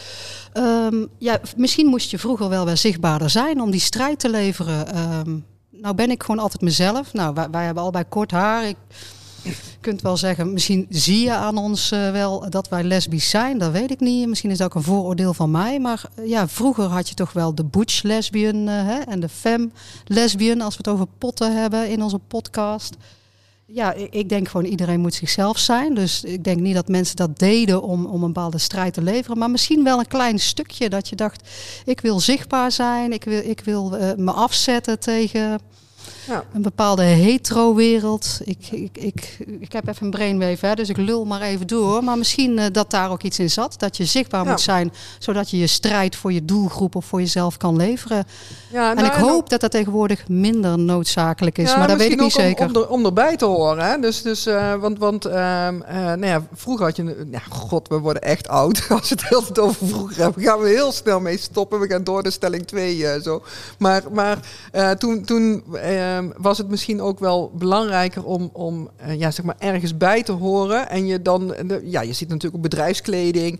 Um, 0.54 1.08
ja, 1.18 1.40
misschien 1.56 1.86
moest 1.86 2.12
je 2.12 2.20
vroeger 2.20 2.50
wel 2.50 2.66
weer 2.66 2.78
zichtbaarder 2.78 3.30
zijn 3.30 3.62
om 3.62 3.72
die 3.72 3.80
strijd 3.80 4.20
te 4.20 4.30
leveren. 4.30 4.98
Um, 4.98 5.46
nou 5.70 5.96
ben 5.96 6.12
ik 6.12 6.24
gewoon 6.24 6.42
altijd 6.42 6.62
mezelf. 6.62 7.14
Nou, 7.14 7.34
wij, 7.34 7.50
wij 7.50 7.66
hebben 7.66 7.84
allebei 7.84 8.06
kort 8.10 8.32
haar. 8.32 8.68
Ik, 8.68 8.76
je 9.44 9.56
kunt 9.82 10.02
wel 10.02 10.18
zeggen, 10.18 10.54
misschien 10.54 10.86
zie 10.90 11.24
je 11.24 11.34
aan 11.34 11.58
ons 11.58 11.92
uh, 11.92 12.12
wel 12.12 12.50
dat 12.50 12.70
wij 12.70 12.84
lesbisch 12.84 13.30
zijn. 13.30 13.58
Dat 13.58 13.72
weet 13.72 13.92
ik 13.92 14.00
niet. 14.00 14.28
Misschien 14.28 14.52
is 14.52 14.58
dat 14.58 14.68
ook 14.68 14.76
een 14.76 14.84
vooroordeel 14.84 15.34
van 15.34 15.52
mij. 15.52 15.80
Maar 15.80 16.04
uh, 16.20 16.28
ja, 16.28 16.48
vroeger 16.48 16.84
had 16.84 17.10
je 17.10 17.16
toch 17.16 17.34
wel 17.34 17.56
de 17.56 17.66
butch 17.66 18.04
lesbian 18.04 18.56
uh, 18.56 18.86
hè, 18.86 19.00
en 19.00 19.20
de 19.20 19.30
femme 19.30 19.70
lesbian. 20.06 20.62
Als 20.62 20.78
we 20.78 20.84
het 20.84 20.94
over 20.94 21.08
potten 21.18 21.56
hebben 21.58 21.90
in 21.90 22.04
onze 22.04 22.20
podcast. 22.20 22.96
Ja, 23.74 23.94
ik 24.10 24.30
denk 24.30 24.48
gewoon 24.48 24.66
iedereen 24.66 25.00
moet 25.00 25.14
zichzelf 25.14 25.58
zijn. 25.58 25.94
Dus 25.94 26.24
ik 26.24 26.44
denk 26.44 26.60
niet 26.60 26.76
dat 26.76 26.88
mensen 26.88 27.16
dat 27.16 27.40
deden 27.40 27.82
om, 27.82 28.06
om 28.06 28.24
een 28.24 28.34
bepaalde 28.34 28.58
strijd 28.58 28.94
te 28.94 29.02
leveren. 29.02 29.38
Maar 29.38 29.52
misschien 29.52 29.84
wel 29.84 30.00
een 30.00 30.08
klein 30.08 30.40
stukje 30.40 30.90
dat 30.90 31.10
je 31.10 31.16
dacht, 31.16 31.50
ik 31.86 32.02
wil 32.02 32.20
zichtbaar 32.20 32.72
zijn. 32.72 33.14
Ik 33.14 33.24
wil, 33.24 33.42
ik 33.44 33.60
wil 33.60 33.98
uh, 33.98 34.12
me 34.16 34.32
afzetten 34.32 35.00
tegen 35.00 35.60
ja. 36.28 36.44
een 36.54 36.62
bepaalde 36.62 37.04
hetero-wereld. 37.04 38.40
Ik, 38.44 38.68
ik, 38.72 38.98
ik, 38.98 39.38
ik 39.60 39.72
heb 39.72 39.88
even 39.88 40.06
een 40.06 40.12
brainwave, 40.12 40.66
hè, 40.66 40.74
dus 40.74 40.90
ik 40.90 40.98
lul 40.98 41.26
maar 41.26 41.42
even 41.42 41.68
door. 41.68 42.04
Maar 42.04 42.18
misschien 42.18 42.58
uh, 42.58 42.66
dat 42.72 42.92
daar 42.92 43.12
ook 43.12 43.24
iets 43.24 43.40
in 43.40 43.50
zat. 43.50 43.80
Dat 43.80 43.98
je 43.98 44.06
zichtbaar 44.06 44.46
moet 44.46 44.62
zijn, 44.62 44.94
zodat 45.20 45.50
je 45.50 45.58
je 45.58 45.68
strijd 45.68 46.16
voor 46.16 46.34
je 46.34 46.46
doelgroep 46.46 46.96
of 46.96 47.06
voor 47.06 47.20
jezelf 47.20 47.58
kan 47.58 47.76
leveren. 47.76 48.26
Ja, 48.72 48.96
en 48.96 49.06
ik 49.06 49.12
nou, 49.12 49.30
hoop 49.30 49.50
dat 49.50 49.62
dat 49.62 49.72
tegenwoordig 49.72 50.28
minder 50.28 50.80
noodzakelijk 50.80 51.58
is, 51.58 51.76
maar 51.76 51.88
dat 51.88 51.98
weet 51.98 52.12
ik 52.12 52.20
niet 52.20 52.32
zeker. 52.32 52.66
Om, 52.66 52.76
om, 52.76 53.06
erbij 53.06 53.36
te 53.36 53.46
horen, 53.46 53.86
hè? 53.86 54.00
Dus, 54.00 54.22
dus, 54.22 54.48
uh, 54.48 54.74
want, 54.74 54.98
want 54.98 55.26
uh, 55.26 55.34
nou 55.34 56.26
ja, 56.26 56.44
vroeger 56.54 56.86
had 56.86 56.96
je, 56.96 57.28
ja, 57.32 57.42
god, 57.50 57.88
we 57.88 58.00
worden 58.00 58.22
echt 58.22 58.48
oud 58.48 58.86
als 58.90 59.10
je 59.10 59.16
het 59.16 59.28
heel 59.28 59.64
over 59.64 59.88
vroeger 59.88 60.18
hebben. 60.18 60.44
Gaan 60.44 60.60
we 60.60 60.68
heel 60.68 60.92
snel 60.92 61.20
mee 61.20 61.38
stoppen. 61.38 61.80
We 61.80 61.88
gaan 61.88 62.04
door 62.04 62.24
de 62.24 62.32
stelling 62.32 62.68
2 62.68 63.22
zo. 63.22 63.44
Maar, 63.78 64.04
maar 64.12 64.38
toen, 64.98 65.24
toen 65.24 65.64
ehm, 66.18 66.30
was 66.38 66.58
het 66.58 66.70
misschien 66.70 67.02
ook 67.02 67.20
wel 67.20 67.52
belangrijker 67.56 68.26
om, 68.26 68.50
om 68.54 68.90
ja, 69.18 69.32
zeg 69.32 69.46
maar 69.46 69.56
ergens 69.58 69.98
bij 69.98 70.24
te 70.24 70.32
horen. 70.32 70.90
En 70.90 71.06
je 71.06 71.22
dan, 71.22 71.56
ja, 71.84 72.02
je 72.02 72.14
ziet 72.14 72.30
natuurlijk 72.30 72.56
ook 72.56 72.70
bedrijfskleding. 72.70 73.60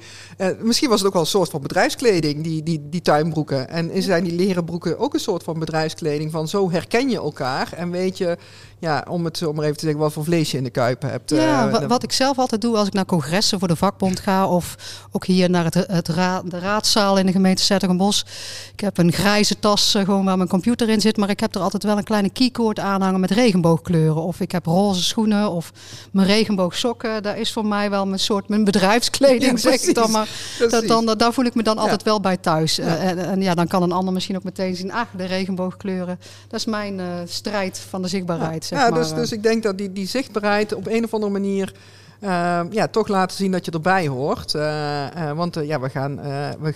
misschien 0.62 0.90
was 0.90 0.98
het 0.98 1.08
ook 1.08 1.14
wel 1.14 1.22
een 1.22 1.28
soort 1.28 1.50
van 1.50 1.62
bedrijfskleding, 1.62 2.44
die, 2.44 2.64
die, 2.64 2.90
die 2.90 3.02
tuinbroeken. 3.02 3.70
En 3.70 4.04
zijn 4.04 4.24
die 4.24 4.36
leren 4.36 4.66
broeken 4.66 5.00
ook 5.00 5.14
een 5.14 5.20
soort 5.20 5.44
van 5.44 5.60
bedrijfskleding. 5.60 6.32
Van 6.32 6.48
zo 6.48 6.72
herken 6.72 7.10
je 7.10 7.18
elkaar 7.18 7.74
en 7.74 7.92
weet 7.92 8.18
je 8.18 8.38
ja, 8.82 9.06
om 9.10 9.26
het 9.26 9.48
om 9.48 9.56
maar 9.56 9.66
even 9.66 9.78
te 9.78 9.84
zeggen, 9.84 10.02
wat 10.02 10.14
voor 10.14 10.24
vlees 10.24 10.52
je 10.52 10.58
in 10.58 10.64
de 10.64 10.70
kuip 10.70 11.02
hebt. 11.02 11.30
Ja, 11.30 11.68
uh, 11.68 11.88
wat 11.88 12.04
ik 12.04 12.12
zelf 12.12 12.38
altijd 12.38 12.62
doe 12.62 12.78
als 12.78 12.88
ik 12.88 12.94
naar 12.94 13.06
congressen 13.06 13.60
voor 13.60 13.68
de 13.68 13.76
vakbond 13.76 14.20
ga, 14.20 14.48
of 14.48 14.76
ook 15.12 15.26
hier 15.26 15.50
naar 15.50 15.64
het, 15.64 15.74
het 15.74 16.06
de 16.06 16.60
raadzaal 16.60 17.18
in 17.18 17.26
de 17.26 17.32
gemeente 17.32 17.64
Zettergenbos. 17.64 18.26
Ik 18.74 18.80
heb 18.80 18.98
een 18.98 19.12
grijze 19.12 19.60
tas 19.60 19.96
uh, 19.96 20.04
gewoon 20.04 20.26
waar 20.26 20.38
mijn 20.38 20.50
computer 20.50 20.90
in 20.90 21.02
zit, 21.02 21.18
maar 21.18 21.30
ik 21.30 21.40
heb 21.40 21.56
er 21.56 21.62
altijd 21.62 21.84
wel 21.84 21.98
een 21.98 22.04
kleine 22.04 22.30
keycord 22.30 22.80
aanhangen 22.80 23.20
met 23.20 23.32
regenboogkleuren. 23.32 24.22
Of 24.22 24.40
ik 24.40 24.52
heb 24.52 24.66
roze 24.66 25.04
schoenen 25.04 25.52
of 25.52 25.72
mijn 26.12 26.28
regenboogsokken. 26.28 27.24
Daar 27.24 27.38
is 27.38 27.54
voor 27.54 27.66
mij 27.66 27.90
wel 27.90 28.06
mijn 28.06 28.20
soort 28.20 28.50
mijn 28.50 28.64
bedrijfskleding, 28.64 29.60
zeg 29.70 29.82
ik 29.82 29.96
dan 29.96 30.12
maar. 30.12 30.30
Dat, 30.70 30.88
dan, 30.88 31.06
daar 31.06 31.34
voel 31.34 31.46
ik 31.46 31.56
me 31.56 31.64
dan 31.64 31.78
altijd 31.78 32.04
wel 32.04 32.20
bij 32.20 32.38
thuis. 32.38 32.76
Ja. 32.76 32.86
Uh, 32.86 33.10
en, 33.10 33.20
en, 33.20 33.42
ja, 33.42 33.56
dan 33.56 33.68
kan 33.68 33.84
een 33.84 33.92
ander 33.92 34.14
misschien 34.14 34.36
ook 34.36 34.44
meteen 34.44 34.76
zien, 34.76 34.92
ah, 34.92 35.08
de 35.18 35.26
regenboogkleuren. 35.26 36.20
Dat 36.48 36.60
is 36.60 36.66
mijn 36.66 37.02
strijd 37.28 37.80
van 37.90 38.02
de 38.02 38.08
zichtbaarheid 38.08 38.71
ja, 38.72 38.92
dus, 38.92 39.14
dus 39.14 39.32
ik 39.32 39.44
denk 39.44 39.64
dat 39.64 39.78
die, 39.78 39.92
die 39.92 40.08
zichtbaarheid 40.08 40.74
op 40.74 40.88
een 40.88 41.04
of 41.04 41.14
andere 41.14 41.32
manier 41.32 41.74
ja, 42.70 42.88
toch 42.92 43.08
laten 43.08 43.38
zien 43.38 43.52
dat 43.52 43.66
je 43.66 43.72
erbij 43.72 44.08
hoort. 44.08 44.54
Uh, 44.54 44.62
uh, 45.18 45.32
want 45.32 45.58
ja, 45.64 45.80
we, 45.80 45.90
gaan, 45.90 46.16
we, 46.60 46.74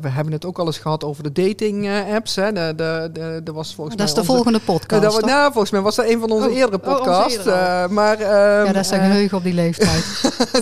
we, 0.00 0.08
hebben 0.08 0.32
het 0.32 0.44
ook 0.44 0.58
al 0.58 0.66
eens 0.66 0.78
gehad 0.78 1.04
over 1.04 1.22
de 1.22 1.32
dating 1.32 1.90
apps. 2.14 2.36
Hè. 2.36 2.52
De, 2.52 2.72
de, 2.76 3.10
de, 3.12 3.40
de 3.44 3.52
was 3.52 3.74
volgens 3.74 3.96
dat 3.96 4.06
mij 4.06 4.16
is 4.16 4.26
de 4.26 4.32
volgende 4.32 4.60
podcast. 4.60 5.02
Dat, 5.02 5.24
nou, 5.24 5.52
volgens 5.52 5.70
mij 5.70 5.80
was 5.80 5.96
dat 5.96 6.06
een 6.06 6.20
van 6.20 6.30
onze 6.30 6.48
oh, 6.48 6.56
eerdere 6.56 6.82
oh, 6.82 6.94
podcasts. 6.94 7.46
Oh, 7.46 7.86
maar, 7.86 8.20
um, 8.20 8.26
ja, 8.66 8.72
dat 8.72 8.84
is 8.84 8.90
een 8.90 9.00
geheugen 9.00 9.36
op 9.36 9.42
die 9.42 9.54
leeftijd. 9.54 10.04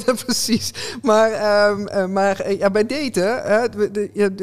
Precies. 0.25 0.71
Maar, 1.03 1.69
um, 1.71 2.13
maar 2.13 2.53
ja, 2.53 2.71
bij 2.71 2.87
daten, 2.87 3.71
de, 3.71 3.91
de, 3.93 4.11
de, 4.13 4.35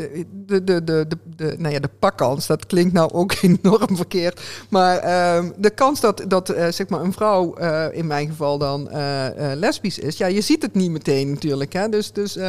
de, 0.45 0.63
de, 0.63 0.84
de, 0.84 1.17
de, 1.36 1.56
nou 1.58 1.73
ja, 1.73 1.80
de 1.80 1.89
pakkans, 1.99 2.47
dat 2.47 2.65
klinkt 2.65 2.93
nou 2.93 3.12
ook 3.12 3.34
enorm 3.41 3.95
verkeerd. 3.95 4.41
Maar 4.69 5.36
um, 5.36 5.54
de 5.58 5.69
kans 5.69 5.99
dat, 5.99 6.23
dat 6.28 6.54
zeg 6.69 6.89
maar 6.89 7.02
een 7.02 7.13
vrouw, 7.13 7.54
in 7.91 8.08
mijn 8.08 8.28
geval 8.28 8.58
dan 8.58 8.89
uh, 8.91 9.26
lesbisch 9.56 10.00
is, 10.00 10.18
ja, 10.18 10.28
je 10.28 10.42
ziet 10.42 10.62
het 10.62 10.74
niet 10.74 10.92
meteen 10.92 11.30
natuurlijk. 11.30 11.74
Hè? 11.74 11.89
Dus, 11.89 12.12
dus 12.12 12.38
uh, 12.38 12.44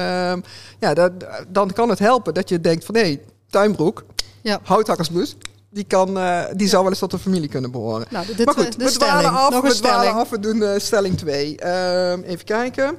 ja, 0.81 0.95
dat, 0.95 1.13
dan 1.49 1.73
kan 1.73 1.89
het 1.89 1.99
helpen 1.99 2.35
dat 2.35 2.49
je 2.49 2.61
denkt 2.61 2.85
van 2.85 2.95
hé, 2.95 3.01
hey, 3.01 3.21
tuinbroek, 3.51 4.05
ja. 4.41 4.61
houthakkersbus. 4.63 5.37
Die, 5.71 5.85
kan, 5.85 6.19
uh, 6.19 6.45
die 6.53 6.69
zou 6.69 6.83
wel 6.83 6.91
eens 6.91 7.01
tot 7.01 7.11
de 7.11 7.19
familie 7.19 7.49
kunnen 7.49 7.71
behoren. 7.71 8.07
Nou, 8.11 8.27
dit, 8.27 8.45
maar 8.45 8.55
goed, 8.55 8.77
we 8.77 8.91
dwalen 8.91 9.31
af, 9.31 9.51
Nog 9.51 9.63
we 9.63 9.75
dwalen 9.75 10.13
af. 10.13 10.31
We 10.31 10.39
doen 10.39 10.57
uh, 10.57 10.71
stelling 10.77 11.19
2. 11.19 11.57
Ehm, 11.57 12.21
even 12.23 12.45
kijken. 12.45 12.97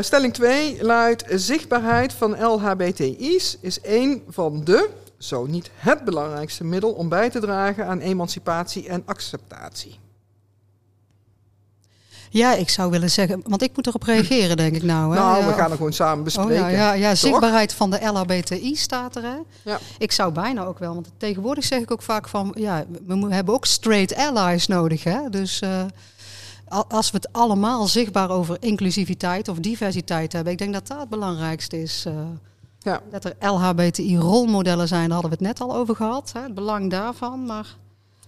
stelling 0.00 0.34
2 0.34 0.84
luidt: 0.84 1.24
zichtbaarheid 1.28 2.12
van 2.12 2.42
LHBTI's 2.42 3.58
is 3.60 3.78
een 3.82 4.22
van 4.28 4.64
de, 4.64 4.88
zo 5.18 5.46
niet 5.46 5.70
het 5.74 6.04
belangrijkste 6.04 6.64
middel 6.64 6.92
om 6.92 7.08
bij 7.08 7.30
te 7.30 7.40
dragen 7.40 7.86
aan 7.86 8.00
emancipatie 8.00 8.88
en 8.88 9.02
acceptatie. 9.06 9.98
Ja, 12.32 12.54
ik 12.54 12.68
zou 12.68 12.90
willen 12.90 13.10
zeggen, 13.10 13.40
want 13.44 13.62
ik 13.62 13.70
moet 13.76 13.86
erop 13.86 14.02
reageren, 14.02 14.56
denk 14.56 14.76
ik 14.76 14.82
nou. 14.82 15.14
Hè? 15.14 15.20
Nou, 15.20 15.46
we 15.46 15.52
gaan 15.52 15.70
er 15.70 15.76
gewoon 15.76 15.92
samen 15.92 16.24
bespreken. 16.24 16.52
Oh, 16.52 16.58
ja, 16.58 16.68
ja, 16.68 16.92
ja, 16.92 17.14
zichtbaarheid 17.14 17.74
van 17.74 17.90
de 17.90 18.06
LHBTI 18.06 18.76
staat 18.76 19.16
er. 19.16 19.22
Hè? 19.22 19.36
Ja. 19.62 19.78
Ik 19.98 20.12
zou 20.12 20.32
bijna 20.32 20.64
ook 20.64 20.78
wel, 20.78 20.94
want 20.94 21.10
tegenwoordig 21.16 21.64
zeg 21.64 21.80
ik 21.80 21.90
ook 21.90 22.02
vaak 22.02 22.28
van, 22.28 22.54
ja, 22.58 22.84
we 23.06 23.34
hebben 23.34 23.54
ook 23.54 23.66
straight 23.66 24.16
allies 24.16 24.66
nodig. 24.66 25.04
Hè? 25.04 25.30
Dus 25.30 25.62
uh, 25.62 25.84
als 26.88 27.10
we 27.10 27.16
het 27.16 27.32
allemaal 27.32 27.86
zichtbaar 27.86 28.30
over 28.30 28.56
inclusiviteit 28.60 29.48
of 29.48 29.58
diversiteit 29.58 30.32
hebben, 30.32 30.52
ik 30.52 30.58
denk 30.58 30.72
dat 30.72 30.86
dat 30.86 31.00
het 31.00 31.08
belangrijkste 31.08 31.82
is. 31.82 32.04
Uh, 32.08 32.14
ja. 32.78 33.00
Dat 33.10 33.24
er 33.24 33.34
LHBTI-rolmodellen 33.40 34.88
zijn, 34.88 35.04
daar 35.04 35.12
hadden 35.12 35.38
we 35.38 35.44
het 35.44 35.58
net 35.58 35.68
al 35.68 35.76
over 35.76 35.96
gehad. 35.96 36.30
Hè? 36.34 36.42
Het 36.42 36.54
belang 36.54 36.90
daarvan, 36.90 37.44
maar 37.46 37.76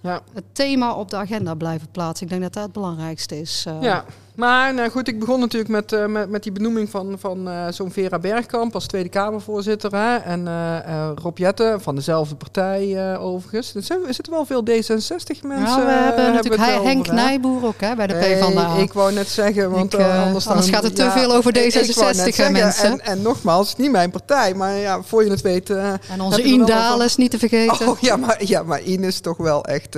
ja. 0.02 0.22
het 0.32 0.44
thema 0.52 0.94
op 0.94 1.10
de 1.10 1.16
agenda 1.16 1.54
blijven 1.54 1.88
plaatsen. 1.90 2.26
Ik 2.26 2.30
denk 2.30 2.42
dat 2.42 2.52
dat 2.52 2.62
het 2.62 2.72
belangrijkste 2.72 3.40
is. 3.40 3.64
Uh. 3.68 3.82
Ja, 3.82 4.04
maar 4.34 4.74
nou 4.74 4.90
goed, 4.90 5.08
ik 5.08 5.18
begon 5.18 5.40
natuurlijk 5.40 5.70
met, 5.70 5.92
uh, 5.92 6.06
met, 6.06 6.30
met 6.30 6.42
die 6.42 6.52
benoeming 6.52 6.90
van, 6.90 7.16
van 7.18 7.48
uh, 7.48 7.66
zo'n 7.70 7.92
Vera 7.92 8.18
Bergkamp 8.18 8.74
als 8.74 8.86
Tweede 8.86 9.08
Kamervoorzitter. 9.08 9.96
Hè? 9.96 10.16
En 10.16 10.46
uh, 10.46 11.10
Rob 11.14 11.38
Jette 11.38 11.76
van 11.80 11.94
dezelfde 11.94 12.34
partij 12.34 13.16
overigens. 13.18 13.74
Er, 13.74 13.82
zitten 14.14 14.32
wel 14.32 14.46
veel 14.46 14.62
D66 14.62 15.40
mensen. 15.42 15.46
Nou, 15.46 15.84
we 15.84 15.90
hebben 15.90 16.32
natuurlijk 16.32 16.62
hebben 16.62 16.82
Henk 16.82 17.12
Nijboer 17.12 17.64
ook 17.64 17.80
hè, 17.80 17.94
bij 17.94 18.06
de 18.06 18.14
PvdA. 18.14 18.74
Ik 18.76 18.92
wou 18.92 19.12
net 19.12 19.28
zeggen, 19.28 19.70
want 19.70 19.94
ik, 19.94 20.00
anders, 20.00 20.48
anders 20.48 20.68
gaat 20.68 20.82
het 20.82 20.96
te 20.96 21.10
veel 21.10 21.34
over 21.34 21.58
D66 21.58 22.52
mensen. 22.52 22.90
En, 22.90 23.00
en 23.00 23.22
nogmaals, 23.22 23.66
is 23.66 23.76
niet 23.76 23.90
mijn 23.90 24.10
partij, 24.10 24.54
maar 24.54 24.76
ja, 24.76 25.02
voor 25.02 25.24
je 25.24 25.30
het 25.30 25.40
weet... 25.40 25.70
en 25.70 26.20
onze 26.20 26.42
Indales 26.42 27.16
niet 27.16 27.30
te 27.30 27.38
vergeten. 27.38 27.88
Oh 27.88 27.98
ja, 28.00 28.16
maar, 28.16 28.44
ja, 28.44 28.62
maar 28.62 28.82
Ines 28.82 29.20
toch 29.20 29.36
wel 29.36 29.64
echt... 29.64 29.96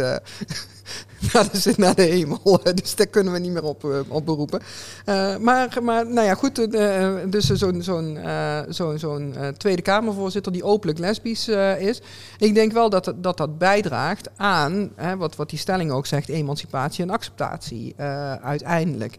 naar 1.32 1.50
de, 1.52 1.74
naar 1.76 1.94
de 1.94 2.02
hemel. 2.02 2.60
Dus 2.74 2.94
daar 2.94 3.06
kunnen 3.06 3.32
we 3.32 3.38
niet 3.38 3.52
meer 3.52 3.64
op, 3.64 3.84
eh, 3.84 3.98
op 4.08 4.26
beroepen. 4.26 4.60
Uh, 5.06 5.36
maar, 5.36 5.78
maar 5.82 6.06
nou 6.06 6.26
ja, 6.26 6.34
goed. 6.34 6.58
Uh, 6.58 7.14
dus 7.26 7.46
zo'n 7.46 7.82
zo'n 7.82 8.16
uh, 8.16 8.60
zo'n 8.96 9.34
Tweede 9.56 9.82
Kamervoorzitter 9.82 10.52
die 10.52 10.64
openlijk 10.64 10.98
lesbisch 10.98 11.48
is. 11.78 12.02
Ik 12.38 12.54
denk 12.54 12.72
wel 12.72 12.90
dat 12.90 13.14
dat, 13.16 13.36
dat 13.36 13.58
bijdraagt 13.58 14.28
aan, 14.36 14.90
hè, 14.96 15.16
wat, 15.16 15.36
wat 15.36 15.50
die 15.50 15.58
stelling 15.58 15.90
ook 15.90 16.06
zegt, 16.06 16.28
emancipatie 16.28 17.04
en 17.04 17.10
acceptatie 17.10 17.94
uiteindelijk. 18.40 19.16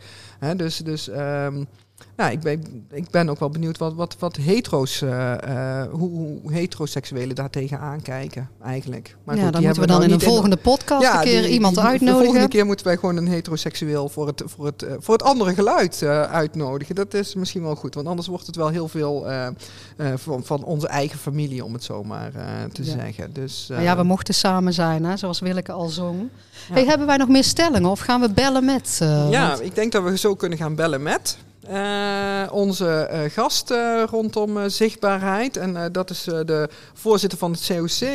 dus 0.56 0.78
dus 0.78 1.10
um, 1.10 1.68
nou, 2.16 2.32
ik 2.32 2.40
ben, 2.40 2.86
ik 2.92 3.10
ben 3.10 3.30
ook 3.30 3.40
wel 3.40 3.50
benieuwd 3.50 3.78
wat, 3.78 3.94
wat, 3.94 4.16
wat 4.20 4.36
hetero's, 4.36 5.02
uh, 5.02 5.34
uh, 5.48 5.84
hoe, 5.92 6.10
hoe 6.10 6.54
heteroseksuelen 6.54 7.36
daar 7.36 7.50
tegenaan 7.50 8.02
kijken 8.02 8.50
eigenlijk. 8.64 9.16
Maar 9.24 9.36
ja, 9.36 9.44
goed, 9.44 9.54
dan 9.54 9.64
moeten 9.64 9.82
we 9.82 9.88
dan 9.88 10.04
in 10.04 10.12
een 10.12 10.20
volgende 10.20 10.58
podcast 10.58 11.02
ja, 11.02 11.18
een 11.18 11.24
keer 11.24 11.42
die, 11.42 11.52
iemand 11.52 11.80
uitnodigen. 11.80 12.18
De 12.18 12.24
volgende 12.24 12.48
keer 12.48 12.66
moeten 12.66 12.86
wij 12.86 12.98
gewoon 12.98 13.18
een 13.18 13.28
heteroseksueel 13.28 14.10
voor 14.10 14.28
het, 14.28 14.44
voor 14.46 14.66
het, 14.66 14.84
uh, 14.84 14.92
voor 15.00 15.14
het 15.14 15.24
andere 15.24 15.54
geluid 15.54 16.04
uitnodigen. 16.04 16.96
Dat 16.96 17.14
is 17.14 17.36
misschien 17.36 17.62
wel 17.62 17.76
goed, 17.76 17.96
want 17.96 18.08
anders 18.08 18.28
wordt 18.28 18.46
het 18.46 18.56
wel 18.56 18.70
heel 18.70 18.88
veel 18.88 19.28
van, 20.16 20.44
van 20.44 20.64
onze 20.64 20.88
eigen 20.88 21.20
familie, 21.20 21.64
om 21.64 21.74
het 21.74 21.84
zo 21.84 22.04
maar 22.04 22.32
te 22.72 22.84
ja. 22.84 22.92
zeggen. 22.92 23.34
Dus, 23.34 23.70
ja, 23.80 23.98
we 23.98 24.04
mochten 24.04 24.34
samen 24.34 24.74
zijn, 24.74 25.06
hè, 25.06 25.18
zoals 25.18 25.40
Willeke 25.40 25.72
al 25.72 25.88
zong. 25.88 26.30
Hey, 26.72 26.86
hebben 26.86 27.08
wij 27.08 27.18
nog 27.18 27.28
meer 27.28 27.44
stellingen 27.44 27.90
of 27.90 28.00
gaan 28.00 28.22
we 28.22 28.30
bellen 28.30 28.66
met? 28.66 28.98
ja, 29.00 29.48
want... 29.48 29.62
ik 29.62 29.76
denk 29.76 29.92
dat 29.92 30.04
we 30.04 30.18
zo 30.18 30.36
kunnen 30.36 30.58
gaan 30.58 30.76
bellen 30.76 31.04
met. 31.04 31.38
Uh, 31.70 32.54
onze 32.54 33.10
uh, 33.12 33.32
gast 33.32 33.72
uh, 33.72 34.04
rondom 34.10 34.70
zichtbaarheid. 34.70 35.58
En 35.58 35.92
dat 35.92 36.10
is 36.10 36.24
de 36.24 36.70
voorzitter 36.94 37.38
van 37.38 37.52
het 37.52 37.66
COC 37.68 38.08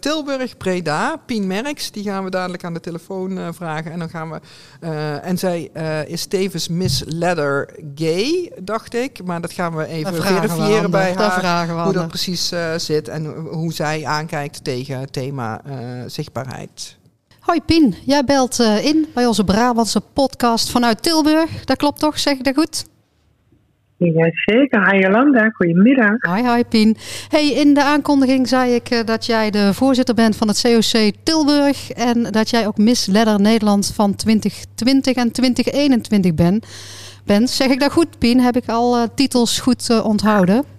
Tilburg, 0.00 0.56
Preda, 0.56 1.16
Pien 1.26 1.46
Merks. 1.46 1.90
Die 1.90 2.02
gaan 2.02 2.24
we 2.24 2.30
dadelijk 2.30 2.64
aan 2.64 2.74
de 2.74 2.80
telefoon 2.80 3.54
vragen. 3.54 3.92
En 3.92 3.98
dan 3.98 4.08
gaan 4.08 4.30
we. 4.30 4.40
en 5.22 5.38
zij 5.38 5.70
is 6.06 6.26
tevens 6.26 6.68
Miss 6.68 7.02
Leather 7.06 7.70
Gay, 7.94 8.52
dacht 8.60 8.94
ik. 8.94 9.24
Maar 9.24 9.40
dat 9.40 9.52
gaan 9.52 9.76
we 9.76 9.86
even 9.86 10.14
verifiëren 10.14 10.90
bij 10.90 11.14
haar. 11.14 11.84
hoe 11.84 11.92
dat 11.92 12.08
precies 12.08 12.52
zit 12.76 13.08
en 13.08 13.26
hoe 13.34 13.72
zij 13.72 14.06
aankijkt 14.06 14.64
tegen 14.64 14.98
het 14.98 15.12
thema 15.12 15.60
zichtbaarheid. 16.06 17.00
Hoi 17.42 17.60
Pien, 17.66 17.94
jij 18.04 18.24
belt 18.24 18.60
uh, 18.60 18.84
in 18.84 19.06
bij 19.14 19.26
onze 19.26 19.44
Brabantse 19.44 20.00
podcast 20.00 20.70
vanuit 20.70 21.02
Tilburg. 21.02 21.64
Dat 21.64 21.76
klopt 21.76 21.98
toch, 21.98 22.18
zeg 22.18 22.38
ik 22.38 22.44
dat 22.44 22.54
goed? 22.54 22.84
Jazeker, 23.96 24.90
hi 24.90 24.98
Jolanda, 24.98 25.48
goedemiddag. 25.48 26.36
Hi, 26.36 26.54
hi 26.54 26.64
Pien. 26.64 26.96
Hey, 27.28 27.52
in 27.52 27.74
de 27.74 27.82
aankondiging 27.82 28.48
zei 28.48 28.74
ik 28.74 28.90
uh, 28.90 29.04
dat 29.04 29.26
jij 29.26 29.50
de 29.50 29.74
voorzitter 29.74 30.14
bent 30.14 30.36
van 30.36 30.48
het 30.48 30.60
COC 30.60 31.12
Tilburg 31.22 31.90
en 31.90 32.22
dat 32.22 32.50
jij 32.50 32.66
ook 32.66 32.76
Miss 32.76 33.06
Ledder 33.06 33.40
Nederland 33.40 33.92
van 33.94 34.14
2020 34.14 35.16
en 35.16 35.32
2021 35.32 36.34
ben, 36.34 36.60
bent. 37.24 37.50
Zeg 37.50 37.68
ik 37.68 37.80
dat 37.80 37.92
goed, 37.92 38.18
Pien? 38.18 38.40
Heb 38.40 38.56
ik 38.56 38.68
al 38.68 38.98
uh, 38.98 39.02
titels 39.14 39.60
goed 39.60 40.02
onthouden? 40.02 40.71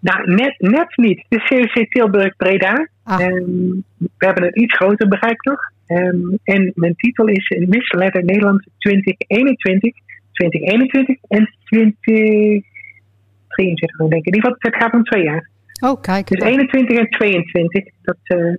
Nou, 0.00 0.34
net, 0.34 0.54
net 0.58 0.96
niet. 0.96 1.24
De 1.28 1.38
COC 1.38 1.90
Tilburg 1.90 2.36
Breda. 2.36 2.88
Ah. 3.02 3.20
Ehm, 3.20 3.70
we 3.98 4.26
hebben 4.26 4.44
een 4.44 4.62
iets 4.62 4.76
groter 4.76 5.08
bereik 5.08 5.44
nog. 5.44 5.60
Ehm, 5.86 6.18
en 6.44 6.72
mijn 6.74 6.94
titel 6.96 7.26
is 7.26 7.48
in 7.48 7.68
Misletter 7.68 8.24
Nederland 8.24 8.66
2021, 8.78 9.94
2021 10.32 11.16
en 11.28 11.54
2023, 11.64 13.96
denk 13.96 14.12
ik. 14.12 14.26
In 14.26 14.34
ieder 14.34 14.50
geval, 14.50 14.56
het 14.58 14.76
gaat 14.82 14.92
om 14.92 15.04
twee 15.04 15.22
jaar. 15.22 15.48
Oh, 15.80 16.00
kijk. 16.00 16.28
Dus 16.28 16.42
21 16.42 16.98
en 16.98 17.08
22. 17.08 17.84
Dat, 18.02 18.16
eh, 18.22 18.54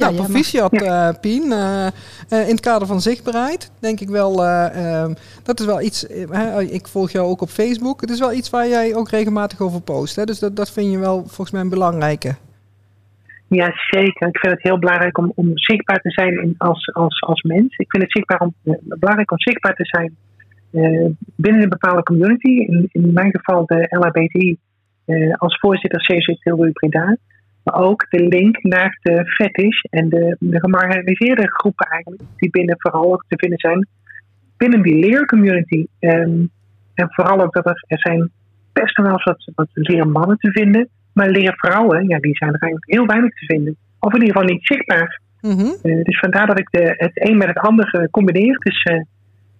Ja, 0.00 0.08
Ja, 0.08 0.22
proficiat 0.22 0.72
eh, 0.72 1.08
Pien. 1.20 1.52
Eh, 1.52 1.86
eh, 1.86 1.92
in 2.28 2.54
het 2.54 2.60
kader 2.60 2.86
van 2.86 3.00
zichtbaarheid 3.00 3.72
denk 3.80 4.00
ik 4.00 4.08
wel, 4.08 4.44
eh, 4.44 5.02
ehm, 5.02 5.14
dat 5.42 5.60
is 5.60 5.66
wel 5.66 5.80
iets, 5.80 6.06
hè, 6.30 6.62
ik 6.62 6.86
volg 6.86 7.10
jou 7.10 7.26
ook 7.28 7.40
op 7.40 7.48
Facebook. 7.48 8.00
Het 8.00 8.10
is 8.10 8.18
wel 8.18 8.32
iets 8.32 8.50
waar 8.50 8.68
jij 8.68 8.94
ook 8.94 9.10
regelmatig 9.10 9.60
over 9.60 9.80
post. 9.80 10.16
Hè? 10.16 10.24
Dus 10.24 10.38
dat, 10.38 10.56
dat 10.56 10.72
vind 10.72 10.92
je 10.92 10.98
wel 10.98 11.18
volgens 11.18 11.50
mij 11.50 11.60
een 11.60 11.68
belangrijke. 11.68 12.34
ja, 13.48 13.72
zeker. 13.90 14.28
Ik 14.28 14.38
vind 14.38 14.52
het 14.52 14.62
heel 14.62 14.78
belangrijk 14.78 15.18
om, 15.18 15.32
om 15.34 15.50
zichtbaar 15.58 16.00
te 16.00 16.10
zijn 16.10 16.54
als, 16.58 16.92
als, 16.92 17.20
als 17.20 17.42
mens. 17.42 17.76
Ik 17.76 17.90
vind 17.90 18.02
het 18.02 18.12
zichtbaar 18.12 18.40
om, 18.40 18.54
belangrijk 18.82 19.30
om 19.30 19.40
zichtbaar 19.40 19.74
te 19.74 19.86
zijn 19.86 20.16
binnen 21.36 21.62
een 21.62 21.68
bepaalde 21.68 22.02
community. 22.02 22.48
In, 22.48 22.88
in 22.92 23.12
mijn 23.12 23.30
geval 23.30 23.66
de 23.66 23.86
LHBTI 23.90 24.56
als 25.36 25.58
voorzitter 25.58 26.00
CC 26.00 26.42
Tilburg 26.42 26.72
Breda. 26.72 27.16
Maar 27.64 27.74
ook 27.74 28.06
de 28.10 28.26
link 28.28 28.62
naar 28.62 28.98
de 29.02 29.26
fetish 29.26 29.80
en 29.90 30.08
de, 30.08 30.36
de 30.38 30.60
gemarginaliseerde 30.60 31.48
groepen 31.48 31.86
eigenlijk. 31.86 32.22
Die 32.36 32.50
binnen 32.50 32.74
vooral 32.78 33.12
ook 33.12 33.24
te 33.28 33.38
vinden 33.38 33.58
zijn 33.58 33.86
binnen 34.60 34.82
die 34.82 34.98
leercommunity. 35.06 35.86
Ehm, 35.98 36.46
en 36.94 37.06
vooral 37.08 37.40
ook 37.40 37.52
dat 37.52 37.66
er, 37.66 37.84
er 37.86 37.98
zijn 37.98 38.30
best 38.72 38.96
wel 38.96 39.10
eens 39.10 39.24
wat, 39.24 39.50
wat 39.54 39.68
leermannen 39.72 40.36
te 40.36 40.50
vinden. 40.50 40.88
Maar 41.12 41.28
leervrouwen, 41.28 42.08
ja, 42.08 42.18
die 42.18 42.36
zijn 42.36 42.52
er 42.54 42.60
eigenlijk 42.60 42.92
heel 42.92 43.06
weinig 43.06 43.34
te 43.34 43.44
vinden. 43.44 43.76
Of 43.98 44.14
in 44.14 44.20
ieder 44.20 44.36
geval 44.36 44.54
niet 44.54 44.66
zichtbaar. 44.66 45.20
Mhm. 45.40 45.70
Eh, 45.82 46.04
dus 46.04 46.18
vandaar 46.18 46.46
dat 46.46 46.58
ik 46.58 46.70
de, 46.70 46.94
het 46.96 47.10
een 47.14 47.36
met 47.36 47.48
het 47.48 47.58
ander 47.58 47.94
eh, 47.94 48.08
combineer. 48.10 48.58
Dus 48.58 48.82
eh, 48.82 49.00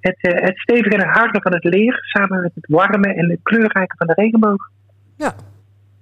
het, 0.01 0.17
het 0.21 0.59
stevige 0.59 0.97
en 0.97 1.09
harde 1.09 1.41
van 1.43 1.55
het 1.55 1.65
leer 1.65 1.99
samen 2.03 2.41
met 2.41 2.55
het 2.55 2.67
warme 2.67 3.15
en 3.15 3.31
het 3.31 3.41
kleurrijke 3.43 3.97
van 3.97 4.07
de 4.07 4.15
regenboog. 4.15 4.71
Ja, 5.17 5.33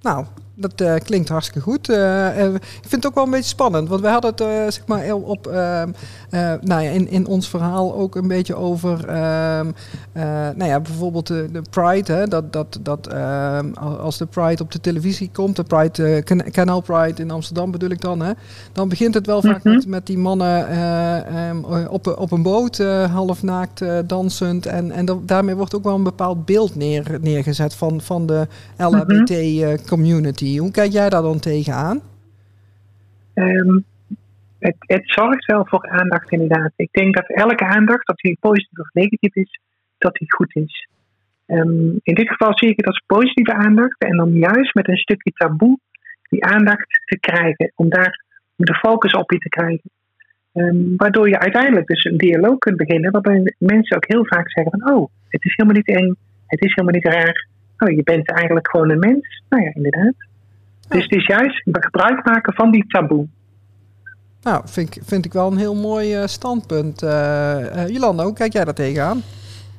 nou, 0.02 0.24
dat 0.54 0.80
eh, 0.80 0.94
klinkt 1.04 1.28
hartstikke 1.28 1.60
goed. 1.70 1.88
Eh, 1.88 2.44
eh, 2.44 2.54
ik 2.54 2.60
vind 2.80 2.92
het 3.02 3.06
ook 3.06 3.14
wel 3.14 3.24
een 3.24 3.30
beetje 3.30 3.48
spannend, 3.48 3.88
want 3.88 4.00
we 4.00 4.08
hadden 4.08 4.30
het 4.30 4.74
zeg 4.74 4.86
maar 4.86 5.12
op, 5.14 5.46
ehm, 5.46 5.88
eh, 6.30 6.52
nou 6.60 6.82
ja, 6.82 6.90
in, 6.90 7.08
in 7.10 7.26
ons 7.26 7.48
verhaal 7.48 7.94
ook 7.94 8.14
een 8.16 8.28
beetje 8.28 8.54
over, 8.54 9.08
ehm, 9.08 9.66
eh, 10.12 10.22
nou 10.54 10.64
ja, 10.64 10.80
bijvoorbeeld 10.80 11.26
de, 11.26 11.48
de 11.52 11.62
Pride. 11.70 12.12
Hè, 12.12 12.26
dat, 12.26 12.52
dat, 12.52 12.78
dat 12.82 13.06
ehm, 13.06 13.72
als 14.00 14.18
de 14.18 14.26
Pride 14.26 14.62
op 14.62 14.72
de 14.72 14.80
televisie 14.80 15.30
komt, 15.32 15.56
de 15.56 15.62
Pride, 15.62 16.22
Can- 16.22 16.50
Canal 16.50 16.80
Pride 16.80 17.22
in 17.22 17.30
Amsterdam 17.30 17.70
bedoel 17.70 17.90
ik 17.90 18.00
dan, 18.00 18.20
hè, 18.20 18.32
dan 18.72 18.88
begint 18.88 19.14
het 19.14 19.26
wel 19.26 19.42
vaak 19.42 19.64
Mhm. 19.64 19.74
met, 19.74 19.86
met 19.86 20.06
die 20.06 20.18
mannen 20.18 20.66
op, 21.90 22.14
op 22.18 22.30
een 22.32 22.42
boot, 22.42 22.78
half 23.12 23.42
naakt 23.42 23.82
dansend. 24.06 24.66
En, 24.66 24.90
en 24.90 25.04
da- 25.04 25.16
daarmee 25.22 25.54
wordt 25.54 25.74
ook 25.74 25.84
wel 25.84 25.94
een 25.94 26.02
bepaald 26.02 26.44
beeld 26.44 26.74
neer, 26.74 27.18
neergezet 27.20 27.74
van, 27.74 28.00
van 28.00 28.26
de 28.26 28.46
LHBT-community. 29.88 30.58
Hoe 30.58 30.70
kijk 30.70 30.92
jij 30.92 31.08
daar 31.08 31.22
dan 31.22 31.40
tegenaan? 31.40 32.00
Ehm, 33.34 33.78
het, 34.58 34.76
het 34.78 35.02
zorgt 35.04 35.46
wel 35.46 35.66
voor 35.66 35.88
aandacht 35.88 36.30
inderdaad. 36.30 36.72
Ik 36.76 36.92
denk 36.92 37.14
dat 37.14 37.28
elke 37.28 37.64
aandacht, 37.64 38.08
of 38.08 38.16
die 38.16 38.36
positief 38.40 38.78
of 38.78 38.92
negatief 38.92 39.34
is, 39.34 39.60
dat 39.98 40.14
die 40.14 40.32
goed 40.32 40.56
is. 40.56 40.88
Ehm, 41.46 41.96
in 42.02 42.14
dit 42.14 42.28
geval 42.28 42.58
zie 42.58 42.68
ik 42.68 42.76
het 42.76 42.86
als 42.86 43.02
positieve 43.06 43.54
aandacht 43.54 43.98
en 43.98 44.22
om 44.22 44.36
juist 44.36 44.74
met 44.74 44.88
een 44.88 44.96
stukje 44.96 45.32
taboe 45.32 45.78
die 46.28 46.44
aandacht 46.44 47.00
te 47.04 47.18
krijgen, 47.18 47.72
om 47.74 47.88
daar 47.88 48.24
de 48.56 48.74
focus 48.74 49.12
op 49.12 49.32
je 49.32 49.38
te 49.38 49.48
krijgen. 49.48 49.90
Ehm, 50.52 50.96
waardoor 50.96 51.28
je 51.28 51.38
uiteindelijk 51.38 51.86
dus 51.86 52.04
een 52.04 52.16
dialoog 52.16 52.58
kunt 52.58 52.76
beginnen, 52.76 53.10
waarbij 53.10 53.54
mensen 53.58 53.96
ook 53.96 54.08
heel 54.08 54.24
vaak 54.26 54.50
zeggen 54.50 54.78
van, 54.78 54.94
oh, 54.94 55.08
het 55.28 55.44
is 55.44 55.54
helemaal 55.56 55.76
niet 55.76 55.96
eng, 55.96 56.16
het 56.46 56.64
is 56.64 56.74
helemaal 56.74 57.00
niet 57.00 57.12
raar. 57.14 57.46
Oh, 57.78 57.90
je 57.90 58.02
bent 58.02 58.30
eigenlijk 58.30 58.68
gewoon 58.68 58.90
een 58.90 58.98
mens. 58.98 59.42
Nou 59.48 59.62
ja, 59.62 59.70
inderdaad. 59.74 60.14
Dus 60.88 61.02
het 61.02 61.12
is 61.12 61.26
juist 61.26 61.62
gebruik 61.72 62.24
maken 62.24 62.54
van 62.54 62.70
die 62.70 62.84
taboe. 62.86 63.26
Nou, 64.42 64.62
vind 64.64 64.96
ik, 64.96 65.02
vind 65.04 65.24
ik 65.24 65.32
wel 65.32 65.50
een 65.50 65.56
heel 65.58 65.74
mooi 65.74 66.14
eh, 66.14 66.26
standpunt. 66.26 67.02
Eh 67.02 67.82
eh, 67.82 67.88
Jolanda, 67.88 68.24
hoe 68.24 68.32
kijk 68.32 68.52
jij 68.52 68.64
daar 68.64 68.74
tegenaan? 68.74 69.22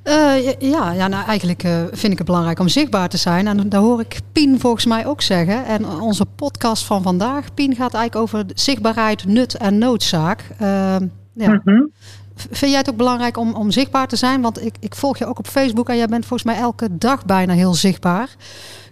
Eh, 0.04 0.52
ja, 0.60 0.92
ja 0.92 1.08
nou, 1.08 1.26
eigenlijk 1.26 1.64
eh, 1.64 1.84
vind 1.92 2.12
ik 2.12 2.18
het 2.18 2.28
belangrijk 2.28 2.60
om 2.60 2.68
zichtbaar 2.68 3.10
te 3.10 3.18
zijn. 3.18 3.48
En 3.48 3.70
daar 3.70 3.82
hoor 3.82 4.00
ik 4.00 4.20
Pien 4.32 4.60
volgens 4.60 4.86
mij 4.86 5.06
ook 5.06 5.22
zeggen. 5.22 5.66
En 5.66 5.86
onze 5.86 6.26
podcast 6.26 6.86
van 6.86 7.02
vandaag, 7.02 7.54
Pien 7.54 7.76
gaat 7.76 7.94
eigenlijk 7.94 8.16
over 8.16 8.46
zichtbaarheid, 8.54 9.26
nut 9.26 9.58
en 9.58 9.78
noodzaak. 9.78 10.44
Ja. 10.60 11.00
Mhm. 11.34 11.60
V- 11.64 12.19
Vind 12.40 12.72
jij 12.72 12.80
het 12.80 12.90
ook 12.90 12.98
belangrijk 12.98 13.38
om, 13.38 13.56
om 13.56 13.72
zichtbaar 13.72 14.08
te 14.08 14.16
zijn? 14.16 14.42
Want 14.42 14.66
ik, 14.66 14.76
ik 14.80 14.96
volg 14.96 15.18
je 15.18 15.26
ook 15.26 15.40
op 15.40 15.48
Facebook 15.48 15.90
en 15.90 15.98
jij 15.98 16.08
bent 16.08 16.26
volgens 16.26 16.52
mij 16.54 16.62
elke 16.62 16.98
dag 16.98 17.26
bijna 17.26 17.54
heel 17.54 17.74
zichtbaar. 17.74 18.36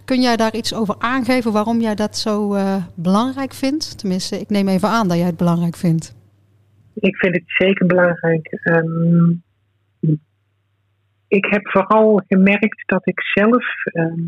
Kun 0.04 0.20
jij 0.20 0.36
daar 0.36 0.54
iets 0.54 0.74
over 0.74 0.94
aangeven 0.98 1.52
waarom 1.52 1.80
jij 1.80 1.94
dat 1.94 2.16
zo 2.16 2.54
eh, 2.54 2.76
belangrijk 2.94 3.52
vindt? 3.52 3.98
Tenminste, 3.98 4.40
ik 4.40 4.48
neem 4.48 4.68
even 4.68 4.88
aan 4.88 5.08
dat 5.08 5.16
jij 5.16 5.26
het 5.26 5.36
belangrijk 5.36 5.76
vindt. 5.76 6.16
Ik 6.94 7.16
vind 7.16 7.34
het 7.34 7.44
zeker 7.46 7.86
belangrijk. 7.86 8.46
Ehm, 8.62 9.30
ik 11.28 11.44
heb 11.50 11.68
vooral 11.68 12.22
gemerkt 12.28 12.82
dat 12.86 13.06
ik 13.06 13.20
zelf. 13.34 13.64
ehm, 13.84 14.20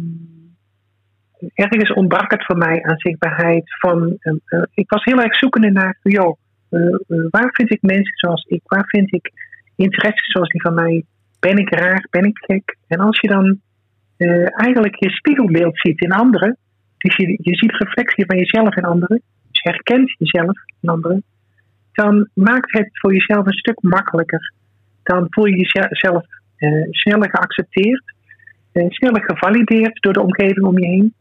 ergens 1.54 1.92
ontbrak 1.92 2.30
het 2.30 2.44
voor 2.44 2.56
mij 2.56 2.82
aan 2.82 2.98
zichtbaarheid. 2.98 3.78
Van, 3.80 4.16
ehm, 4.18 4.36
eh, 4.44 4.62
ik 4.74 4.90
was 4.90 5.04
heel 5.04 5.20
erg 5.20 5.36
zoekende 5.36 5.70
naar. 5.70 5.98
Eh, 6.02 6.12
waar 7.30 7.48
vind 7.52 7.72
ik 7.72 7.82
mensen 7.82 8.16
zoals 8.16 8.44
ik? 8.44 8.60
Waar 8.64 8.86
vind 8.86 9.14
ik 9.14 9.32
interesses 9.76 10.32
zoals 10.32 10.48
die 10.48 10.60
van 10.60 10.74
mij? 10.74 11.04
Ben 11.40 11.56
ik 11.56 11.74
raar? 11.74 12.06
Ben 12.10 12.24
ik 12.24 12.38
gek? 12.38 12.76
En 12.86 12.98
als 12.98 13.20
je 13.20 13.28
dan 13.28 13.60
eh, 14.16 14.60
eigenlijk 14.60 14.94
je 14.94 15.10
spiegelbeeld 15.10 15.78
ziet 15.80 16.00
in 16.00 16.12
anderen. 16.12 16.56
Dus 16.98 17.16
je, 17.16 17.38
je 17.42 17.56
ziet 17.56 17.76
reflectie 17.76 18.26
van 18.26 18.38
jezelf 18.38 18.76
in 18.76 18.84
anderen. 18.84 19.22
Dus 19.50 19.62
je 19.62 19.70
herkent 19.70 20.14
jezelf 20.18 20.56
in 20.80 20.88
anderen 20.88 21.24
dan 21.92 22.28
maakt 22.34 22.72
het 22.72 22.88
voor 22.92 23.12
jezelf 23.12 23.46
een 23.46 23.52
stuk 23.52 23.82
makkelijker. 23.82 24.52
Dan 25.02 25.26
voel 25.30 25.46
je 25.46 25.56
jezelf 25.56 26.24
eh, 26.56 26.70
sneller 26.90 27.30
geaccepteerd, 27.30 28.14
eh, 28.72 28.86
sneller 28.88 29.22
gevalideerd 29.24 30.02
door 30.02 30.12
de 30.12 30.22
omgeving 30.22 30.66
om 30.66 30.78
je 30.78 30.86
heen. 30.86 31.14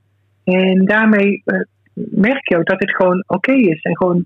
En 0.44 0.86
daarmee 0.86 1.42
eh, 1.46 1.60
merk 1.94 2.50
je 2.50 2.58
ook 2.58 2.66
dat 2.66 2.80
het 2.80 2.96
gewoon 2.96 3.24
oké 3.28 3.54
is 3.54 3.82
en 3.82 3.98
gewoon 3.98 4.26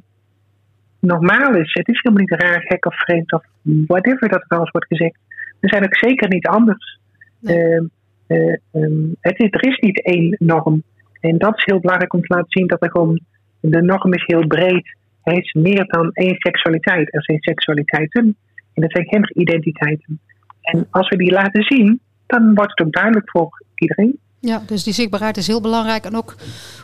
normaal 1.03 1.55
is. 1.55 1.73
Het 1.73 1.87
is 1.87 1.99
helemaal 2.01 2.25
niet 2.25 2.41
raar, 2.41 2.61
gek 2.61 2.85
of 2.85 2.95
vreemd 2.95 3.33
of 3.33 3.43
whatever 3.61 4.29
dat 4.29 4.41
er 4.41 4.45
wel 4.47 4.59
eens 4.59 4.71
wordt 4.71 4.87
gezegd. 4.87 5.17
We 5.59 5.67
zijn 5.67 5.83
ook 5.83 5.97
zeker 5.97 6.29
niet 6.29 6.47
anders. 6.47 6.99
Nee. 7.39 7.57
Ehm, 7.57 7.85
eh, 8.27 8.55
ehm, 8.71 9.07
het 9.19 9.39
is, 9.39 9.47
er 9.49 9.67
is 9.67 9.77
niet 9.77 10.03
één 10.03 10.35
norm. 10.39 10.83
En 11.19 11.37
dat 11.37 11.57
is 11.57 11.65
heel 11.65 11.79
belangrijk 11.79 12.13
om 12.13 12.21
te 12.21 12.33
laten 12.33 12.51
zien 12.51 12.67
dat 12.67 12.83
er 12.83 12.91
gewoon, 12.91 13.19
de 13.59 13.81
norm 13.81 14.13
is 14.13 14.23
heel 14.25 14.47
breed. 14.47 14.95
Er 15.23 15.37
is 15.37 15.53
meer 15.53 15.85
dan 15.85 16.11
één 16.13 16.35
seksualiteit. 16.37 17.13
Er 17.13 17.23
zijn 17.23 17.39
seksualiteiten 17.41 18.35
en 18.73 18.83
er 18.83 18.91
zijn 18.91 19.07
genderidentiteiten. 19.07 20.19
En 20.61 20.87
als 20.89 21.09
we 21.09 21.17
die 21.17 21.31
laten 21.31 21.63
zien, 21.63 21.99
dan 22.25 22.55
wordt 22.55 22.71
het 22.75 22.87
ook 22.87 22.93
duidelijk 22.93 23.29
voor 23.29 23.63
iedereen. 23.75 24.19
Ja, 24.39 24.61
dus 24.67 24.83
die 24.83 24.93
zichtbaarheid 24.93 25.37
is 25.37 25.47
heel 25.47 25.61
belangrijk. 25.61 26.05
En 26.05 26.15
ook, 26.15 26.35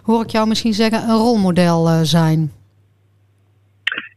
hoor 0.04 0.24
ik 0.24 0.30
jou 0.30 0.48
misschien 0.48 0.74
zeggen, 0.74 1.10
een 1.10 1.16
rolmodel 1.16 1.88
eh, 1.88 2.00
zijn. 2.02 2.52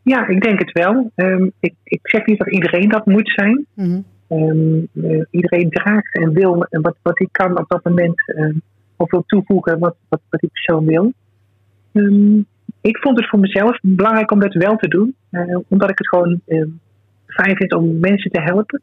Ja, 0.02 0.28
ik 0.28 0.42
denk 0.42 0.58
het 0.58 0.72
wel. 0.72 1.10
Ehm, 1.14 1.48
ik, 1.60 1.74
ik 1.84 2.00
zeg 2.02 2.26
niet 2.26 2.38
dat 2.38 2.50
iedereen 2.52 2.88
dat 2.88 3.06
moet 3.06 3.30
zijn. 3.30 3.66
Mhm. 3.74 4.00
Ehm, 4.28 4.78
eh, 5.02 5.24
iedereen 5.30 5.70
draagt 5.70 6.14
en 6.14 6.32
wil 6.32 6.64
en 6.64 6.82
wat, 6.82 6.96
wat 7.02 7.18
hij 7.18 7.28
kan 7.30 7.58
op 7.58 7.68
dat 7.68 7.84
moment 7.84 8.22
ehm, 8.26 8.54
of 8.96 9.10
wil 9.10 9.24
toevoegen 9.26 9.78
wat, 9.78 9.96
wat, 10.08 10.20
wat 10.28 10.40
die 10.40 10.50
persoon 10.52 10.86
wil. 10.86 11.12
Ik 12.80 12.98
vond 12.98 13.18
het 13.18 13.28
voor 13.28 13.38
mezelf 13.38 13.78
belangrijk 13.82 14.30
om 14.30 14.40
dat 14.40 14.54
wel 14.54 14.76
te 14.76 14.88
doen, 14.88 15.14
eh, 15.30 15.58
omdat 15.68 15.90
ik 15.90 15.98
het 15.98 16.08
gewoon 16.08 16.40
fijn 17.26 17.56
vind 17.56 17.74
om 17.74 17.98
mensen 18.00 18.30
te 18.30 18.40
helpen. 18.40 18.82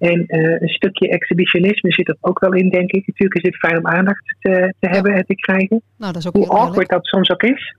En 0.00 0.26
eh, 0.26 0.60
een 0.60 0.68
stukje 0.68 1.08
exhibitionisme 1.08 1.92
zit 1.92 2.08
er 2.08 2.16
ook 2.20 2.38
wel 2.38 2.52
in, 2.52 2.68
denk 2.68 2.90
ik. 2.90 3.06
Natuurlijk 3.06 3.34
is 3.34 3.50
het 3.50 3.58
fijn 3.58 3.78
om 3.78 3.86
aandacht 3.86 4.36
te, 4.40 4.74
te 4.78 4.88
hebben 4.88 5.14
en 5.14 5.26
te 5.26 5.34
krijgen 5.34 5.82
Nou, 5.96 6.12
dat 6.12 6.16
is 6.16 6.28
ook 6.28 6.36
hoe 6.36 6.48
awkward 6.48 6.88
dat 6.88 7.06
soms 7.06 7.30
ook 7.30 7.42
is. 7.42 7.76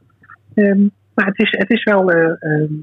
Maar 1.16 1.26
het 1.26 1.40
is, 1.40 1.52
het 1.58 1.70
is 1.70 1.84
wel. 1.84 2.12
eh, 2.12 2.24
ehm, 2.40 2.74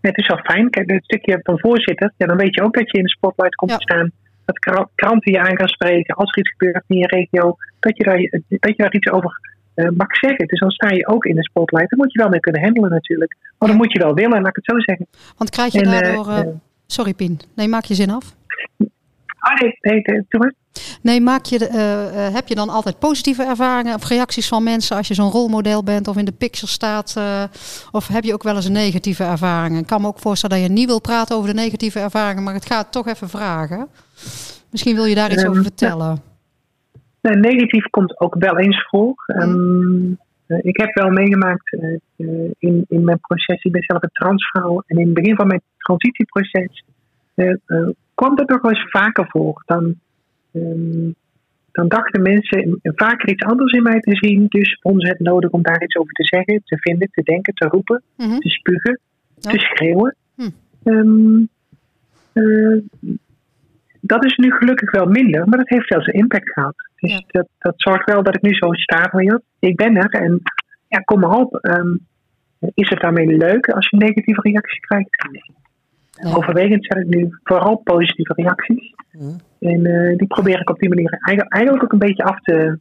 het 0.00 0.18
is 0.18 0.26
wel 0.26 0.38
fijn. 0.42 0.70
Kijk, 0.70 0.90
het 0.90 1.04
stukje 1.04 1.40
van 1.42 1.58
voorzitter, 1.58 2.12
ja, 2.16 2.26
dan 2.26 2.36
weet 2.36 2.54
je 2.54 2.62
ook 2.62 2.74
dat 2.74 2.90
je 2.90 2.98
in 2.98 3.04
de 3.04 3.10
spotlight 3.10 3.54
komt 3.54 3.70
Ja. 3.70 3.76
te 3.76 3.82
staan. 3.82 4.10
Dat 4.44 4.58
kra- 4.58 4.88
kranten 4.94 5.32
je 5.32 5.38
aan 5.40 5.56
gaan 5.58 5.68
spreken 5.68 6.14
als 6.14 6.30
er 6.32 6.38
iets 6.38 6.50
gebeurt 6.50 6.84
in 6.86 6.96
je 6.96 7.06
regio. 7.06 7.56
Dat 7.80 7.96
je 7.96 8.04
daar, 8.04 8.18
dat 8.48 8.76
je 8.76 8.82
daar 8.82 8.94
iets 8.94 9.10
over 9.10 9.40
eh, 9.74 9.88
mag 9.96 10.16
zeggen. 10.16 10.46
Dus 10.46 10.60
dan 10.60 10.70
sta 10.70 10.88
je 10.90 11.06
ook 11.08 11.24
in 11.24 11.34
de 11.34 11.42
spotlight. 11.42 11.90
Daar 11.90 11.98
moet 11.98 12.12
je 12.12 12.18
wel 12.18 12.28
mee 12.28 12.40
kunnen 12.40 12.62
handelen 12.62 12.90
natuurlijk. 12.90 13.36
Maar 13.58 13.68
dan 13.68 13.76
moet 13.78 13.92
je 13.92 13.98
wel 13.98 14.14
willen, 14.14 14.40
laat 14.40 14.56
ik 14.56 14.56
het 14.56 14.64
zo 14.64 14.80
zeggen. 14.80 15.06
Want 15.36 15.50
krijg 15.50 15.72
je 15.72 15.80
En, 15.80 15.92
eh, 15.92 16.00
daardoor... 16.00 16.54
sorry 16.86 17.14
Pien, 17.14 17.40
nee, 17.56 17.68
maak 17.68 17.84
je 17.84 17.94
zin 17.94 18.10
af. 18.10 18.34
Nee, 18.76 19.78
nee, 19.80 20.00
nee, 20.04 20.24
doe 20.28 20.40
maar. 20.40 20.52
Nee, 21.02 21.20
maak 21.20 21.44
je, 21.44 21.58
de, 21.58 21.68
uh, 21.68 22.26
uh, 22.26 22.34
heb 22.34 22.48
je 22.48 22.54
dan 22.54 22.68
altijd 22.68 22.98
positieve 22.98 23.42
ervaringen 23.42 23.94
of 23.94 24.08
reacties 24.08 24.48
van 24.48 24.62
mensen 24.62 24.96
als 24.96 25.08
je 25.08 25.14
zo'n 25.14 25.30
rolmodel 25.30 25.82
bent 25.82 26.08
of 26.08 26.16
in 26.16 26.24
de 26.24 26.32
picture 26.32 26.66
staat? 26.66 27.14
Uh, 27.18 27.42
of 27.90 28.08
heb 28.08 28.24
je 28.24 28.32
ook 28.32 28.42
wel 28.42 28.54
eens 28.54 28.68
negatieve 28.68 29.24
ervaringen? 29.24 29.80
Ik 29.80 29.86
kan 29.86 30.00
me 30.00 30.06
ook 30.06 30.18
voorstellen 30.18 30.56
dat 30.56 30.66
je 30.66 30.72
niet 30.72 30.86
wil 30.86 31.00
praten 31.00 31.36
over 31.36 31.48
de 31.48 31.60
negatieve 31.60 31.98
ervaringen, 31.98 32.42
maar 32.42 32.54
het 32.54 32.66
gaat 32.66 32.92
toch 32.92 33.06
even 33.06 33.28
vragen. 33.28 33.88
Misschien 34.70 34.94
wil 34.94 35.04
je 35.04 35.14
daar 35.14 35.32
iets 35.32 35.42
um, 35.42 35.50
over 35.50 35.62
vertellen. 35.62 36.22
Ja. 37.20 37.34
negatief 37.34 37.84
komt 37.84 38.20
ook 38.20 38.34
wel 38.38 38.58
eens 38.58 38.86
voor. 38.88 39.14
Um, 39.26 40.18
ik 40.46 40.76
heb 40.76 40.94
wel 40.94 41.10
meegemaakt 41.10 41.76
in, 42.58 42.84
in 42.88 43.04
mijn 43.04 43.20
proces, 43.20 43.62
ik 43.62 43.72
ben 43.72 43.82
zelf 43.82 44.02
een 44.02 44.10
transvrouw 44.12 44.82
en 44.86 44.98
in 44.98 45.04
het 45.04 45.14
begin 45.14 45.36
van 45.36 45.46
mijn 45.46 45.62
transitieproces 45.78 46.84
kwam 48.14 48.36
dat 48.36 48.48
nog 48.48 48.60
wel 48.60 48.70
eens 48.70 48.90
vaker 48.90 49.26
voor. 49.28 49.62
Dan 49.66 49.94
Um, 50.62 51.14
dan 51.72 51.88
dachten 51.88 52.22
mensen 52.22 52.80
vaker 52.82 53.28
iets 53.28 53.42
anders 53.42 53.72
in 53.72 53.82
mij 53.82 54.00
te 54.00 54.16
zien. 54.16 54.46
Dus 54.48 54.78
vonden 54.80 55.06
ze 55.06 55.12
het 55.12 55.20
nodig 55.20 55.50
om 55.50 55.62
daar 55.62 55.82
iets 55.82 55.96
over 55.96 56.12
te 56.12 56.24
zeggen, 56.24 56.62
te 56.64 56.78
vinden, 56.78 57.08
te 57.10 57.22
denken, 57.22 57.54
te 57.54 57.68
roepen, 57.68 58.02
Mhm. 58.16 58.38
te 58.38 58.48
spugen, 58.48 59.00
te 59.38 59.58
schreeuwen. 59.58 60.16
Hm. 60.34 60.50
Um, 60.84 61.48
uh, 62.32 62.82
dat 64.00 64.24
is 64.24 64.36
nu 64.36 64.52
gelukkig 64.52 64.90
wel 64.90 65.06
minder, 65.06 65.48
maar 65.48 65.58
dat 65.58 65.68
heeft 65.68 65.88
wel 65.88 66.02
zijn 66.02 66.16
impact 66.16 66.52
gehad. 66.52 66.74
Dus 66.96 67.12
Ja. 67.12 67.22
dat, 67.26 67.48
dat 67.58 67.74
zorgt 67.76 68.10
wel 68.10 68.22
dat 68.22 68.36
ik 68.36 68.42
nu 68.42 68.54
zo 68.54 68.72
sta 68.72 69.08
van, 69.10 69.24
joh, 69.24 69.42
ik 69.58 69.76
ben 69.76 69.96
er 69.96 70.10
en 70.10 70.40
ja, 70.88 70.98
kom 70.98 71.20
maar 71.20 71.36
op. 71.38 71.58
Um, 71.62 72.06
is 72.74 72.88
het 72.88 73.00
daarmee 73.00 73.36
leuk 73.36 73.68
als 73.68 73.88
je 73.88 73.96
een 73.96 74.06
negatieve 74.06 74.40
reactie 74.40 74.80
krijgt? 74.80 75.28
Overwegend 76.22 76.84
zijn 76.86 76.98
het 76.98 77.08
nu 77.08 77.38
vooral 77.42 77.76
positieve 77.76 78.32
reacties. 78.36 78.94
Mhm. 79.12 79.30
En 79.60 79.86
uh, 79.86 80.16
die 80.16 80.26
probeer 80.26 80.60
ik 80.60 80.70
op 80.70 80.78
die 80.78 80.88
manier 80.88 81.10
eigenlijk, 81.10 81.54
eigenlijk 81.54 81.84
ook 81.84 81.92
een 81.92 82.08
beetje 82.08 82.24
af 82.24 82.40
te. 82.40 82.78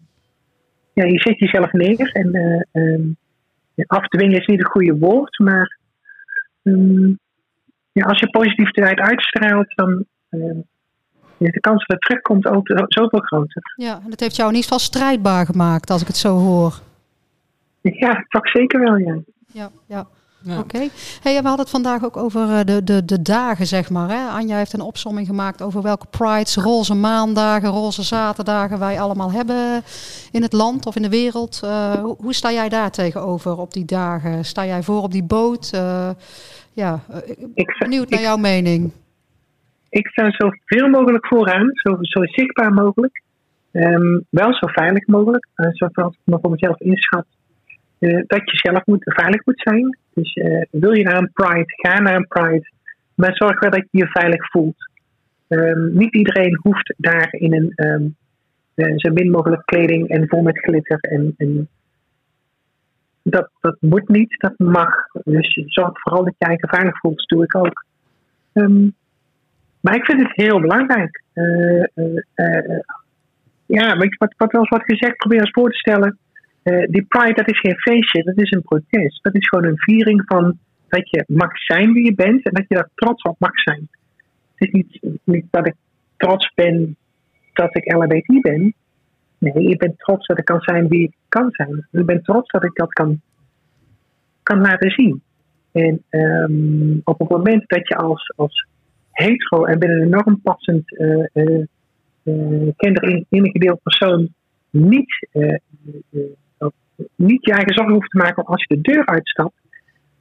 Ja, 0.94 1.04
je 1.04 1.20
zet 1.20 1.40
jezelf 1.40 1.72
neer 1.72 2.12
en 2.12 2.36
uh, 2.36 2.84
um, 2.84 3.18
afdwingen 3.86 4.40
is 4.40 4.46
niet 4.46 4.60
het 4.60 4.72
goede 4.72 4.98
woord, 4.98 5.40
maar 5.40 5.78
um, 6.64 7.20
ja, 7.92 8.06
als 8.06 8.20
je 8.20 8.30
positiviteit 8.30 9.00
uitstraalt, 9.00 9.76
dan 9.76 10.06
uh, 10.30 10.58
is 11.38 11.52
de 11.52 11.60
kans 11.60 11.86
dat 11.86 11.98
het 11.98 12.02
terugkomt 12.02 12.48
ook 12.48 12.68
zoveel 12.88 13.20
groter. 13.20 13.74
Ja, 13.76 14.00
en 14.04 14.10
dat 14.10 14.20
heeft 14.20 14.36
jou 14.36 14.50
in 14.50 14.56
ieder 14.56 14.70
geval 14.72 14.86
strijdbaar 14.86 15.46
gemaakt, 15.46 15.90
als 15.90 16.02
ik 16.02 16.08
het 16.08 16.18
zo 16.18 16.38
hoor. 16.38 16.80
Ja, 17.82 18.26
toch 18.28 18.50
zeker 18.50 18.80
wel, 18.80 18.98
ja. 18.98 19.18
Ja, 19.54 19.70
ja. 19.88 20.08
Ja. 20.48 20.60
Oké. 20.60 20.88
Hey, 21.22 21.41
we 21.41 21.48
hadden 21.48 21.60
het 21.60 21.70
vandaag 21.70 22.06
ook 22.06 22.18
over 22.18 22.41
uh, 22.41 22.60
de, 22.64 22.84
de, 22.84 23.06
de 23.06 23.22
dagen, 23.22 23.66
zeg 23.66 23.89
maar. 23.89 24.10
Hè? 24.10 24.28
Anja 24.28 24.58
heeft 24.58 24.74
een 24.74 24.82
opsomming 24.82 25.28
gemaakt 25.28 25.62
over 25.62 25.82
welke 25.82 26.06
prides, 26.10 26.56
roze 26.56 26.95
maandagen, 26.95 27.70
roze 27.70 28.04
zaterdagen 28.04 28.80
wij 28.80 29.00
allemaal 29.00 29.32
hebben 29.32 29.82
in 30.32 30.41
het 30.41 30.54
land 30.54 30.86
of 30.86 30.95
in 30.95 31.02
de 31.02 31.10
wereld. 31.10 31.62
Uh, 31.64 31.91
hoe, 31.93 32.16
hoe, 32.20 32.34
sta 32.34 32.52
jij 32.52 32.70
daar 32.70 32.91
tegenover 32.91 33.58
op 33.58 33.74
die 33.74 33.86
dagen? 33.86 34.45
Sta 34.45 34.66
jij 34.66 34.84
voor 34.84 35.02
op 35.02 35.12
die 35.12 35.24
boot? 35.24 35.72
Uh, 35.76 36.10
ja, 36.74 37.00
ik 37.54 37.66
ben 37.66 37.76
benieuwd 37.80 38.10
naar 38.10 38.20
ik, 38.20 38.26
jouw 38.26 38.38
mening. 38.38 38.91
Ik 39.89 40.08
sta 40.08 40.32
zoveel 40.32 40.89
mogelijk 40.89 41.28
vooraan, 41.28 41.70
zo, 41.74 41.98
zo 42.02 42.20
zichtbaar 42.24 42.74
mogelijk. 42.74 43.22
Um, 43.72 44.26
wel 44.30 44.54
zo 44.54 44.68
veilig 44.68 45.08
mogelijk, 45.08 45.48
uh, 45.56 45.70
zoals 45.72 46.14
ik 46.14 46.20
me 46.24 46.38
voor 46.41 46.52
mezelf 46.52 46.80
inschat. 46.80 47.26
Uh, 48.00 48.24
dat 48.28 48.41
je 48.52 48.58
zelf 48.58 48.86
moet, 48.86 49.04
veilig 49.04 49.45
moet 49.45 49.62
zijn. 49.64 49.98
Dus 50.18 50.36
uh, 50.36 50.61
wil 50.72 50.93
je 50.93 51.03
naar 51.03 51.18
een 51.18 51.32
Pride, 51.34 51.74
ga 51.76 51.99
naar 51.99 52.15
een 52.15 52.28
Pride. 52.28 52.70
Maar 53.15 53.36
zorg 53.36 53.59
wel 53.59 53.70
dat 53.70 53.88
je 53.91 53.97
je 53.97 54.07
veilig 54.07 54.49
voelt. 54.49 54.89
Um, 55.47 55.97
niet 55.97 56.13
iedereen 56.13 56.59
hoeft 56.61 56.93
daar 56.97 57.28
in 57.32 57.53
een 57.53 57.74
um, 57.76 58.15
zo 58.99 59.11
min 59.11 59.32
mogelijk 59.32 59.65
kleding 59.65 60.09
en 60.09 60.28
vol 60.28 60.41
met 60.41 60.57
glitter. 60.57 60.97
En, 60.99 61.70
dat, 63.22 63.49
dat 63.61 63.78
moet 63.80 64.07
niet, 64.07 64.36
dat 64.39 64.53
mag. 64.57 64.93
Dus 65.24 65.61
zorg 65.65 65.99
vooral 66.01 66.24
dat 66.24 66.36
je 66.38 66.51
je 66.51 66.68
veilig 66.68 66.97
voelt. 66.99 67.28
Doe 67.28 67.43
ik 67.43 67.55
ook. 67.55 67.86
Um, 68.53 68.93
maar 69.80 69.95
ik 69.95 70.05
vind 70.05 70.22
het 70.22 70.36
heel 70.36 70.59
belangrijk. 70.59 71.24
Uh, 71.34 71.84
ja, 73.65 73.97
wat, 73.97 74.34
wat 74.38 74.51
wel 74.51 74.61
eens 74.61 74.70
wat 74.70 74.84
gezegd, 74.84 75.18
probeer 75.18 75.39
eens 75.39 75.51
voor 75.51 75.70
te 75.70 75.78
stellen. 75.78 76.18
Uh, 76.68 76.88
die 76.89 77.05
Pride, 77.07 77.34
dat 77.34 77.49
is 77.49 77.59
geen 77.59 77.78
feestje, 77.78 78.24
dat 78.24 78.38
is 78.38 78.51
een 78.51 78.61
protest. 78.61 79.24
Dat 79.24 79.36
is 79.36 79.47
gewoon 79.47 79.65
een 79.65 79.80
viering 79.80 80.24
van 80.26 80.57
dat 80.88 81.09
je 81.09 81.24
mag 81.28 81.57
zijn 81.57 81.93
wie 81.93 82.05
je 82.05 82.15
bent 82.15 82.45
en 82.45 82.53
dat 82.53 82.65
je 82.68 82.76
daar 82.76 82.89
trots 82.95 83.24
op 83.24 83.39
mag 83.39 83.59
zijn. 83.59 83.89
Het 84.55 84.68
is 84.68 84.72
niet, 84.72 84.99
niet 85.24 85.45
dat 85.51 85.68
ik 85.68 85.76
trots 86.18 86.51
ben 86.55 86.95
dat 87.53 87.76
ik 87.76 87.93
LHBT 87.93 88.41
ben. 88.41 88.74
Nee, 89.38 89.70
ik 89.70 89.78
ben 89.78 89.95
trots 89.97 90.28
dat 90.28 90.38
ik 90.38 90.45
kan 90.45 90.61
zijn 90.61 90.88
wie 90.88 91.03
ik 91.03 91.15
kan 91.30 91.47
zijn. 91.51 91.88
Ik 91.91 92.05
ben 92.05 92.24
trots 92.24 92.51
dat 92.51 92.63
ik 92.63 92.76
dat 92.76 92.93
kan, 92.93 93.22
kan 94.43 94.61
laten 94.61 94.91
zien. 94.91 95.22
En 95.72 96.03
um, 96.09 97.01
op 97.03 97.20
het 97.20 97.30
moment 97.30 97.63
dat 97.68 97.88
je 97.88 97.95
als, 97.95 98.34
als 98.36 98.68
hetero 99.11 99.65
en 99.65 99.80
binnen 99.80 100.01
een 100.01 100.09
norm 100.09 100.41
passend 100.41 100.91
uh, 100.91 101.26
uh, 101.34 101.63
uh, 102.24 103.74
persoon 103.84 104.30
niet 104.70 105.28
niet 107.16 107.45
je 107.45 107.52
eigen 107.52 107.74
zorgen 107.74 107.93
hoeft 107.93 108.10
te 108.10 108.18
maken 108.18 108.45
als 108.45 108.66
je 108.68 108.76
de 108.76 108.82
deur 108.82 109.06
uitstapt, 109.06 109.56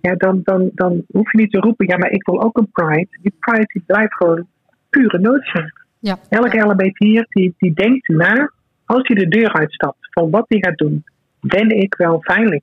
ja, 0.01 0.15
dan, 0.15 0.41
dan, 0.43 0.71
dan 0.75 1.03
hoef 1.11 1.33
je 1.33 1.39
niet 1.39 1.51
te 1.51 1.59
roepen, 1.59 1.87
ja, 1.87 1.97
maar 1.97 2.11
ik 2.11 2.27
wil 2.27 2.43
ook 2.43 2.59
een 2.59 2.71
Pride. 2.73 3.19
Die 3.23 3.35
Pride 3.39 3.67
die 3.67 3.83
blijft 3.87 4.15
gewoon 4.15 4.47
pure 4.91 5.19
noodzaak. 5.19 5.87
Ja. 5.99 6.19
Elke 6.29 6.59
LHBT'er 6.59 7.27
die, 7.29 7.55
die 7.59 7.75
denkt 7.75 8.09
na, 8.09 8.51
als 8.85 9.07
hij 9.07 9.17
de 9.17 9.29
deur 9.29 9.53
uitstapt, 9.53 9.99
van 10.01 10.31
wat 10.31 10.45
hij 10.49 10.59
gaat 10.61 10.79
doen, 10.79 11.05
ben 11.41 11.71
ik 11.71 11.95
wel 11.95 12.19
veilig. 12.21 12.63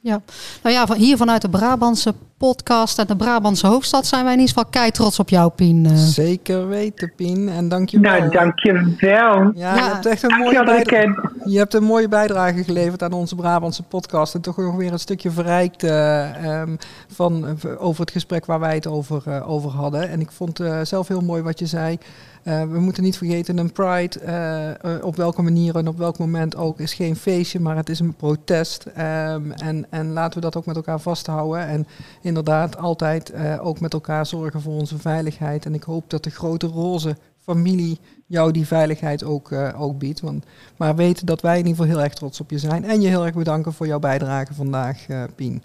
Ja, 0.00 0.20
nou 0.62 0.74
ja, 0.74 0.94
hier 0.94 1.16
vanuit 1.16 1.42
de 1.42 1.50
Brabantse 1.50 2.14
podcast 2.38 2.98
en 2.98 3.06
de 3.06 3.16
Brabantse 3.16 3.66
hoofdstad 3.66 4.06
zijn 4.06 4.24
wij 4.24 4.32
in 4.32 4.38
ieder 4.38 4.54
geval 4.54 4.70
kei 4.70 4.90
trots 4.90 5.18
op 5.18 5.28
jou, 5.28 5.50
Pien. 5.50 5.84
Uh. 5.84 5.92
Zeker 5.94 6.68
weten, 6.68 7.12
Pien. 7.16 7.48
En 7.48 7.68
dank 7.68 7.88
je 7.88 8.00
wel. 8.00 8.18
Nou, 8.18 8.30
dank 8.30 8.58
je 8.58 8.94
wel. 8.98 9.50
Ja, 9.54 9.54
ja, 9.54 9.74
je 9.74 9.80
hebt 9.80 10.06
echt 10.06 10.22
een 10.22 10.36
mooie, 10.38 10.64
bijdrage, 10.64 11.30
je 11.44 11.58
hebt 11.58 11.74
een 11.74 11.84
mooie 11.84 12.08
bijdrage 12.08 12.64
geleverd 12.64 13.02
aan 13.02 13.12
onze 13.12 13.34
Brabantse 13.34 13.82
podcast. 13.82 14.34
En 14.34 14.40
toch 14.40 14.56
nog 14.56 14.76
weer 14.76 14.92
een 14.92 14.98
stukje 14.98 15.30
verrijkt 15.30 15.84
uh, 15.84 16.60
um, 16.60 16.78
van, 17.08 17.44
uh, 17.44 17.82
over 17.82 18.00
het 18.00 18.10
gesprek 18.10 18.46
waar 18.46 18.60
wij 18.60 18.74
het 18.74 18.86
over, 18.86 19.22
uh, 19.28 19.50
over 19.50 19.70
hadden. 19.70 20.08
En 20.08 20.20
ik 20.20 20.30
vond 20.30 20.60
zelf 20.82 21.08
heel 21.08 21.20
mooi 21.20 21.42
wat 21.42 21.58
je 21.58 21.66
zei. 21.66 21.98
Uh, 22.44 22.62
we 22.62 22.80
moeten 22.80 23.02
niet 23.02 23.16
vergeten, 23.16 23.58
een 23.58 23.72
Pride, 23.72 24.20
uh, 24.26 24.92
uh, 24.92 25.04
op 25.04 25.16
welke 25.16 25.42
manier 25.42 25.76
en 25.76 25.88
op 25.88 25.98
welk 25.98 26.18
moment 26.18 26.56
ook, 26.56 26.78
is 26.78 26.94
geen 26.94 27.16
feestje, 27.16 27.60
maar 27.60 27.76
het 27.76 27.88
is 27.88 28.00
een 28.00 28.14
protest. 28.14 28.86
Um, 28.86 29.52
en, 29.52 29.86
en 29.90 30.12
laten 30.12 30.34
we 30.34 30.40
dat 30.40 30.56
ook 30.56 30.66
met 30.66 30.76
elkaar 30.76 31.00
vasthouden. 31.00 31.66
En 31.66 31.86
inderdaad 32.28 32.76
altijd 32.76 33.32
ook 33.60 33.80
met 33.80 33.92
elkaar 33.92 34.26
zorgen 34.26 34.60
voor 34.60 34.72
onze 34.72 34.98
veiligheid. 34.98 35.64
En 35.64 35.74
ik 35.74 35.82
hoop 35.82 36.10
dat 36.10 36.24
de 36.24 36.30
grote 36.30 36.66
roze 36.66 37.16
familie 37.42 37.98
jou 38.26 38.52
die 38.52 38.66
veiligheid 38.66 39.24
ook, 39.24 39.52
ook 39.78 39.98
biedt. 39.98 40.20
Want, 40.20 40.46
maar 40.76 40.96
weten 40.96 41.26
dat 41.26 41.40
wij 41.40 41.58
in 41.58 41.66
ieder 41.66 41.76
geval 41.76 41.90
heel 41.90 42.02
erg 42.02 42.14
trots 42.14 42.40
op 42.40 42.50
je 42.50 42.58
zijn. 42.58 42.84
En 42.84 43.00
je 43.00 43.08
heel 43.08 43.24
erg 43.24 43.34
bedanken 43.34 43.72
voor 43.72 43.86
jouw 43.86 43.98
bijdrage 43.98 44.54
vandaag, 44.54 45.06
Pien. 45.34 45.62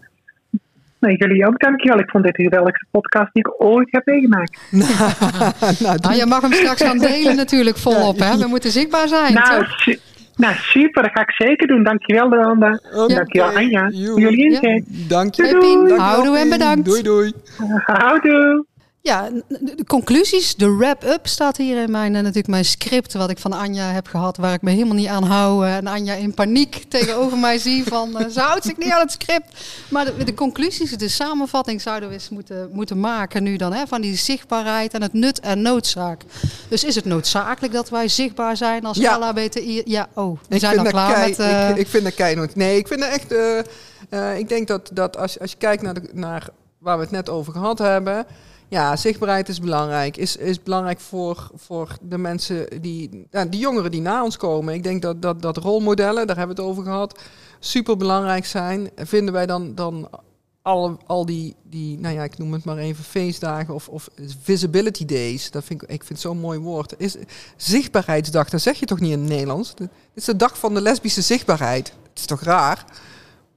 Nee, 1.03 1.18
jullie 1.18 1.47
ook, 1.47 1.59
dankjewel. 1.59 1.99
Ik 1.99 2.09
vond 2.09 2.24
dit 2.24 2.36
de 2.36 2.43
geweldigste 2.43 2.86
podcast 2.91 3.34
die 3.34 3.47
ik 3.47 3.61
ooit 3.61 3.88
heb 3.91 4.05
meegemaakt. 4.05 4.57
nou, 5.86 5.97
nou, 6.01 6.16
je 6.16 6.26
mag 6.26 6.41
hem 6.41 6.51
straks 6.51 6.84
gaan 6.84 6.97
delen 6.97 7.36
natuurlijk 7.36 7.78
volop, 7.78 8.18
ja, 8.18 8.32
hè? 8.32 8.38
We 8.38 8.47
moeten 8.47 8.72
zichtbaar 8.72 9.07
zijn. 9.07 9.34
Nou, 9.34 9.66
nou, 10.36 10.56
super. 10.56 11.04
Dat 11.04 11.12
ga 11.12 11.22
ik 11.22 11.32
zeker 11.32 11.68
doen. 11.68 11.84
Dankjewel, 11.84 12.30
Miranda. 12.30 12.80
Okay. 12.94 13.16
Dankjewel, 13.16 13.56
Anja. 13.56 13.92
Voor 13.92 14.20
jullie 14.20 14.46
inzet. 14.46 14.84
Ja. 14.88 15.08
Dank 15.08 15.34
je. 15.34 15.44
Hey, 15.44 15.58
Pien. 15.58 16.00
Houdoe 16.00 16.38
en 16.38 16.50
bedankt. 16.50 16.86
Doei, 16.86 17.02
doei. 17.02 17.34
Houdoe. 17.86 18.66
Ja, 19.06 19.30
de 19.47 19.84
conclusies, 19.88 20.56
de 20.56 20.76
wrap-up 20.76 21.28
staat 21.28 21.58
hier 21.58 21.82
in 21.82 21.91
mijn, 21.91 22.12
natuurlijk 22.12 22.47
mijn 22.47 22.66
script 22.66 23.14
wat 23.14 23.30
ik 23.30 23.38
van 23.38 23.54
Anja 23.54 23.91
heb 23.91 24.08
gehad, 24.08 24.38
waar 24.38 24.54
ik 24.54 24.62
me 24.62 24.72
helemaal 24.72 24.95
niet 24.95 25.08
aan 25.08 25.24
hou. 25.24 25.68
En 25.68 25.88
Anja 25.88 26.14
in 26.14 26.34
paniek 26.34 26.84
tegenover 26.89 27.38
mij 27.38 27.58
zie 27.58 27.84
van, 27.84 28.22
uh, 28.22 28.28
ze 28.28 28.39
houdt 28.39 28.66
zich 28.66 28.78
niet 28.78 28.91
aan 28.91 28.99
het 28.99 29.12
script. 29.12 29.66
Maar 29.89 30.06
de, 30.06 30.24
de, 30.24 30.34
conclusies, 30.34 30.97
de 30.97 31.08
samenvatting 31.08 31.82
zouden 31.82 32.10
we 32.10 32.16
eens 32.16 32.30
moeten, 32.30 32.70
moeten 32.72 32.99
maken 32.99 33.43
nu 33.43 33.56
dan, 33.58 33.74
hè, 33.74 33.88
van 33.88 34.01
die 34.01 34.16
zichtbaarheid 34.16 34.93
en 34.93 35.01
het 35.01 35.14
nut 35.14 35.39
en 35.39 35.62
noodzaak. 35.62 36.22
Dus 36.70 36.84
is 36.84 36.95
het 36.95 37.06
noodzakelijk 37.06 37.74
dat 37.74 37.89
wij 37.89 38.08
zichtbaar 38.08 38.58
zijn 38.58 38.86
als 38.86 38.97
ja. 38.97 39.20
LHBTI? 39.20 39.82
Ja, 39.86 40.08
oh, 40.14 40.39
we 40.47 40.56
ik 40.56 40.60
zijn 40.60 40.80
al 40.80 40.86
klaar 40.86 41.14
kei, 41.14 41.30
met... 41.30 41.39
Uh... 41.39 41.70
Ik, 41.70 41.78
ik, 41.78 41.88
vind 41.88 42.04
dat 42.04 42.14
keihard. 42.14 42.56
Nee, 42.56 42.78
ik 42.78 42.88
vind 42.88 42.99
dat 42.99 43.10
echt... 43.10 43.32
Uh, 43.32 43.60
uh, 44.10 44.38
ik 44.38 44.49
denk 44.49 44.68
dat, 44.68 44.89
dat 44.93 45.18
als, 45.18 45.39
als 45.39 45.51
je 45.51 45.58
kijkt 45.58 45.82
naar, 45.82 45.93
de, 45.93 46.10
naar 46.14 46.49
waar 46.78 46.97
we 46.97 47.04
het 47.04 47.12
net 47.12 47.30
over 47.30 47.54
gehad 47.54 47.80
hebben... 47.80 48.26
Ja, 48.74 48.95
zichtbaarheid 48.95 49.49
is 49.49 49.59
belangrijk. 49.59 50.17
Is, 50.17 50.36
is 50.36 50.63
belangrijk 50.63 50.99
voor, 50.99 51.49
voor 51.55 51.97
de 52.01 52.17
mensen 52.17 52.82
die, 52.82 53.28
ja, 53.32 53.45
die 53.45 53.59
jongeren 53.59 53.91
die 53.91 54.01
na 54.01 54.24
ons 54.24 54.38
komen. 54.38 54.74
Ik 54.74 54.84
denk 54.84 55.01
dat, 55.01 55.21
dat, 55.21 55.41
dat 55.41 55.57
rolmodellen, 55.57 56.28
daar 56.28 56.38
hebben 56.38 56.55
we 56.55 56.61
het 56.61 56.71
over 56.71 56.84
gehad, 56.84 57.19
super 57.59 57.97
belangrijk 57.97 58.45
zijn. 58.45 58.89
Vinden 58.95 59.34
wij 59.34 59.45
dan, 59.45 59.76
dan 59.76 60.09
al, 60.61 60.97
al 61.05 61.26
die, 61.26 61.55
die, 61.63 61.99
nou 61.99 62.15
ja, 62.15 62.24
ik 62.24 62.38
noem 62.38 62.53
het 62.53 62.63
maar 62.63 62.78
even 62.78 63.03
feestdagen 63.03 63.74
of, 63.74 63.88
of 63.88 64.09
visibility 64.41 65.05
days. 65.05 65.51
Dat 65.51 65.63
vind 65.63 65.82
ik, 65.82 65.89
ik 65.89 66.03
vind 66.03 66.09
het 66.09 66.19
zo'n 66.19 66.39
mooi 66.39 66.59
woord. 66.59 66.93
Is 66.97 67.15
zichtbaarheidsdag, 67.57 68.49
dat 68.49 68.61
zeg 68.61 68.80
je 68.80 68.86
toch 68.86 68.99
niet 68.99 69.11
in 69.11 69.19
het 69.19 69.30
Nederlands? 69.30 69.76
Dit 69.76 69.89
is 70.13 70.26
de 70.26 70.36
dag 70.36 70.57
van 70.57 70.74
de 70.74 70.82
lesbische 70.82 71.21
zichtbaarheid. 71.21 71.88
Het 72.09 72.19
is 72.19 72.26
toch 72.26 72.41
raar? 72.41 72.86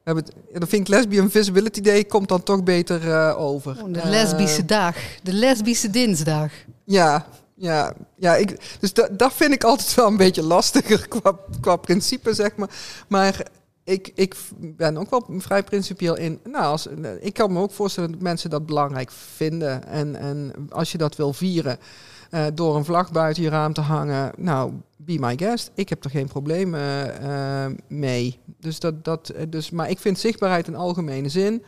We 0.06 0.12
hebben 0.12 0.34
het, 0.34 0.58
dan 0.60 0.68
vind 0.68 0.88
ik 0.88 0.94
Lesbian 0.94 1.30
Visibility 1.30 1.80
Day 1.80 2.04
komt 2.04 2.28
dan 2.28 2.42
toch 2.42 2.62
beter 2.62 3.04
uh, 3.04 3.40
over. 3.40 3.82
Oh, 3.82 3.92
de 3.92 4.00
lesbische 4.04 4.60
uh, 4.60 4.66
dag, 4.66 4.96
de 5.22 5.32
lesbische 5.32 5.90
dinsdag. 5.90 6.52
Ja, 6.84 7.26
ja, 7.54 7.94
ja 8.16 8.34
ik, 8.34 8.76
dus 8.80 8.92
dat, 8.92 9.18
dat 9.18 9.32
vind 9.32 9.52
ik 9.52 9.64
altijd 9.64 9.94
wel 9.94 10.06
een 10.06 10.16
beetje 10.16 10.42
lastiger 10.42 11.08
qua, 11.20 11.38
qua 11.60 11.76
principe, 11.76 12.34
zeg 12.34 12.56
maar. 12.56 12.70
Maar 13.08 13.46
ik, 13.84 14.12
ik 14.14 14.36
ben 14.58 14.96
ook 14.96 15.10
wel 15.10 15.26
vrij 15.38 15.62
principieel 15.62 16.16
in. 16.16 16.40
Nou, 16.44 16.64
als, 16.64 16.88
ik 17.20 17.34
kan 17.34 17.52
me 17.52 17.60
ook 17.60 17.72
voorstellen 17.72 18.12
dat 18.12 18.20
mensen 18.20 18.50
dat 18.50 18.66
belangrijk 18.66 19.10
vinden. 19.10 19.86
En, 19.86 20.16
en 20.16 20.52
als 20.68 20.92
je 20.92 20.98
dat 20.98 21.16
wil 21.16 21.32
vieren 21.32 21.78
uh, 22.30 22.44
door 22.54 22.76
een 22.76 22.84
vlag 22.84 23.12
buiten 23.12 23.42
je 23.42 23.48
raam 23.48 23.72
te 23.72 23.80
hangen, 23.80 24.32
nou, 24.36 24.72
be 24.96 25.16
my 25.18 25.36
guest. 25.36 25.70
Ik 25.74 25.88
heb 25.88 26.04
er 26.04 26.10
geen 26.10 26.28
probleem 26.28 26.74
uh, 26.74 27.66
mee. 27.88 28.38
Dus 28.60 28.78
dat, 28.78 29.04
dat, 29.04 29.32
dus, 29.48 29.70
maar 29.70 29.90
ik 29.90 29.98
vind 29.98 30.18
zichtbaarheid 30.18 30.66
in 30.66 30.74
algemene 30.74 31.28
zin 31.28 31.62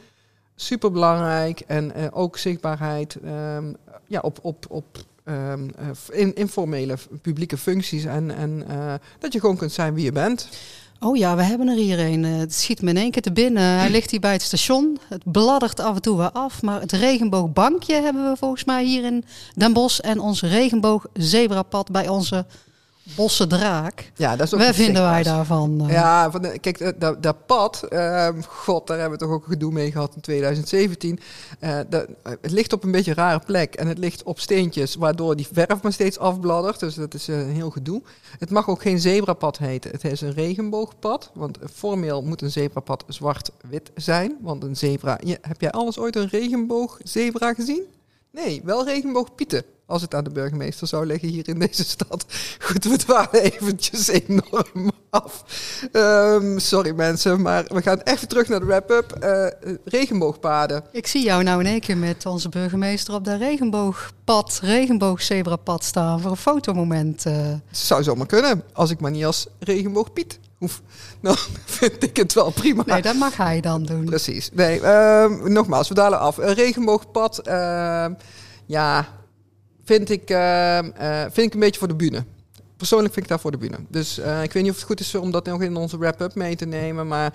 super 0.57 0.93
belangrijk. 0.93 1.61
En 1.61 1.93
uh, 1.97 2.05
ook 2.11 2.37
zichtbaarheid 2.37 3.17
um, 3.25 3.77
ja, 4.07 4.21
op, 4.21 4.39
op, 4.43 4.67
op 4.69 4.99
um, 5.25 5.71
in, 6.11 6.35
informele 6.35 6.97
publieke 7.23 7.57
functies. 7.57 8.05
En, 8.05 8.31
en 8.37 8.65
dat 9.19 9.33
je 9.33 9.41
gewoon 9.41 9.57
kunt 9.57 9.73
zijn 9.73 9.95
wie 9.95 10.05
je 10.05 10.13
bent. 10.13 10.49
Oh 11.01 11.17
ja, 11.17 11.37
we 11.37 11.43
hebben 11.43 11.69
er 11.69 11.77
hier 11.77 11.99
een. 11.99 12.25
Het 12.25 12.55
schiet 12.55 12.83
me 12.83 12.91
in 12.91 12.97
één 12.97 13.11
keer 13.11 13.23
te 13.23 13.33
binnen. 13.33 13.63
Hij 13.63 13.91
ligt 13.91 14.11
hier 14.11 14.21
bij 14.21 14.33
het 14.33 14.43
station. 14.43 14.99
Het 15.09 15.33
bladdert 15.33 15.81
af 15.81 15.95
en 15.95 16.03
toe 16.03 16.17
weer 16.17 16.31
af. 16.31 16.63
Maar 16.63 16.81
het 16.81 16.93
regenboogbankje 16.93 17.95
hebben 17.95 18.31
we 18.31 18.37
volgens 18.37 18.65
mij 18.65 18.85
hier 18.85 19.05
in 19.05 19.25
Den 19.55 19.73
Bosch. 19.73 19.99
En 19.99 20.21
ons 20.21 20.43
regenboog 20.43 21.07
zebrapad 21.13 21.91
bij 21.91 22.09
onze 22.09 22.47
Bosse 23.17 23.47
Draak. 23.47 24.13
Ja, 24.17 24.37
dat 24.37 24.47
is 24.47 24.55
ook 24.55 24.61
Wat 24.61 24.75
vinden 24.75 25.03
wij 25.03 25.23
daarvan? 25.23 25.83
Uh... 25.83 25.91
Ja, 25.91 26.31
van 26.31 26.43
de, 26.43 26.59
kijk, 26.59 27.01
dat, 27.01 27.23
dat 27.23 27.47
pad, 27.47 27.85
uh, 27.91 28.29
god, 28.47 28.87
daar 28.87 28.99
hebben 28.99 29.19
we 29.19 29.25
toch 29.25 29.35
ook 29.35 29.45
gedoe 29.45 29.73
mee 29.73 29.93
gehad 29.93 30.15
in 30.15 30.21
2017. 30.21 31.19
Uh, 31.61 31.79
dat, 31.89 32.07
het 32.23 32.51
ligt 32.51 32.73
op 32.73 32.85
een 32.85 32.91
beetje 32.91 33.11
een 33.11 33.17
rare 33.17 33.41
plek 33.47 33.75
en 33.75 33.87
het 33.87 33.99
ligt 33.99 34.23
op 34.23 34.41
steentjes, 34.41 34.95
waardoor 34.95 35.37
die 35.37 35.49
verf 35.53 35.83
maar 35.83 35.93
steeds 35.93 36.19
afbladdert. 36.19 36.81
Dus 36.81 36.95
dat 36.95 37.15
is 37.15 37.27
een 37.27 37.51
heel 37.51 37.71
gedoe. 37.71 38.03
Het 38.39 38.51
mag 38.51 38.69
ook 38.69 38.83
geen 38.83 39.01
zebrapad 39.01 39.59
heten. 39.59 39.91
Het 39.91 40.05
is 40.05 40.21
een 40.21 40.33
regenboogpad, 40.33 41.31
want 41.35 41.59
formeel 41.75 42.23
moet 42.23 42.43
een 42.43 42.51
zebrapad 42.51 43.05
zwart-wit 43.09 43.91
zijn. 43.95 44.37
Want 44.41 44.63
een 44.63 44.77
zebra, 44.77 45.19
heb 45.41 45.61
jij 45.61 45.71
alles 45.71 45.99
ooit 45.99 46.17
een 46.17 46.29
regenboogzebra 46.29 47.55
gezien? 47.55 47.83
Nee, 48.31 48.61
wel 48.65 48.85
regenboogpieten. 48.85 49.63
Als 49.89 50.03
het 50.03 50.15
aan 50.15 50.25
de 50.25 50.31
burgemeester 50.31 50.87
zou 50.87 51.07
liggen 51.07 51.29
hier 51.29 51.49
in 51.49 51.59
deze 51.59 51.85
stad. 51.85 52.25
Goed, 52.67 52.85
we 52.85 52.97
dwalen 52.97 53.43
eventjes 53.43 54.09
enorm 54.09 54.91
af. 55.11 55.45
Um, 55.93 56.59
sorry 56.59 56.95
mensen, 56.95 57.43
maar 57.43 57.65
we 57.69 57.83
gaan 57.83 58.01
even 58.01 58.29
terug 58.29 58.49
naar 58.49 58.61
de 58.61 58.67
wrap-up. 58.67 59.19
Uh, 59.25 59.79
regenboogpaden. 59.85 60.85
Ik 60.93 61.07
zie 61.07 61.25
jou 61.25 61.43
nou 61.43 61.61
in 61.61 61.67
één 61.67 61.81
keer 61.81 61.97
met 61.97 62.27
onze 62.27 62.49
burgemeester 62.49 63.15
op 63.15 63.25
dat 63.25 63.39
regenboogpad, 63.39 64.59
regenboogzebrapad 64.63 65.85
staan 65.85 66.21
voor 66.21 66.31
een 66.31 66.37
fotomoment. 66.37 67.27
Uh. 67.27 67.53
Zou 67.71 68.03
zomaar 68.03 68.27
kunnen, 68.27 68.63
als 68.73 68.91
ik 68.91 69.01
maar 69.01 69.11
niet 69.11 69.25
als 69.25 69.47
regenboogpiet 69.59 70.39
hoef. 70.59 70.83
Dan 71.21 71.37
vind 71.79 72.03
ik 72.03 72.17
het 72.17 72.35
wel 72.35 72.51
prima. 72.51 72.83
Nee, 72.87 73.03
dat 73.03 73.17
mag 73.17 73.37
hij 73.37 73.61
dan 73.61 73.85
doen. 73.85 74.05
Precies. 74.05 74.51
Nee, 74.53 74.81
uh, 74.81 75.31
nogmaals, 75.45 75.89
we 75.89 75.95
dalen 75.95 76.19
af. 76.19 76.37
Een 76.37 76.55
regenboogpad, 76.55 77.39
ehm, 77.39 78.13
ja 78.67 79.17
vind 79.89 80.11
ik, 80.11 80.31
uh, 80.31 80.79
uh, 81.01 81.23
vind 81.23 81.47
ik 81.47 81.55
een 81.55 81.61
beetje 81.61 81.79
voor 81.79 81.89
de 81.89 81.95
bühne. 81.95 82.25
Persoonlijk 82.77 83.13
vind 83.13 83.25
ik 83.25 83.31
daar 83.31 83.41
voor 83.41 83.51
de 83.51 83.59
bühne. 83.59 83.77
Dus 83.89 84.19
uh, 84.19 84.43
ik 84.43 84.53
weet 84.53 84.63
niet 84.63 84.73
of 84.73 84.79
het 84.79 84.87
goed 84.87 85.01
is 85.01 85.15
om 85.15 85.31
dat 85.31 85.47
nog 85.47 85.63
in 85.63 85.77
onze 85.77 85.99
wrap-up 85.99 86.35
mee 86.35 86.57
te 86.57 86.65
nemen. 86.65 87.07
Maar 87.07 87.33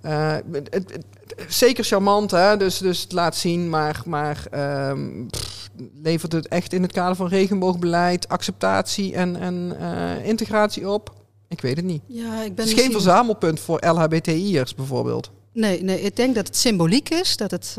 het, 0.00 0.68
het, 0.70 0.92
het, 0.92 1.04
zeker 1.48 1.84
charmant, 1.84 2.30
hè? 2.30 2.56
Dus, 2.56 2.78
dus 2.78 3.00
het 3.00 3.12
laat 3.12 3.36
zien. 3.36 3.68
Maar, 3.68 4.02
maar 4.06 4.44
um, 4.90 5.26
pff, 5.30 5.70
levert 6.02 6.32
het 6.32 6.48
echt 6.48 6.72
in 6.72 6.82
het 6.82 6.92
kader 6.92 7.16
van 7.16 7.28
regenboogbeleid, 7.28 8.28
acceptatie 8.28 9.14
en, 9.14 9.36
en 9.36 9.76
integratie 10.24 10.88
op? 10.88 11.14
Ik 11.48 11.60
weet 11.60 11.76
het 11.76 11.84
niet. 11.84 12.02
Ja, 12.06 12.42
ik 12.42 12.54
ben 12.54 12.66
het 12.66 12.76
is 12.76 12.82
geen 12.82 12.92
verzamelpunt 12.92 13.60
voor 13.60 13.86
LHBTI'ers 13.86 14.74
bijvoorbeeld. 14.74 15.30
Nee, 15.52 15.82
nee, 15.82 16.00
ik 16.00 16.16
denk 16.16 16.34
dat 16.34 16.46
het 16.46 16.56
symboliek 16.56 17.10
is. 17.10 17.36
Dat 17.36 17.50
het 17.50 17.76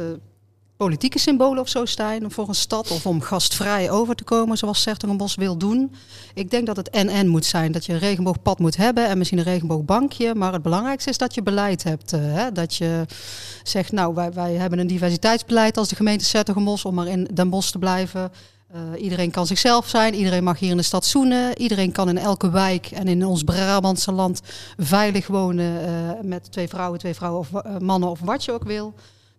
politieke 0.78 1.20
symbolen 1.20 1.60
of 1.60 1.70
zo 1.70 1.86
staan 1.86 2.32
voor 2.32 2.48
een 2.48 2.56
stad 2.56 2.92
of 2.92 3.06
om 3.06 3.22
gastvrij 3.22 3.92
over 3.92 4.16
te 4.16 4.24
komen, 4.24 4.58
zoals 4.58 4.82
Sertogenbos 4.82 5.36
wil 5.36 5.58
doen. 5.58 5.96
Ik 6.34 6.52
denk 6.52 6.66
dat 6.66 6.76
het 6.76 6.90
en-en 6.90 7.28
moet 7.28 7.46
zijn, 7.46 7.72
dat 7.72 7.86
je 7.86 7.94
een 7.94 8.00
regenboogpad 8.00 8.60
moet 8.60 8.78
hebben 8.78 9.08
en 9.08 9.18
misschien 9.18 9.38
een 9.38 9.44
regenboogbankje, 9.44 10.36
maar 10.36 10.54
het 10.54 10.62
belangrijkste 10.62 11.10
is 11.10 11.18
dat 11.18 11.36
je 11.36 11.44
beleid 11.44 11.84
hebt. 11.84 12.14
Uh, 12.14 12.20
hè? 12.22 12.52
Dat 12.52 12.76
je 12.76 13.06
zegt, 13.64 13.92
nou, 13.92 14.14
wij, 14.14 14.34
wij 14.34 14.54
hebben 14.54 14.80
een 14.80 14.88
diversiteitsbeleid 14.88 15.78
als 15.78 15.88
de 15.88 15.96
gemeente 15.96 16.26
Sertogenbos 16.26 16.86
om 16.86 16.94
maar 16.96 17.08
in 17.08 17.28
Den 17.34 17.50
Bosch 17.50 17.72
te 17.72 17.80
blijven. 17.80 18.32
Uh, 18.76 19.02
iedereen 19.02 19.32
kan 19.32 19.48
zichzelf 19.48 19.88
zijn, 19.88 20.14
iedereen 20.14 20.44
mag 20.44 20.60
hier 20.60 20.70
in 20.70 20.78
de 20.78 20.84
stad 20.84 21.06
zoenen, 21.06 21.58
iedereen 21.58 21.92
kan 21.92 22.10
in 22.10 22.18
elke 22.18 22.50
wijk 22.50 22.88
en 22.92 23.08
in 23.08 23.26
ons 23.26 23.44
Brabantse 23.44 24.12
land 24.12 24.42
veilig 24.78 25.28
wonen 25.28 25.82
uh, 25.82 25.90
met 26.22 26.52
twee 26.52 26.68
vrouwen, 26.68 27.00
twee 27.00 27.14
vrouwen 27.14 27.40
of 27.40 27.80
mannen 27.80 28.10
of 28.10 28.20
wat 28.20 28.46
je 28.46 28.52
ook 28.52 28.64
wil. 28.64 28.94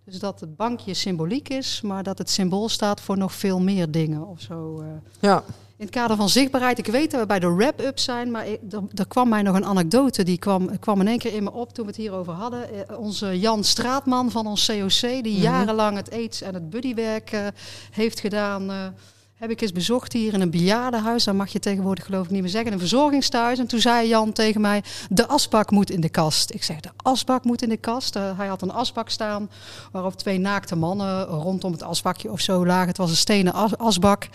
Dus 0.06 0.18
dat 0.18 0.40
het 0.40 0.56
bankje 0.56 0.94
symboliek 0.94 1.48
is, 1.48 1.80
maar 1.80 2.02
dat 2.02 2.18
het 2.18 2.30
symbool 2.30 2.68
staat 2.68 3.00
voor 3.00 3.18
nog 3.18 3.34
veel 3.34 3.60
meer 3.60 3.90
dingen 3.90 4.26
of 4.26 4.40
zo. 4.40 4.80
Uh. 4.80 4.86
Ja. 5.20 5.44
In 5.76 5.84
het 5.84 5.94
kader 5.94 6.16
van 6.16 6.28
zichtbaarheid, 6.28 6.78
ik 6.78 6.86
weet 6.86 7.10
dat 7.10 7.20
we 7.20 7.26
bij 7.26 7.38
de 7.38 7.54
wrap-up 7.54 7.98
zijn, 7.98 8.30
maar 8.30 8.46
er, 8.94 9.06
kwam 9.08 9.28
mij 9.28 9.42
nog 9.42 9.56
een 9.56 9.64
anekdote, 9.64 10.22
die 10.22 10.38
kwam, 10.38 10.78
kwam 10.78 11.00
in 11.00 11.08
één 11.08 11.18
keer 11.18 11.34
in 11.34 11.42
me 11.42 11.52
op 11.52 11.72
toen 11.72 11.84
we 11.84 11.90
het 11.90 12.00
hierover 12.00 12.32
hadden. 12.32 12.68
Uh, 12.74 12.98
onze 12.98 13.38
Jan 13.38 13.64
Straatman 13.64 14.30
van 14.30 14.46
ons 14.46 14.66
COC, 14.66 15.00
die 15.00 15.16
mm 15.16 15.22
-hmm. 15.22 15.42
jarenlang 15.42 15.96
het 15.96 16.10
AIDS 16.10 16.40
en 16.40 16.54
het 16.54 16.70
buddywerk 16.70 17.32
uh, 17.32 17.46
heeft 17.90 18.20
gedaan 18.20 18.94
heb 19.36 19.50
ik 19.50 19.60
eens 19.60 19.72
bezocht 19.72 20.12
hier 20.12 20.32
in 20.32 20.40
een 20.40 20.50
bejaardenhuis. 20.50 21.24
Dat 21.24 21.34
mag 21.34 21.52
je 21.52 21.58
tegenwoordig 21.58 22.04
geloof 22.04 22.24
ik 22.24 22.30
niet 22.30 22.40
meer 22.40 22.50
zeggen. 22.50 22.72
Een 22.72 22.78
verzorgingstehuis. 22.78 23.58
En 23.58 23.66
toen 23.66 23.80
zei 23.80 24.08
Jan 24.08 24.32
tegen 24.32 24.60
mij, 24.60 24.82
de 25.10 25.26
asbak 25.26 25.70
moet 25.70 25.90
in 25.90 26.00
de 26.00 26.08
kast. 26.08 26.54
Ik 26.54 26.62
zeg, 26.62 26.80
de 26.80 26.88
asbak 26.96 27.44
moet 27.44 27.62
in 27.62 27.68
de 27.68 27.76
kast. 27.76 28.16
Uh, 28.16 28.38
hij 28.38 28.46
had 28.46 28.62
een 28.62 28.72
asbak 28.72 29.08
staan 29.08 29.50
waarop 29.92 30.16
twee 30.16 30.38
naakte 30.38 30.76
mannen 30.76 31.24
rondom 31.24 31.72
het 31.72 31.82
asbakje 31.82 32.30
of 32.30 32.40
zo 32.40 32.66
lagen. 32.66 32.88
Het 32.88 32.96
was 32.96 33.10
een 33.10 33.16
stenen 33.16 33.52
as 33.52 33.78
asbak. 33.78 34.28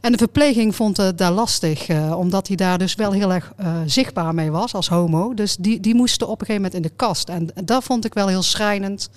En 0.00 0.12
de 0.12 0.18
verpleging 0.18 0.74
vond 0.74 0.96
het 0.96 1.18
daar 1.18 1.32
lastig. 1.32 1.88
Uh, 1.88 2.18
omdat 2.18 2.46
hij 2.46 2.56
daar 2.56 2.78
dus 2.78 2.94
wel 2.94 3.12
heel 3.12 3.32
erg 3.32 3.52
uh, 3.60 3.76
zichtbaar 3.86 4.34
mee 4.34 4.50
was 4.50 4.74
als 4.74 4.88
homo. 4.88 5.34
Dus 5.34 5.56
die, 5.56 5.80
die 5.80 5.94
moesten 5.94 6.28
op 6.28 6.40
een 6.40 6.46
gegeven 6.46 6.62
moment 6.62 6.74
in 6.74 6.88
de 6.90 6.96
kast. 6.96 7.28
En 7.28 7.48
dat 7.64 7.84
vond 7.84 8.04
ik 8.04 8.14
wel 8.14 8.28
heel 8.28 8.42
schrijnend. 8.42 9.10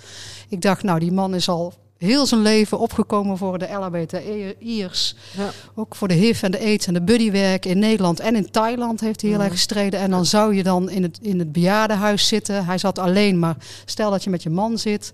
Ik 0.49 0.61
dacht, 0.61 0.83
nou 0.83 0.99
die 0.99 1.11
man 1.11 1.35
is 1.35 1.49
al 1.49 1.73
heel 2.05 2.25
zijn 2.25 2.41
leven 2.41 2.79
opgekomen 2.79 3.37
voor 3.37 3.57
de 3.57 3.67
LHBTI'ers. 3.71 5.15
Ja. 5.37 5.49
Ook 5.75 5.95
voor 5.95 6.07
de 6.07 6.13
HIV 6.13 6.43
en 6.43 6.51
de 6.51 6.59
AIDS 6.59 6.87
en 6.87 6.93
de 6.93 7.01
buddywerk 7.01 7.65
in 7.65 7.79
Nederland 7.79 8.19
en 8.19 8.35
in 8.35 8.51
Thailand 8.51 8.99
heeft 8.99 9.21
hij 9.21 9.29
heel 9.29 9.41
erg 9.41 9.51
gestreden. 9.51 9.99
En 9.99 10.09
dan 10.09 10.25
zou 10.25 10.55
je 10.55 10.63
dan 10.63 10.89
in 10.89 11.03
het, 11.03 11.19
in 11.21 11.39
het 11.39 11.51
bejaardenhuis 11.51 12.27
zitten. 12.27 12.65
Hij 12.65 12.77
zat 12.77 12.99
alleen, 12.99 13.39
maar 13.39 13.55
stel 13.85 14.11
dat 14.11 14.23
je 14.23 14.29
met 14.29 14.43
je 14.43 14.49
man 14.49 14.77
zit. 14.77 15.13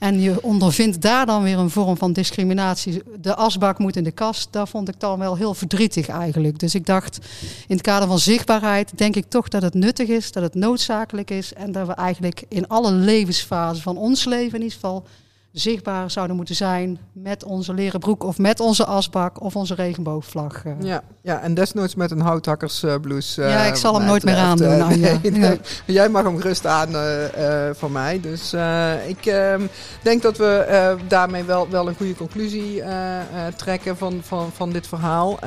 En 0.00 0.20
je 0.20 0.42
ondervindt 0.42 1.00
daar 1.00 1.26
dan 1.26 1.42
weer 1.42 1.58
een 1.58 1.70
vorm 1.70 1.96
van 1.96 2.12
discriminatie. 2.12 3.02
De 3.20 3.34
asbak 3.34 3.78
moet 3.78 3.96
in 3.96 4.04
de 4.04 4.10
kast. 4.10 4.48
Dat 4.50 4.68
vond 4.68 4.88
ik 4.88 5.00
dan 5.00 5.18
wel 5.18 5.36
heel 5.36 5.54
verdrietig 5.54 6.08
eigenlijk. 6.08 6.58
Dus 6.58 6.74
ik 6.74 6.86
dacht, 6.86 7.18
in 7.66 7.76
het 7.76 7.80
kader 7.80 8.08
van 8.08 8.18
zichtbaarheid, 8.18 8.98
denk 8.98 9.16
ik 9.16 9.24
toch 9.28 9.48
dat 9.48 9.62
het 9.62 9.74
nuttig 9.74 10.08
is, 10.08 10.32
dat 10.32 10.42
het 10.42 10.54
noodzakelijk 10.54 11.30
is. 11.30 11.52
En 11.52 11.72
dat 11.72 11.86
we 11.86 11.92
eigenlijk 11.92 12.44
in 12.48 12.68
alle 12.68 12.92
levensfasen 12.92 13.82
van 13.82 13.96
ons 13.96 14.24
leven 14.24 14.54
in 14.54 14.62
ieder 14.62 14.74
geval 14.74 15.04
zichtbaar 15.52 16.10
zouden 16.10 16.36
moeten 16.36 16.54
zijn 16.54 16.98
met 17.12 17.44
onze 17.44 17.74
leren 17.74 18.00
broek 18.00 18.24
of 18.24 18.38
met 18.38 18.60
onze 18.60 18.84
asbak 18.84 19.42
of 19.42 19.56
onze 19.56 19.74
regenboogvlag. 19.74 20.64
Uh. 20.64 20.72
Ja, 20.80 21.02
ja, 21.22 21.40
en 21.40 21.54
desnoods 21.54 21.94
met 21.94 22.10
een 22.10 22.20
houthakkersblouse. 22.20 23.42
Uh, 23.42 23.50
ja, 23.50 23.62
ik 23.62 23.74
zal 23.74 23.94
hem 23.94 24.04
nooit 24.04 24.24
meer 24.24 24.36
aandoen. 24.36 24.88
Nee, 24.88 25.18
nee, 25.22 25.30
nee. 25.30 25.60
Jij 25.86 26.08
mag 26.08 26.22
hem 26.22 26.36
gerust 26.36 26.66
aan 26.66 26.88
van 27.74 27.92
mij. 27.92 28.20
Dus 28.20 28.52
ik 29.06 29.26
ehm, 29.26 29.66
denk 30.02 30.22
dat 30.22 30.36
we 30.36 30.96
daarmee 31.08 31.44
wel, 31.44 31.68
wel 31.68 31.88
een 31.88 31.96
goede 31.96 32.14
conclusie 32.14 32.82
trekken 33.56 33.96
van, 33.96 34.20
van, 34.22 34.50
van 34.52 34.70
dit 34.70 34.86
verhaal. 34.86 35.38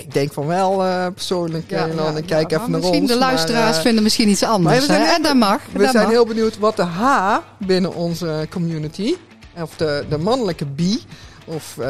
ik 0.00 0.12
denk 0.12 0.32
van 0.32 0.46
wel 0.46 0.86
uh, 0.86 1.06
persoonlijk. 1.14 1.70
Ja, 1.70 1.86
ja, 1.86 2.10
ik 2.16 2.26
kijk 2.26 2.52
even 2.52 2.70
naar 2.70 2.80
misschien 2.80 3.00
ons. 3.00 3.10
De 3.10 3.18
luisteraars 3.18 3.76
uh, 3.76 3.82
vinden 3.82 4.02
misschien 4.02 4.28
iets 4.28 4.42
anders. 4.42 4.86
Hè? 4.86 4.94
en 4.94 5.22
dat 5.22 5.34
mag. 5.34 5.60
We 5.72 5.88
zijn 5.88 6.08
heel 6.08 6.26
benieuwd 6.26 6.58
wat 6.58 6.76
de 6.76 6.82
H 6.82 7.36
binnen 7.58 7.94
onze 7.94 8.46
community, 8.50 9.14
of 9.62 9.76
de, 9.76 10.04
de 10.08 10.18
mannelijke 10.18 10.66
bi, 10.66 11.02
of 11.44 11.76
uh, 11.78 11.84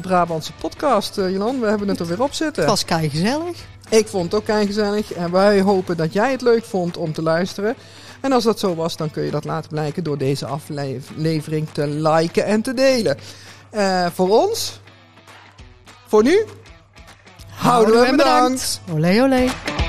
Brabantse 0.00 0.52
podcast, 0.60 1.16
Jolan. 1.16 1.60
We 1.60 1.66
hebben 1.66 1.88
het 1.88 2.00
er 2.00 2.06
weer 2.06 2.22
op 2.22 2.32
zitten. 2.32 2.62
Het 2.62 2.70
was 2.70 2.84
kei 2.84 3.10
gezellig. 3.10 3.56
Ik 3.88 4.08
vond 4.08 4.32
het 4.32 4.40
ook 4.40 4.66
gezellig. 4.66 5.12
En 5.12 5.30
wij 5.30 5.60
hopen 5.60 5.96
dat 5.96 6.12
jij 6.12 6.30
het 6.30 6.40
leuk 6.42 6.64
vond 6.64 6.96
om 6.96 7.12
te 7.12 7.22
luisteren. 7.22 7.74
En 8.20 8.32
als 8.32 8.44
dat 8.44 8.58
zo 8.58 8.74
was, 8.74 8.96
dan 8.96 9.10
kun 9.10 9.22
je 9.22 9.30
dat 9.30 9.44
laten 9.44 9.70
blijken 9.70 10.04
door 10.04 10.18
deze 10.18 10.46
aflevering 10.46 11.68
te 11.72 11.86
liken 11.86 12.44
en 12.44 12.62
te 12.62 12.74
delen. 12.74 13.18
Uh, 13.72 14.06
voor 14.14 14.28
ons, 14.28 14.80
voor 16.06 16.22
nu, 16.22 16.44
houden, 17.50 17.94
houden 17.94 18.00
we 18.00 18.16
bedankt. 18.16 18.80
bedankt. 18.84 19.06
Olé, 19.06 19.22
olé. 19.22 19.85